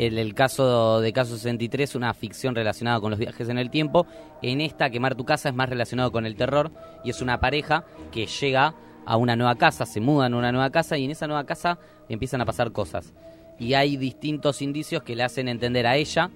En 0.00 0.16
el 0.16 0.32
caso 0.32 1.00
de 1.00 1.12
Caso 1.12 1.36
63, 1.36 1.96
una 1.96 2.14
ficción 2.14 2.54
relacionada 2.54 3.00
con 3.00 3.10
los 3.10 3.18
viajes 3.18 3.48
en 3.48 3.58
el 3.58 3.68
tiempo. 3.68 4.06
En 4.42 4.60
esta, 4.60 4.90
Quemar 4.90 5.16
tu 5.16 5.24
casa, 5.24 5.48
es 5.48 5.56
más 5.56 5.68
relacionado 5.68 6.12
con 6.12 6.24
el 6.24 6.36
terror 6.36 6.70
y 7.02 7.10
es 7.10 7.20
una 7.20 7.40
pareja 7.40 7.84
que 8.12 8.26
llega 8.26 8.76
a 9.04 9.16
una 9.16 9.34
nueva 9.34 9.56
casa, 9.56 9.86
se 9.86 10.00
mudan 10.00 10.34
a 10.34 10.36
una 10.36 10.52
nueva 10.52 10.70
casa 10.70 10.96
y 10.96 11.04
en 11.04 11.10
esa 11.10 11.26
nueva 11.26 11.46
casa 11.46 11.80
empiezan 12.08 12.40
a 12.40 12.44
pasar 12.44 12.70
cosas. 12.70 13.12
Y 13.58 13.74
hay 13.74 13.96
distintos 13.96 14.62
indicios 14.62 15.02
que 15.02 15.16
le 15.16 15.24
hacen 15.24 15.48
entender 15.48 15.84
a 15.84 15.96
ella 15.96 16.30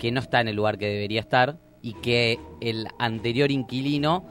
que 0.00 0.10
no 0.10 0.18
está 0.18 0.40
en 0.40 0.48
el 0.48 0.56
lugar 0.56 0.76
que 0.76 0.88
debería 0.88 1.20
estar 1.20 1.56
y 1.82 1.94
que 1.94 2.40
el 2.60 2.88
anterior 2.98 3.52
inquilino 3.52 4.24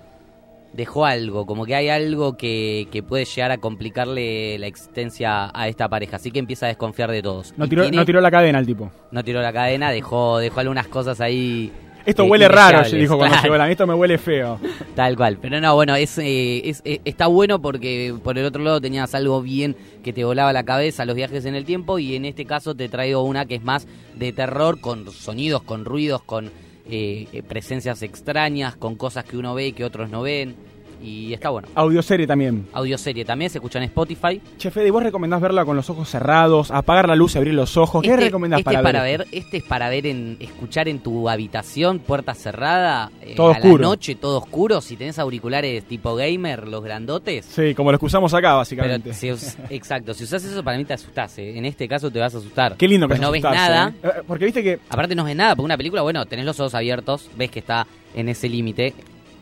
dejó 0.73 1.05
algo, 1.05 1.45
como 1.45 1.65
que 1.65 1.75
hay 1.75 1.89
algo 1.89 2.35
que, 2.35 2.87
que 2.91 3.03
puede 3.03 3.25
llegar 3.25 3.51
a 3.51 3.57
complicarle 3.59 4.57
la 4.59 4.67
existencia 4.67 5.51
a 5.53 5.67
esta 5.67 5.87
pareja, 5.87 6.15
así 6.17 6.31
que 6.31 6.39
empieza 6.39 6.65
a 6.65 6.69
desconfiar 6.69 7.11
de 7.11 7.21
todos. 7.21 7.53
No 7.57 7.67
tiró, 7.67 7.83
tiene- 7.83 7.97
no 7.97 8.05
tiró 8.05 8.21
la 8.21 8.31
cadena 8.31 8.59
el 8.59 8.65
tipo. 8.65 8.91
no 9.11 9.23
tiró 9.23 9.41
la 9.41 9.53
cadena, 9.53 9.91
dejó, 9.91 10.39
dejó 10.39 10.59
algunas 10.61 10.87
cosas 10.87 11.21
ahí. 11.21 11.71
Esto 12.05 12.23
eh, 12.25 12.29
huele 12.29 12.49
raro, 12.49 12.83
dijo 12.89 13.15
cuando 13.17 13.35
claro. 13.35 13.43
llegó 13.43 13.57
la 13.57 13.71
Esto 13.71 13.87
me 13.87 13.93
huele 13.93 14.17
feo. 14.17 14.59
Tal 14.95 15.15
cual. 15.15 15.37
Pero 15.41 15.61
no, 15.61 15.73
bueno, 15.75 15.95
es, 15.95 16.17
eh, 16.17 16.67
es- 16.67 16.81
eh, 16.83 16.99
está 17.05 17.27
bueno 17.27 17.61
porque 17.61 18.13
por 18.23 18.37
el 18.37 18.43
otro 18.45 18.61
lado 18.61 18.81
tenías 18.81 19.13
algo 19.15 19.41
bien 19.41 19.77
que 20.03 20.11
te 20.11 20.25
volaba 20.25 20.51
la 20.51 20.63
cabeza, 20.63 21.05
los 21.05 21.15
viajes 21.15 21.45
en 21.45 21.55
el 21.55 21.63
tiempo, 21.63 21.99
y 21.99 22.15
en 22.17 22.25
este 22.25 22.45
caso 22.45 22.75
te 22.75 22.89
traigo 22.89 23.21
una 23.23 23.45
que 23.45 23.55
es 23.55 23.63
más 23.63 23.87
de 24.15 24.33
terror, 24.33 24.81
con 24.81 25.09
sonidos, 25.11 25.61
con 25.63 25.85
ruidos, 25.85 26.21
con 26.23 26.51
eh, 26.89 27.27
eh, 27.31 27.43
presencias 27.43 28.01
extrañas, 28.01 28.75
con 28.75 28.95
cosas 28.95 29.25
que 29.25 29.37
uno 29.37 29.53
ve 29.53 29.67
y 29.67 29.73
que 29.73 29.85
otros 29.85 30.09
no 30.09 30.21
ven. 30.21 30.55
Y 31.03 31.33
está 31.33 31.49
bueno. 31.49 31.67
Audioserie 31.75 32.25
también. 32.25 32.65
Audioserie 32.71 33.25
también 33.25 33.49
se 33.51 33.57
escucha 33.57 33.77
en 33.79 33.83
Spotify. 33.85 34.41
Che, 34.57 34.71
Fede, 34.71 34.89
¿vos 34.89 35.03
recomendás 35.03 35.41
verla 35.41 35.65
con 35.65 35.75
los 35.75 35.89
ojos 35.89 36.09
cerrados, 36.09 36.71
apagar 36.71 37.09
la 37.09 37.15
luz 37.17 37.35
y 37.35 37.39
abrir 37.39 37.53
los 37.53 37.75
ojos? 37.75 38.01
¿Qué 38.01 38.11
Este- 38.11 38.25
recomendás 38.25 38.59
este 38.59 38.63
para, 38.65 38.79
es 38.79 38.83
para 38.83 39.03
ver? 39.03 39.17
ver? 39.19 39.27
Este 39.31 39.57
es 39.57 39.63
para 39.63 39.89
ver, 39.89 40.07
en, 40.07 40.37
escuchar 40.39 40.87
en 40.87 40.99
tu 40.99 41.27
habitación, 41.29 41.99
puerta 41.99 42.33
cerrada, 42.33 43.11
eh, 43.21 43.33
Todo 43.35 43.49
a 43.49 43.51
oscuro. 43.51 43.77
la 43.83 43.89
noche, 43.89 44.15
todo 44.15 44.37
oscuro. 44.37 44.79
Si 44.79 44.95
tenés 44.95 45.19
auriculares 45.19 45.83
tipo 45.83 46.15
gamer, 46.15 46.67
los 46.69 46.81
grandotes. 46.83 47.45
Sí, 47.45 47.73
como 47.75 47.91
los 47.91 47.99
que 47.99 48.05
usamos 48.05 48.33
acá, 48.33 48.49
Pero 48.49 48.57
básicamente. 48.57 49.13
si 49.13 49.27
exacto, 49.69 50.13
si 50.13 50.23
usas 50.23 50.43
eso 50.45 50.63
para 50.63 50.77
mí 50.77 50.85
te 50.85 50.93
asustás. 50.93 51.37
eh. 51.37 51.57
En 51.57 51.65
este 51.65 51.87
caso 51.87 52.09
te 52.11 52.19
vas 52.19 52.33
a 52.33 52.37
asustar. 52.37 52.77
Qué 52.77 52.87
lindo 52.87 53.07
que 53.07 53.15
Pues 53.15 53.19
es 53.19 53.25
no 53.25 53.31
ves 53.31 53.43
nada. 53.43 53.89
¿eh? 53.89 54.07
Eh, 54.07 54.09
Porque 54.25 54.45
viste 54.45 54.63
que 54.63 54.79
Aparte 54.89 55.15
no 55.15 55.25
ves 55.25 55.35
nada, 55.35 55.55
porque 55.55 55.65
una 55.65 55.77
película, 55.77 56.01
bueno, 56.01 56.25
tenés 56.25 56.45
los 56.45 56.57
ojos 56.61 56.73
abiertos, 56.75 57.29
ves 57.35 57.51
que 57.51 57.59
está 57.59 57.85
en 58.15 58.29
ese 58.29 58.47
límite. 58.47 58.93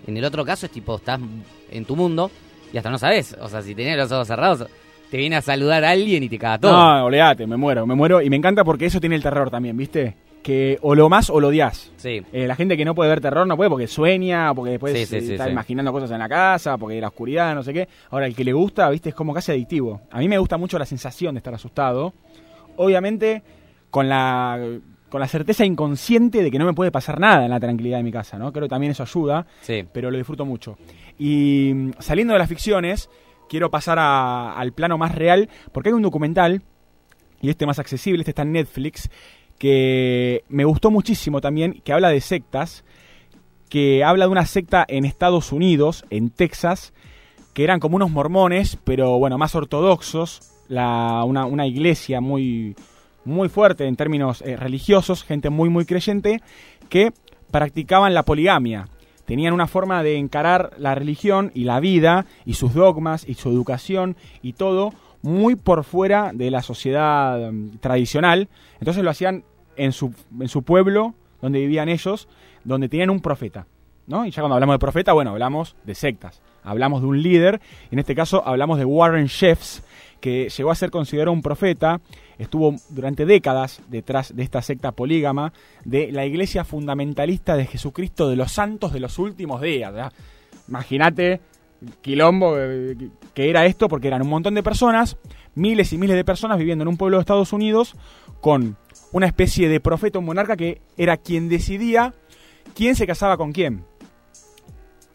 En 0.07 0.17
el 0.17 0.25
otro 0.25 0.43
caso 0.45 0.65
es 0.65 0.71
tipo, 0.71 0.95
estás 0.95 1.19
en 1.69 1.85
tu 1.85 1.95
mundo 1.95 2.31
y 2.73 2.77
hasta 2.77 2.89
no 2.89 2.97
sabes. 2.97 3.35
O 3.39 3.47
sea, 3.49 3.61
si 3.61 3.75
tenés 3.75 3.97
los 3.97 4.11
ojos 4.11 4.27
cerrados, 4.27 4.65
te 5.09 5.17
viene 5.17 5.35
a 5.35 5.41
saludar 5.41 5.83
a 5.83 5.91
alguien 5.91 6.23
y 6.23 6.29
te 6.29 6.37
caga 6.37 6.59
todo. 6.59 6.71
No, 6.71 7.05
oleate, 7.05 7.45
me 7.45 7.57
muero, 7.57 7.85
me 7.85 7.95
muero. 7.95 8.21
Y 8.21 8.29
me 8.29 8.37
encanta 8.37 8.63
porque 8.63 8.85
eso 8.85 8.99
tiene 8.99 9.15
el 9.15 9.23
terror 9.23 9.49
también, 9.51 9.75
¿viste? 9.75 10.15
Que 10.41 10.79
o 10.81 10.95
lo 10.95 11.09
más 11.09 11.29
o 11.29 11.39
lo 11.39 11.49
odias. 11.49 11.91
Sí. 11.97 12.21
Eh, 12.31 12.47
la 12.47 12.55
gente 12.55 12.75
que 12.75 12.85
no 12.85 12.95
puede 12.95 13.09
ver 13.09 13.21
terror 13.21 13.45
no 13.45 13.55
puede 13.57 13.69
porque 13.69 13.87
sueña, 13.87 14.53
porque 14.55 14.71
después 14.71 14.93
Sí, 14.93 15.05
sí, 15.05 15.15
eh, 15.17 15.21
sí, 15.21 15.31
está 15.33 15.49
imaginando 15.49 15.91
cosas 15.91 16.09
en 16.11 16.19
la 16.19 16.29
casa, 16.29 16.77
porque 16.77 16.99
la 16.99 17.09
oscuridad, 17.09 17.53
no 17.53 17.61
sé 17.61 17.73
qué. 17.73 17.87
Ahora, 18.09 18.25
el 18.25 18.35
que 18.35 18.43
le 18.43 18.53
gusta, 18.53 18.89
¿viste? 18.89 19.09
Es 19.09 19.15
como 19.15 19.33
casi 19.33 19.51
adictivo. 19.51 20.01
A 20.09 20.19
mí 20.19 20.27
me 20.27 20.37
gusta 20.37 20.57
mucho 20.57 20.79
la 20.79 20.85
sensación 20.85 21.35
de 21.35 21.39
estar 21.39 21.53
asustado. 21.53 22.13
Obviamente, 22.77 23.43
con 23.91 24.07
la, 24.07 24.57
con 25.11 25.19
la 25.21 25.27
certeza 25.27 25.63
inconsciente 25.65 26.41
de 26.41 26.49
que 26.49 26.57
no 26.57 26.65
me 26.65 26.73
puede 26.73 26.89
pasar 26.89 27.19
nada 27.19 27.43
en 27.45 27.51
la 27.51 27.59
tranquilidad 27.59 27.97
de 27.97 28.03
mi 28.03 28.11
casa, 28.11 28.39
¿no? 28.39 28.51
Creo 28.51 28.63
que 28.63 28.69
también 28.69 28.93
eso 28.93 29.03
ayuda 29.03 29.45
Sí. 29.61 29.83
pero 29.93 30.09
lo 30.09 30.17
disfruto 30.17 30.45
mucho. 30.45 30.77
Y 31.19 31.71
mm, 31.75 31.91
saliendo 31.99 32.33
de 32.33 32.39
las 32.39 32.49
ficciones, 32.49 33.09
quiero 33.49 33.69
pasar 33.69 33.99
a- 33.99 34.53
al 34.57 34.71
plano 34.71 34.97
más 34.97 35.13
real, 35.13 35.49
porque 35.73 35.89
hay 35.89 35.93
un 35.93 36.01
documental, 36.01 36.61
y 37.41 37.49
este 37.49 37.65
más 37.65 37.77
accesible, 37.77 38.21
este 38.21 38.31
está 38.31 38.43
en 38.43 38.53
Netflix, 38.53 39.09
que 39.59 40.43
me 40.49 40.63
gustó 40.65 40.89
muchísimo 40.91 41.41
también, 41.41 41.81
que 41.83 41.93
habla 41.93 42.09
de 42.09 42.21
sectas, 42.21 42.83
que 43.69 44.03
habla 44.03 44.25
de 44.25 44.31
una 44.31 44.45
secta 44.45 44.85
en 44.87 45.05
Estados 45.05 45.51
Unidos, 45.51 46.05
en 46.09 46.29
Texas, 46.29 46.93
que 47.53 47.63
eran 47.63 47.79
como 47.79 47.97
unos 47.97 48.11
mormones, 48.11 48.77
pero 48.83 49.19
bueno, 49.19 49.37
más 49.37 49.53
ortodoxos, 49.55 50.51
la, 50.67 51.23
una, 51.25 51.45
una 51.45 51.67
iglesia 51.67 52.21
muy, 52.21 52.75
muy 53.25 53.49
fuerte 53.49 53.85
en 53.85 53.95
términos 53.95 54.41
eh, 54.41 54.55
religiosos, 54.55 55.23
gente 55.23 55.49
muy, 55.49 55.69
muy 55.69 55.85
creyente, 55.85 56.41
que 56.89 57.11
practicaban 57.51 58.13
la 58.13 58.23
poligamia. 58.23 58.87
Tenían 59.25 59.53
una 59.53 59.67
forma 59.67 60.03
de 60.03 60.17
encarar 60.17 60.71
la 60.77 60.95
religión 60.95 61.51
y 61.53 61.63
la 61.63 61.79
vida 61.79 62.25
y 62.45 62.55
sus 62.55 62.73
dogmas 62.73 63.27
y 63.27 63.35
su 63.35 63.49
educación 63.49 64.15
y 64.41 64.53
todo 64.53 64.93
muy 65.21 65.55
por 65.55 65.83
fuera 65.83 66.31
de 66.33 66.51
la 66.51 66.61
sociedad 66.61 67.51
mm, 67.51 67.77
tradicional. 67.77 68.49
Entonces 68.79 69.03
lo 69.03 69.09
hacían 69.09 69.43
en 69.75 69.91
su, 69.91 70.13
en 70.39 70.47
su 70.47 70.63
pueblo, 70.63 71.13
donde 71.41 71.59
vivían 71.59 71.89
ellos, 71.89 72.27
donde 72.63 72.89
tenían 72.89 73.09
un 73.09 73.21
profeta. 73.21 73.67
¿No? 74.11 74.25
Y 74.25 74.31
ya 74.31 74.41
cuando 74.41 74.55
hablamos 74.55 74.75
de 74.75 74.79
profeta, 74.79 75.13
bueno, 75.13 75.31
hablamos 75.31 75.75
de 75.83 75.95
sectas. 75.95 76.41
Hablamos 76.63 77.01
de 77.01 77.07
un 77.07 77.23
líder, 77.23 77.59
en 77.89 77.97
este 77.97 78.13
caso 78.13 78.43
hablamos 78.45 78.77
de 78.77 78.85
Warren 78.85 79.27
Jeffs, 79.27 79.83
que 80.19 80.49
llegó 80.49 80.69
a 80.69 80.75
ser 80.75 80.91
considerado 80.91 81.31
un 81.31 81.41
profeta, 81.41 81.99
estuvo 82.37 82.75
durante 82.89 83.25
décadas 83.25 83.81
detrás 83.87 84.35
de 84.35 84.43
esta 84.43 84.61
secta 84.61 84.91
polígama 84.91 85.53
de 85.83 86.11
la 86.11 86.25
iglesia 86.25 86.63
fundamentalista 86.63 87.55
de 87.55 87.65
Jesucristo 87.65 88.29
de 88.29 88.35
los 88.35 88.51
santos 88.51 88.93
de 88.93 88.99
los 88.99 89.17
últimos 89.17 89.61
días. 89.61 90.13
Imagínate 90.67 91.41
quilombo 92.01 92.55
que 93.33 93.49
era 93.49 93.65
esto, 93.65 93.87
porque 93.87 94.07
eran 94.07 94.21
un 94.21 94.29
montón 94.29 94.53
de 94.53 94.61
personas, 94.61 95.17
miles 95.55 95.91
y 95.93 95.97
miles 95.97 96.15
de 96.15 96.23
personas 96.23 96.59
viviendo 96.59 96.83
en 96.83 96.89
un 96.89 96.97
pueblo 96.97 97.17
de 97.17 97.21
Estados 97.21 97.53
Unidos 97.53 97.95
con 98.39 98.77
una 99.11 99.25
especie 99.25 99.67
de 99.67 99.79
profeta, 99.79 100.19
un 100.19 100.25
monarca 100.25 100.55
que 100.55 100.81
era 100.97 101.17
quien 101.17 101.49
decidía 101.49 102.13
quién 102.75 102.95
se 102.95 103.07
casaba 103.07 103.37
con 103.37 103.51
quién. 103.51 103.90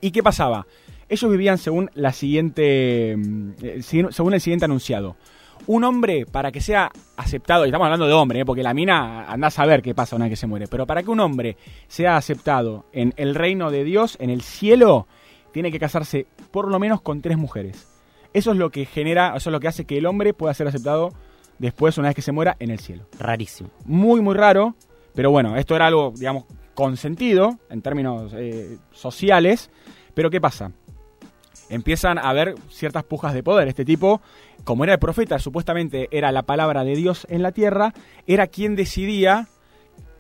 ¿Y 0.07 0.13
qué 0.13 0.23
pasaba? 0.23 0.69
Ellos 1.09 1.29
vivían 1.29 1.59
según 1.59 1.91
la 1.95 2.13
siguiente 2.13 3.17
mm, 3.19 3.51
eh, 3.61 3.83
según 3.83 4.35
el 4.35 4.41
siguiente 4.41 4.65
anunciado. 4.65 5.17
Un 5.67 5.83
hombre, 5.83 6.27
para 6.27 6.53
que 6.53 6.61
sea 6.61 6.93
aceptado, 7.17 7.65
y 7.65 7.71
estamos 7.71 7.87
hablando 7.87 8.07
de 8.07 8.13
hombre, 8.13 8.39
¿eh? 8.39 8.45
porque 8.45 8.63
la 8.63 8.73
mina 8.73 9.25
anda 9.25 9.49
a 9.49 9.51
saber 9.51 9.83
qué 9.83 9.97
pasa 9.97 10.15
una 10.15 10.27
vez 10.27 10.31
que 10.31 10.37
se 10.37 10.47
muere, 10.47 10.69
pero 10.69 10.87
para 10.87 11.03
que 11.03 11.11
un 11.11 11.19
hombre 11.19 11.57
sea 11.89 12.17
aceptado 12.17 12.87
en 12.93 13.15
el 13.17 13.35
reino 13.35 13.73
de 13.73 13.83
Dios, 13.83 14.17
en 14.21 14.31
el 14.31 14.43
cielo, 14.43 15.09
tiene 15.51 15.73
que 15.73 15.81
casarse 15.81 16.29
por 16.53 16.71
lo 16.71 16.79
menos 16.79 17.01
con 17.01 17.21
tres 17.21 17.37
mujeres. 17.37 17.89
Eso 18.33 18.53
es 18.53 18.59
lo 18.59 18.71
que 18.71 18.85
genera, 18.85 19.35
eso 19.35 19.51
es 19.51 19.53
lo 19.53 19.59
que 19.59 19.67
hace 19.67 19.87
que 19.87 19.99
el 19.99 20.07
hombre 20.07 20.35
pueda 20.35 20.55
ser 20.55 20.69
aceptado 20.69 21.09
después, 21.59 21.99
una 21.99 22.11
vez 22.11 22.15
que 22.15 22.23
se 22.23 22.31
muera, 22.31 22.55
en 22.61 22.71
el 22.71 22.79
cielo. 22.79 23.09
Rarísimo. 23.19 23.71
Muy, 23.87 24.21
muy 24.21 24.37
raro, 24.37 24.77
pero 25.17 25.33
bueno, 25.33 25.57
esto 25.57 25.75
era 25.75 25.89
algo, 25.89 26.13
digamos, 26.15 26.45
consentido 26.77 27.59
en 27.71 27.83
términos 27.83 28.33
eh, 28.37 28.79
sociales, 28.93 29.71
pero 30.17 30.31
¿qué 30.31 30.41
pasa? 30.41 30.73
Empiezan 31.69 32.17
a 32.17 32.31
haber 32.31 32.55
ciertas 32.71 33.05
pujas 33.05 33.35
de 33.35 33.43
poder. 33.43 33.69
Este 33.69 33.85
tipo, 33.85 34.23
como 34.65 34.83
era 34.83 34.95
el 34.95 34.99
profeta, 34.99 35.39
supuestamente 35.39 36.09
era 36.11 36.33
la 36.33 36.43
palabra 36.43 36.85
de 36.85 36.97
Dios 36.97 37.27
en 37.29 37.43
la 37.43 37.53
tierra, 37.53 37.93
era 38.27 38.47
quien 38.47 38.77
decidía, 38.77 39.49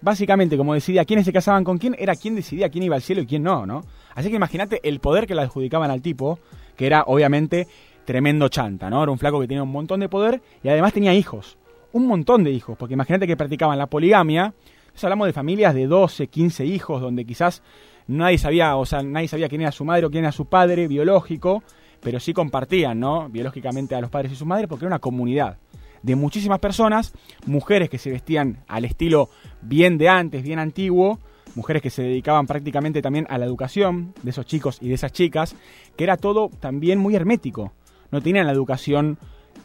básicamente 0.02 0.58
como 0.58 0.74
decidía 0.74 1.06
quiénes 1.06 1.24
se 1.24 1.32
casaban 1.32 1.64
con 1.64 1.78
quién, 1.78 1.96
era 1.98 2.14
quien 2.14 2.34
decidía 2.36 2.68
quién 2.68 2.84
iba 2.84 2.94
al 2.94 3.00
cielo 3.00 3.22
y 3.22 3.26
quién 3.26 3.42
no, 3.42 3.64
¿no? 3.64 3.84
Así 4.14 4.28
que 4.28 4.36
imagínate 4.36 4.86
el 4.86 5.00
poder 5.00 5.26
que 5.26 5.34
le 5.34 5.40
adjudicaban 5.40 5.90
al 5.90 6.02
tipo, 6.02 6.38
que 6.76 6.86
era 6.86 7.04
obviamente 7.06 7.66
tremendo 8.04 8.50
chanta, 8.50 8.90
¿no? 8.90 9.02
Era 9.02 9.10
un 9.10 9.18
flaco 9.18 9.40
que 9.40 9.48
tenía 9.48 9.62
un 9.62 9.72
montón 9.72 10.00
de 10.00 10.10
poder 10.10 10.42
y 10.62 10.68
además 10.68 10.92
tenía 10.92 11.14
hijos. 11.14 11.56
Un 11.92 12.06
montón 12.06 12.44
de 12.44 12.50
hijos, 12.50 12.76
porque 12.76 12.92
imagínate 12.92 13.26
que 13.26 13.34
practicaban 13.34 13.78
la 13.78 13.86
poligamia. 13.86 14.52
Entonces 14.88 15.04
hablamos 15.04 15.26
de 15.26 15.32
familias 15.32 15.74
de 15.74 15.86
12, 15.86 16.26
15 16.26 16.66
hijos, 16.66 17.00
donde 17.00 17.24
quizás 17.24 17.62
nadie 18.06 18.38
sabía, 18.38 18.76
o 18.76 18.86
sea, 18.86 19.02
nadie 19.02 19.28
sabía 19.28 19.48
quién 19.48 19.62
era 19.62 19.72
su 19.72 19.84
madre 19.84 20.06
o 20.06 20.10
quién 20.10 20.24
era 20.24 20.32
su 20.32 20.46
padre 20.46 20.88
biológico, 20.88 21.62
pero 22.00 22.20
sí 22.20 22.32
compartían, 22.32 23.00
¿no? 23.00 23.28
Biológicamente 23.28 23.94
a 23.94 24.00
los 24.00 24.10
padres 24.10 24.32
y 24.32 24.36
su 24.36 24.46
madre, 24.46 24.68
porque 24.68 24.84
era 24.84 24.94
una 24.94 24.98
comunidad 24.98 25.58
de 26.02 26.14
muchísimas 26.14 26.60
personas, 26.60 27.12
mujeres 27.46 27.90
que 27.90 27.98
se 27.98 28.10
vestían 28.10 28.58
al 28.68 28.84
estilo 28.84 29.28
bien 29.62 29.98
de 29.98 30.08
antes, 30.08 30.42
bien 30.42 30.58
antiguo, 30.58 31.18
mujeres 31.54 31.82
que 31.82 31.90
se 31.90 32.02
dedicaban 32.02 32.46
prácticamente 32.46 33.02
también 33.02 33.26
a 33.28 33.38
la 33.38 33.46
educación 33.46 34.14
de 34.22 34.30
esos 34.30 34.46
chicos 34.46 34.78
y 34.80 34.88
de 34.88 34.94
esas 34.94 35.12
chicas, 35.12 35.56
que 35.96 36.04
era 36.04 36.16
todo 36.16 36.50
también 36.60 36.98
muy 36.98 37.16
hermético 37.16 37.72
no 38.10 38.20
tenían 38.20 38.46
la 38.46 38.52
educación 38.52 39.18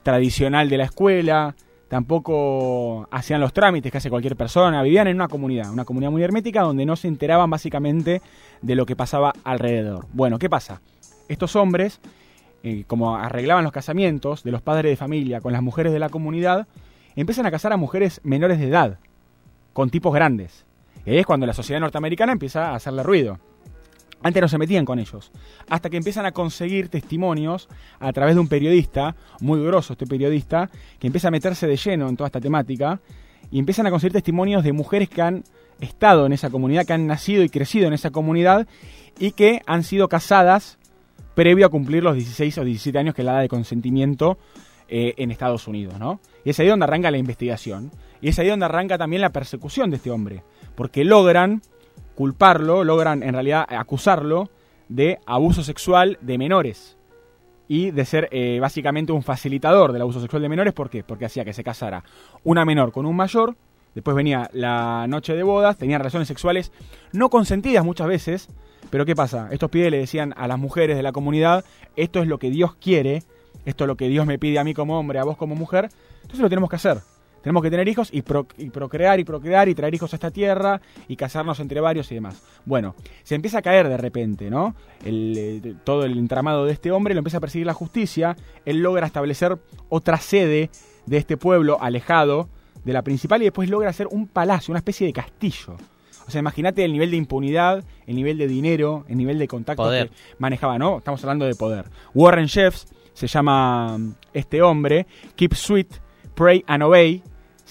tradicional 0.04 0.70
de 0.70 0.78
la 0.78 0.86
escuela, 0.86 1.56
tampoco 1.92 3.06
hacían 3.12 3.42
los 3.42 3.52
trámites 3.52 3.92
que 3.92 3.98
hace 3.98 4.10
cualquier 4.10 4.38
persona, 4.38 4.82
vivían 4.82 5.08
en 5.08 5.18
una 5.18 5.28
comunidad, 5.28 5.70
una 5.74 5.84
comunidad 5.84 6.10
muy 6.10 6.24
hermética 6.24 6.62
donde 6.62 6.86
no 6.86 6.96
se 6.96 7.10
enteraban 7.10 7.50
básicamente 7.50 8.22
de 8.62 8.76
lo 8.76 8.86
que 8.86 8.96
pasaba 8.96 9.34
alrededor. 9.44 10.06
Bueno, 10.14 10.40
¿qué 10.40 10.50
pasa? 10.50 10.80
Estos 11.28 11.58
hombres, 11.58 12.00
eh, 12.64 12.86
como 12.88 13.18
arreglaban 13.18 13.66
los 13.66 13.74
casamientos 13.74 14.42
de 14.46 14.52
los 14.52 14.62
padres 14.62 14.90
de 14.90 14.96
familia 14.96 15.42
con 15.42 15.52
las 15.52 15.62
mujeres 15.62 15.92
de 15.92 16.00
la 16.00 16.08
comunidad, 16.08 16.66
empiezan 17.18 17.46
a 17.46 17.52
casar 17.52 17.74
a 17.74 17.78
mujeres 17.78 18.22
menores 18.24 18.60
de 18.60 18.70
edad, 18.70 18.98
con 19.74 19.90
tipos 19.90 20.14
grandes. 20.14 20.66
Y 21.06 21.10
ahí 21.10 21.18
es 21.18 21.26
cuando 21.26 21.46
la 21.46 21.52
sociedad 21.52 21.82
norteamericana 21.82 22.32
empieza 22.32 22.70
a 22.70 22.76
hacerle 22.76 23.04
ruido. 23.04 23.38
Antes 24.24 24.42
no 24.42 24.48
se 24.48 24.58
metían 24.58 24.86
con 24.86 25.00
ellos. 25.00 25.32
Hasta 25.70 25.90
que 25.90 25.98
empiezan 25.98 26.26
a 26.26 26.32
conseguir 26.32 26.90
testimonios 26.90 27.68
a 28.00 28.14
través 28.14 28.36
de 28.36 28.42
un 28.42 28.48
periodista, 28.48 29.16
muy 29.40 29.64
grosso 29.64 29.94
este 29.94 30.06
periodista, 30.06 30.70
que 31.00 31.08
empieza 31.08 31.30
a 31.30 31.32
meterse 31.32 31.68
de 31.68 31.76
lleno 31.76 32.08
en 32.08 32.16
toda 32.16 32.28
esta 32.28 32.40
temática. 32.42 33.00
Y 33.50 33.60
empiezan 33.60 33.88
a 33.88 33.92
conseguir 33.92 34.14
testimonios 34.14 34.64
de 34.64 34.74
mujeres 34.74 35.10
que 35.10 35.22
han 35.22 35.44
estado 35.80 36.26
en 36.26 36.34
esa 36.34 36.50
comunidad, 36.50 36.86
que 36.86 36.94
han 36.94 37.08
nacido 37.08 37.44
y 37.44 37.50
crecido 37.50 37.88
en 37.88 37.94
esa 37.94 38.12
comunidad 38.12 38.68
y 39.20 39.32
que 39.32 39.62
han 39.66 39.84
sido 39.84 40.08
casadas 40.08 40.78
previo 41.36 41.66
a 41.66 41.70
cumplir 41.70 42.04
los 42.04 42.16
16 42.16 42.60
o 42.60 42.64
17 42.64 42.98
años 42.98 43.16
que 43.16 43.22
es 43.22 43.26
la 43.26 43.34
edad 43.34 43.42
de 43.42 43.50
consentimiento 43.50 44.38
eh, 44.88 45.14
en 45.18 45.32
Estados 45.32 45.68
Unidos, 45.68 45.98
¿no? 46.00 46.20
Y 46.44 46.50
es 46.50 46.60
ahí 46.60 46.68
donde 46.68 46.84
arranca 46.84 47.12
la 47.12 47.18
investigación. 47.18 47.92
Y 48.22 48.30
es 48.30 48.40
ahí 48.40 48.48
donde 48.48 48.66
arranca 48.66 48.98
también 48.98 49.22
la 49.22 49.32
persecución 49.32 49.90
de 49.90 49.96
este 49.98 50.12
hombre. 50.12 50.44
Porque 50.76 51.04
logran 51.04 51.62
culparlo, 52.22 52.84
logran 52.84 53.24
en 53.24 53.34
realidad 53.34 53.66
acusarlo 53.68 54.52
de 54.90 55.18
abuso 55.26 55.64
sexual 55.64 56.20
de 56.22 56.38
menores 56.38 56.96
y 57.68 57.90
de 57.90 58.06
ser 58.06 58.30
eh, 58.30 58.60
básicamente 58.62 59.12
un 59.12 59.24
facilitador 59.24 59.92
del 59.92 60.04
abuso 60.04 60.22
sexual 60.22 60.44
de 60.44 60.50
menores. 60.50 60.72
¿Por 60.72 60.92
qué? 60.92 61.04
Porque 61.04 61.26
hacía 61.26 61.44
que 61.44 61.54
se 61.54 61.64
casara 61.64 62.04
una 62.44 62.64
menor 62.64 62.92
con 62.92 63.08
un 63.08 63.16
mayor, 63.16 63.56
después 63.96 64.16
venía 64.16 64.52
la 64.54 65.08
noche 65.08 65.34
de 65.34 65.42
bodas, 65.42 65.80
tenían 65.80 66.00
relaciones 66.00 66.28
sexuales 66.28 66.72
no 67.12 67.32
consentidas 67.32 67.84
muchas 67.84 68.06
veces, 68.06 68.50
pero 68.92 69.04
¿qué 69.04 69.16
pasa? 69.16 69.48
Estos 69.50 69.72
pibes 69.72 69.90
le 69.90 69.98
decían 69.98 70.36
a 70.38 70.48
las 70.48 70.60
mujeres 70.60 70.98
de 70.98 71.02
la 71.02 71.14
comunidad, 71.14 71.66
esto 71.96 72.20
es 72.20 72.28
lo 72.28 72.38
que 72.38 72.52
Dios 72.52 72.76
quiere, 72.76 73.24
esto 73.66 73.86
es 73.86 73.88
lo 73.88 73.98
que 73.98 74.10
Dios 74.10 74.28
me 74.28 74.38
pide 74.38 74.60
a 74.60 74.64
mí 74.64 74.76
como 74.76 75.00
hombre, 75.00 75.18
a 75.18 75.24
vos 75.24 75.38
como 75.38 75.56
mujer, 75.56 75.90
entonces 76.18 76.42
lo 76.42 76.50
tenemos 76.50 76.70
que 76.70 76.76
hacer. 76.76 77.00
Tenemos 77.42 77.64
que 77.64 77.72
tener 77.72 77.88
hijos 77.88 78.10
y, 78.12 78.22
procrear 78.22 79.20
y 79.20 79.24
procrear 79.24 79.68
y 79.68 79.76
traer 79.76 79.96
hijos 79.96 80.14
a 80.14 80.16
esta 80.16 80.32
tierra 80.32 80.80
y 81.08 81.16
casarnos 81.16 81.60
entre 81.60 81.82
varios 81.82 82.12
y 82.12 82.16
demás. 82.16 82.42
Bueno, 82.66 82.96
se 83.24 83.36
empieza 83.36 83.60
a 83.60 83.62
caer 83.62 83.90
de 83.90 83.98
repente, 83.98 84.50
¿no? 84.50 84.76
Eh, 85.04 85.76
todo 85.84 86.06
el 86.06 86.18
entramado 86.18 86.66
de 86.66 86.74
este 86.74 86.92
hombre 86.92 87.14
lo 87.14 87.20
empieza 87.20 87.38
a 87.38 87.42
perseguir 87.42 87.66
la 87.66 87.74
justicia. 87.74 88.36
Él 88.66 88.82
logra 88.82 89.08
establecer 89.08 89.58
otra 89.90 90.18
sede 90.18 90.70
de 91.06 91.18
este 91.18 91.38
pueblo 91.38 91.78
alejado 91.82 92.48
de 92.84 92.94
la 92.94 93.02
principal 93.02 93.42
y 93.42 93.46
después 93.46 93.70
logra 93.70 93.90
hacer 93.90 94.08
un 94.08 94.28
palacio, 94.28 94.72
una 94.72 94.80
especie 94.80 95.08
de 95.08 95.14
castillo. 95.14 95.78
O 96.28 96.32
sea, 96.32 96.40
imagínate 96.40 96.86
el 96.86 96.94
nivel 96.94 97.12
de 97.12 97.18
impunidad, 97.18 97.84
el 98.06 98.16
nivel 98.16 98.38
de 98.38 98.48
dinero, 98.48 99.06
el 99.10 99.18
nivel 99.18 99.40
de 99.40 99.48
contacto 99.48 99.90
que 99.90 100.10
manejaba, 100.38 100.78
¿no? 100.78 101.00
Estamos 101.00 101.22
hablando 101.24 101.46
de 101.46 101.56
poder. 101.56 101.86
Warren 102.14 102.48
Jeffs 102.48 102.88
se 103.14 103.28
llama 103.28 103.98
mm, 103.98 104.14
este 104.34 104.62
hombre, 104.62 105.08
Keep 105.36 105.56
Sweet, 105.56 105.88
Pray 106.36 106.64
and 106.68 106.84
Obey, 106.84 107.22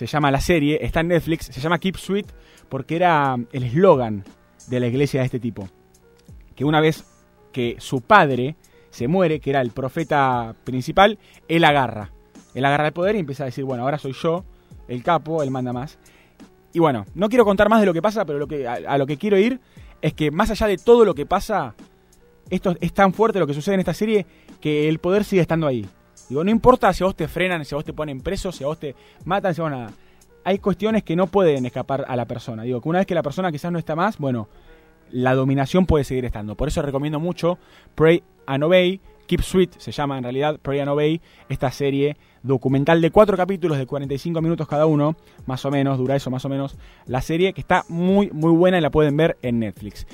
se 0.00 0.06
llama 0.06 0.30
la 0.30 0.40
serie, 0.40 0.78
está 0.80 1.00
en 1.00 1.08
Netflix, 1.08 1.50
se 1.52 1.60
llama 1.60 1.78
Keep 1.78 1.98
Sweet 1.98 2.26
porque 2.70 2.96
era 2.96 3.36
el 3.52 3.64
eslogan 3.64 4.24
de 4.68 4.80
la 4.80 4.86
iglesia 4.86 5.20
de 5.20 5.26
este 5.26 5.38
tipo. 5.38 5.68
Que 6.56 6.64
una 6.64 6.80
vez 6.80 7.04
que 7.52 7.76
su 7.80 8.00
padre 8.00 8.56
se 8.88 9.08
muere, 9.08 9.40
que 9.40 9.50
era 9.50 9.60
el 9.60 9.72
profeta 9.72 10.54
principal, 10.64 11.18
él 11.48 11.64
agarra. 11.64 12.12
Él 12.54 12.64
agarra 12.64 12.86
el 12.86 12.92
poder 12.94 13.14
y 13.14 13.18
empieza 13.18 13.42
a 13.42 13.46
decir, 13.46 13.64
bueno, 13.64 13.82
ahora 13.82 13.98
soy 13.98 14.14
yo, 14.14 14.42
el 14.88 15.02
capo, 15.02 15.42
él 15.42 15.50
manda 15.50 15.74
más. 15.74 15.98
Y 16.72 16.78
bueno, 16.78 17.04
no 17.14 17.28
quiero 17.28 17.44
contar 17.44 17.68
más 17.68 17.80
de 17.80 17.86
lo 17.86 17.92
que 17.92 18.00
pasa, 18.00 18.24
pero 18.24 18.48
a, 18.88 18.96
lo 18.96 19.06
que 19.06 19.18
quiero 19.18 19.36
ir 19.36 19.60
es 20.00 20.14
que 20.14 20.30
más 20.30 20.50
allá 20.50 20.66
de 20.66 20.78
todo 20.78 21.04
lo 21.04 21.14
que 21.14 21.26
pasa, 21.26 21.74
esto 22.48 22.74
es 22.80 22.94
tan 22.94 23.12
fuerte 23.12 23.38
lo 23.38 23.46
que 23.46 23.52
sucede 23.52 23.74
en 23.74 23.80
esta 23.80 23.92
serie 23.92 24.24
que 24.62 24.88
el 24.88 24.98
poder 24.98 25.24
sigue 25.24 25.42
estando 25.42 25.66
ahí. 25.66 25.86
Digo, 26.30 26.44
no 26.44 26.50
importa 26.50 26.92
si 26.92 27.02
a 27.02 27.06
vos 27.06 27.16
te 27.16 27.26
frenan, 27.26 27.64
si 27.64 27.74
a 27.74 27.76
vos 27.76 27.84
te 27.84 27.92
ponen 27.92 28.20
preso, 28.20 28.52
si 28.52 28.62
a 28.62 28.68
vos 28.68 28.78
te 28.78 28.94
matan, 29.24 29.52
si 29.52 29.60
a 29.60 29.68
nada. 29.68 29.90
Hay 30.44 30.58
cuestiones 30.58 31.02
que 31.02 31.16
no 31.16 31.26
pueden 31.26 31.66
escapar 31.66 32.04
a 32.06 32.14
la 32.14 32.24
persona. 32.24 32.62
Digo, 32.62 32.80
que 32.80 32.88
una 32.88 33.00
vez 33.00 33.06
que 33.06 33.16
la 33.16 33.22
persona 33.24 33.50
quizás 33.50 33.72
no 33.72 33.80
está 33.80 33.96
más, 33.96 34.16
bueno, 34.16 34.48
la 35.10 35.34
dominación 35.34 35.86
puede 35.86 36.04
seguir 36.04 36.24
estando. 36.24 36.54
Por 36.54 36.68
eso 36.68 36.82
recomiendo 36.82 37.18
mucho 37.18 37.58
Pray 37.96 38.22
and 38.46 38.62
Obey, 38.62 39.00
Keep 39.26 39.42
Sweet 39.42 39.78
se 39.78 39.90
llama 39.90 40.18
en 40.18 40.22
realidad, 40.22 40.60
Pray 40.62 40.78
and 40.78 40.90
Obey, 40.90 41.20
esta 41.48 41.72
serie 41.72 42.16
documental 42.44 43.00
de 43.00 43.10
cuatro 43.10 43.36
capítulos 43.36 43.76
de 43.78 43.86
45 43.86 44.40
minutos 44.40 44.68
cada 44.68 44.86
uno, 44.86 45.16
más 45.46 45.64
o 45.64 45.70
menos, 45.72 45.98
dura 45.98 46.14
eso 46.14 46.30
más 46.30 46.44
o 46.44 46.48
menos, 46.48 46.76
la 47.06 47.20
serie 47.22 47.52
que 47.52 47.60
está 47.60 47.84
muy, 47.88 48.30
muy 48.30 48.52
buena 48.52 48.78
y 48.78 48.80
la 48.80 48.90
pueden 48.90 49.16
ver 49.16 49.36
en 49.42 49.58
Netflix. 49.58 50.06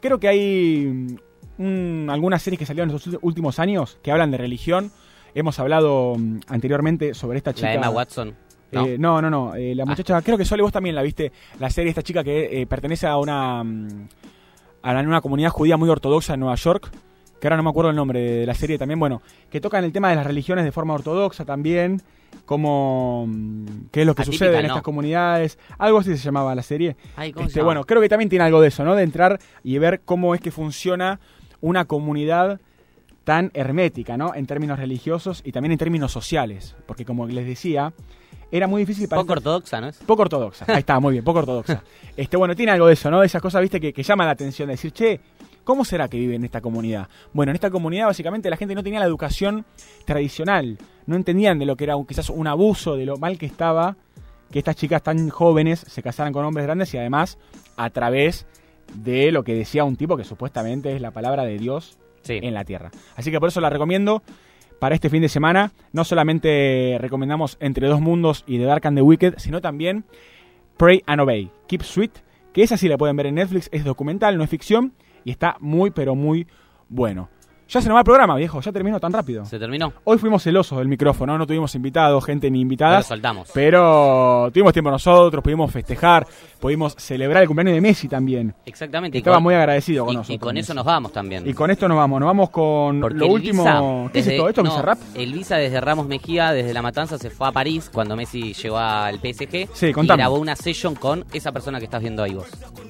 Creo 0.00 0.18
que 0.18 0.28
hay 0.28 1.18
mm, 1.58 2.08
algunas 2.08 2.42
series 2.42 2.58
que 2.58 2.64
salieron 2.64 2.88
en 2.88 2.96
estos 2.96 3.18
últimos 3.20 3.58
años 3.58 3.98
que 4.02 4.10
hablan 4.10 4.30
de 4.30 4.38
religión 4.38 4.90
Hemos 5.34 5.58
hablado 5.58 6.16
mm, 6.16 6.40
anteriormente 6.48 7.14
sobre 7.14 7.38
esta 7.38 7.52
chica. 7.52 7.68
La 7.68 7.74
Emma 7.74 7.90
Watson. 7.90 8.34
Eh, 8.72 8.96
no, 8.98 9.20
no, 9.20 9.30
no. 9.30 9.54
Eh, 9.54 9.74
la 9.74 9.82
ah. 9.82 9.86
muchacha, 9.86 10.22
creo 10.22 10.38
que 10.38 10.44
Sole 10.44 10.62
vos 10.62 10.72
también 10.72 10.94
la 10.94 11.02
viste, 11.02 11.32
la 11.58 11.70
serie 11.70 11.90
esta 11.90 12.02
chica 12.02 12.22
que 12.22 12.62
eh, 12.62 12.66
pertenece 12.66 13.06
a 13.06 13.16
una 13.16 13.64
mm, 13.64 14.08
a 14.82 14.92
una 14.92 15.20
comunidad 15.20 15.50
judía 15.50 15.76
muy 15.76 15.88
ortodoxa 15.88 16.34
en 16.34 16.40
Nueva 16.40 16.54
York, 16.54 16.90
que 17.40 17.46
ahora 17.46 17.56
no 17.56 17.62
me 17.62 17.70
acuerdo 17.70 17.90
el 17.90 17.96
nombre 17.96 18.20
de 18.20 18.46
la 18.46 18.54
serie 18.54 18.78
también, 18.78 18.98
bueno, 18.98 19.22
que 19.50 19.60
toca 19.60 19.78
en 19.78 19.84
el 19.84 19.92
tema 19.92 20.10
de 20.10 20.16
las 20.16 20.26
religiones 20.26 20.64
de 20.64 20.72
forma 20.72 20.94
ortodoxa 20.94 21.44
también, 21.44 22.00
como 22.46 23.26
mm, 23.26 23.88
qué 23.90 24.02
es 24.02 24.06
lo 24.06 24.14
que 24.14 24.24
sucede 24.24 24.58
en 24.58 24.66
estas 24.66 24.82
comunidades, 24.82 25.58
algo 25.78 25.98
así 25.98 26.16
se 26.16 26.22
llamaba 26.22 26.54
la 26.54 26.62
serie. 26.62 26.96
este, 27.18 27.62
bueno, 27.62 27.84
creo 27.84 28.00
que 28.00 28.08
también 28.08 28.30
tiene 28.30 28.44
algo 28.44 28.60
de 28.60 28.68
eso, 28.68 28.84
¿no? 28.84 28.94
De 28.94 29.02
entrar 29.02 29.38
y 29.64 29.78
ver 29.78 30.00
cómo 30.04 30.34
es 30.34 30.40
que 30.40 30.50
funciona 30.50 31.20
una 31.60 31.84
comunidad 31.84 32.60
tan 33.24 33.50
hermética, 33.54 34.16
¿no? 34.16 34.34
En 34.34 34.46
términos 34.46 34.78
religiosos 34.78 35.42
y 35.44 35.52
también 35.52 35.72
en 35.72 35.78
términos 35.78 36.12
sociales. 36.12 36.76
Porque 36.86 37.04
como 37.04 37.26
les 37.26 37.46
decía, 37.46 37.92
era 38.50 38.66
muy 38.66 38.82
difícil 38.82 39.08
para... 39.08 39.22
Poco 39.22 39.34
ortodoxa, 39.34 39.80
¿no? 39.80 39.90
Poco 40.06 40.22
ortodoxa. 40.22 40.64
Ahí 40.68 40.80
está, 40.80 40.98
muy 41.00 41.12
bien, 41.12 41.24
poco 41.24 41.40
ortodoxa. 41.40 41.82
Este, 42.16 42.36
bueno, 42.36 42.54
tiene 42.54 42.72
algo 42.72 42.86
de 42.86 42.92
eso, 42.92 43.10
¿no? 43.10 43.20
De 43.20 43.26
esas 43.26 43.40
cosas, 43.40 43.62
viste, 43.62 43.80
que, 43.80 43.94
que 43.94 44.02
llaman 44.02 44.26
la 44.26 44.32
atención. 44.32 44.66
De 44.68 44.74
decir, 44.74 44.92
che, 44.92 45.20
¿Cómo 45.64 45.84
será 45.84 46.08
que 46.08 46.16
vive 46.16 46.34
en 46.34 46.44
esta 46.44 46.60
comunidad? 46.60 47.08
Bueno, 47.32 47.50
en 47.50 47.54
esta 47.54 47.70
comunidad 47.70 48.06
básicamente 48.06 48.50
la 48.50 48.56
gente 48.56 48.74
no 48.74 48.82
tenía 48.82 48.98
la 48.98 49.06
educación 49.06 49.66
tradicional, 50.04 50.78
no 51.06 51.16
entendían 51.16 51.58
de 51.58 51.66
lo 51.66 51.76
que 51.76 51.84
era 51.84 51.94
quizás 52.08 52.30
un 52.30 52.46
abuso, 52.46 52.96
de 52.96 53.06
lo 53.06 53.18
mal 53.18 53.38
que 53.38 53.46
estaba 53.46 53.96
que 54.50 54.58
estas 54.58 54.76
chicas 54.76 55.02
tan 55.02 55.28
jóvenes 55.28 55.80
se 55.80 56.02
casaran 56.02 56.32
con 56.32 56.44
hombres 56.44 56.66
grandes 56.66 56.92
y 56.92 56.98
además 56.98 57.38
a 57.76 57.90
través 57.90 58.46
de 58.94 59.30
lo 59.30 59.44
que 59.44 59.54
decía 59.54 59.84
un 59.84 59.96
tipo 59.96 60.16
que 60.16 60.24
supuestamente 60.24 60.94
es 60.94 61.00
la 61.00 61.12
palabra 61.12 61.44
de 61.44 61.56
Dios 61.58 61.98
En 62.28 62.54
la 62.54 62.64
tierra. 62.64 62.90
Así 63.16 63.30
que 63.30 63.40
por 63.40 63.48
eso 63.48 63.60
la 63.60 63.70
recomiendo 63.70 64.22
para 64.78 64.94
este 64.94 65.10
fin 65.10 65.22
de 65.22 65.28
semana. 65.28 65.72
No 65.92 66.04
solamente 66.04 66.96
recomendamos 67.00 67.56
Entre 67.60 67.86
dos 67.88 68.00
mundos 68.00 68.44
y 68.46 68.58
The 68.58 68.64
Dark 68.64 68.86
and 68.86 68.96
the 68.96 69.02
Wicked, 69.02 69.34
sino 69.38 69.60
también 69.60 70.04
Pray 70.76 71.02
and 71.06 71.20
Obey, 71.20 71.50
Keep 71.68 71.82
Sweet, 71.82 72.12
que 72.52 72.62
esa 72.62 72.76
sí 72.76 72.88
la 72.88 72.96
pueden 72.96 73.16
ver 73.16 73.26
en 73.26 73.34
Netflix, 73.34 73.68
es 73.72 73.84
documental, 73.84 74.38
no 74.38 74.44
es 74.44 74.50
ficción 74.50 74.94
y 75.24 75.30
está 75.30 75.56
muy 75.60 75.90
pero 75.90 76.14
muy 76.14 76.46
bueno. 76.88 77.28
Ya 77.72 77.80
se 77.80 77.88
nos 77.88 77.94
va 77.94 78.00
el 78.00 78.04
programa, 78.04 78.34
viejo, 78.34 78.60
ya 78.60 78.72
terminó 78.72 78.98
tan 78.98 79.12
rápido. 79.12 79.44
¿Se 79.44 79.56
terminó? 79.56 79.92
Hoy 80.02 80.18
fuimos 80.18 80.42
celosos 80.42 80.78
del 80.78 80.88
micrófono, 80.88 81.38
no 81.38 81.46
tuvimos 81.46 81.72
invitados, 81.76 82.24
gente 82.24 82.50
ni 82.50 82.60
invitadas. 82.62 83.06
soltamos. 83.06 83.48
Pero 83.54 84.50
tuvimos 84.52 84.72
tiempo 84.72 84.90
nosotros, 84.90 85.40
pudimos 85.40 85.70
festejar, 85.70 86.26
pudimos 86.58 86.94
celebrar 86.98 87.42
el 87.42 87.46
cumpleaños 87.46 87.74
de 87.74 87.80
Messi 87.80 88.08
también. 88.08 88.52
Exactamente. 88.66 89.18
y 89.18 89.20
Estaba 89.20 89.36
con- 89.36 89.44
muy 89.44 89.54
agradecido 89.54 90.04
con 90.04 90.14
y- 90.14 90.16
nosotros. 90.16 90.34
Y 90.34 90.38
con 90.40 90.56
eso 90.56 90.74
nos 90.74 90.84
vamos 90.84 91.12
también. 91.12 91.48
Y 91.48 91.54
con 91.54 91.70
esto 91.70 91.86
nos 91.86 91.96
vamos, 91.96 92.18
nos 92.18 92.26
vamos 92.26 92.50
con 92.50 93.00
Porque 93.00 93.18
lo 93.18 93.26
el 93.26 93.30
último. 93.30 93.62
Visa 93.62 94.12
¿Qué 94.12 94.18
es 94.18 94.26
esto? 94.26 94.48
¿Esto 94.48 94.60
es 94.62 94.64
no, 94.64 94.70
Bizarrap? 94.72 94.98
El 95.14 95.32
Visa 95.32 95.56
desde 95.56 95.80
Ramos 95.80 96.08
Mejía, 96.08 96.50
desde 96.52 96.74
La 96.74 96.82
Matanza, 96.82 97.18
se 97.18 97.30
fue 97.30 97.46
a 97.46 97.52
París 97.52 97.88
cuando 97.94 98.16
Messi 98.16 98.52
llegó 98.52 98.78
al 98.78 99.20
PSG. 99.20 99.68
Sí, 99.74 99.86
y 99.86 99.92
contame. 99.92 100.18
grabó 100.22 100.40
una 100.40 100.56
session 100.56 100.96
con 100.96 101.24
esa 101.32 101.52
persona 101.52 101.78
que 101.78 101.84
estás 101.84 102.00
viendo 102.00 102.24
ahí 102.24 102.34
vos. 102.34 102.48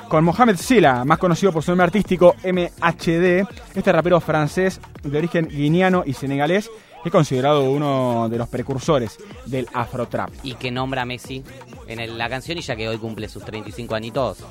Con 0.09 0.24
Mohamed 0.24 0.57
Silla, 0.57 1.05
más 1.05 1.18
conocido 1.18 1.53
por 1.53 1.62
su 1.62 1.70
nombre 1.70 1.85
artístico 1.85 2.35
MHD, 2.43 3.47
este 3.74 3.93
rapero 3.93 4.18
francés 4.20 4.69
de 5.02 5.16
origen 5.18 5.48
guineano 5.48 6.02
y 6.06 6.12
senegalés, 6.12 6.70
es 7.02 7.10
considerado 7.10 7.70
uno 7.70 8.28
de 8.28 8.36
los 8.36 8.48
precursores 8.48 9.16
del 9.46 9.66
afrotrap. 9.72 10.30
Y 10.42 10.54
que 10.54 10.70
nombra 10.70 11.02
a 11.02 11.06
Messi 11.06 11.42
en 11.88 11.98
el- 11.98 12.18
la 12.18 12.28
canción 12.28 12.58
y 12.58 12.60
ya 12.60 12.76
que 12.76 12.86
hoy 12.88 12.98
cumple 12.98 13.26
sus 13.28 13.42
35 13.42 13.94
añitos, 13.94 14.44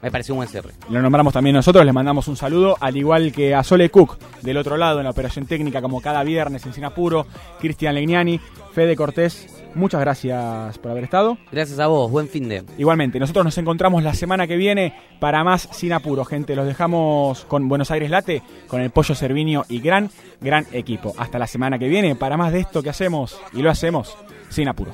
me 0.00 0.12
pareció 0.12 0.34
un 0.34 0.38
buen 0.38 0.48
cierre. 0.48 0.70
Lo 0.90 1.02
nombramos 1.02 1.32
también 1.32 1.56
nosotros, 1.56 1.84
le 1.84 1.92
mandamos 1.92 2.28
un 2.28 2.36
saludo, 2.36 2.76
al 2.80 2.96
igual 2.96 3.32
que 3.32 3.52
a 3.52 3.64
Sole 3.64 3.90
Cook, 3.90 4.16
del 4.42 4.56
otro 4.56 4.76
lado, 4.76 4.98
en 5.00 5.04
la 5.04 5.10
operación 5.10 5.46
técnica, 5.46 5.82
como 5.82 6.00
cada 6.00 6.22
viernes 6.22 6.64
en 6.66 6.72
Sinapuro, 6.72 7.26
Cristian 7.58 7.96
Legnani, 7.96 8.40
Fede 8.72 8.94
Cortés, 8.94 9.57
muchas 9.74 10.00
gracias 10.00 10.78
por 10.78 10.90
haber 10.90 11.04
estado. 11.04 11.38
Gracias 11.50 11.78
a 11.78 11.86
vos, 11.86 12.10
buen 12.10 12.28
fin 12.28 12.48
de. 12.48 12.64
Igualmente, 12.76 13.18
nosotros 13.18 13.44
nos 13.44 13.58
encontramos 13.58 14.02
la 14.02 14.14
semana 14.14 14.46
que 14.46 14.56
viene 14.56 14.94
para 15.20 15.44
más 15.44 15.68
Sin 15.72 15.92
Apuro, 15.92 16.24
gente. 16.24 16.56
Los 16.56 16.66
dejamos 16.66 17.44
con 17.44 17.68
Buenos 17.68 17.90
Aires 17.90 18.10
Late, 18.10 18.42
con 18.66 18.80
el 18.80 18.90
Pollo 18.90 19.14
Cervinio 19.14 19.64
y 19.68 19.80
gran, 19.80 20.10
gran 20.40 20.66
equipo. 20.72 21.14
Hasta 21.18 21.38
la 21.38 21.46
semana 21.46 21.78
que 21.78 21.88
viene 21.88 22.16
para 22.16 22.36
más 22.36 22.52
de 22.52 22.60
esto 22.60 22.82
que 22.82 22.90
hacemos 22.90 23.40
y 23.52 23.62
lo 23.62 23.70
hacemos 23.70 24.16
sin 24.48 24.68
apuro. 24.68 24.92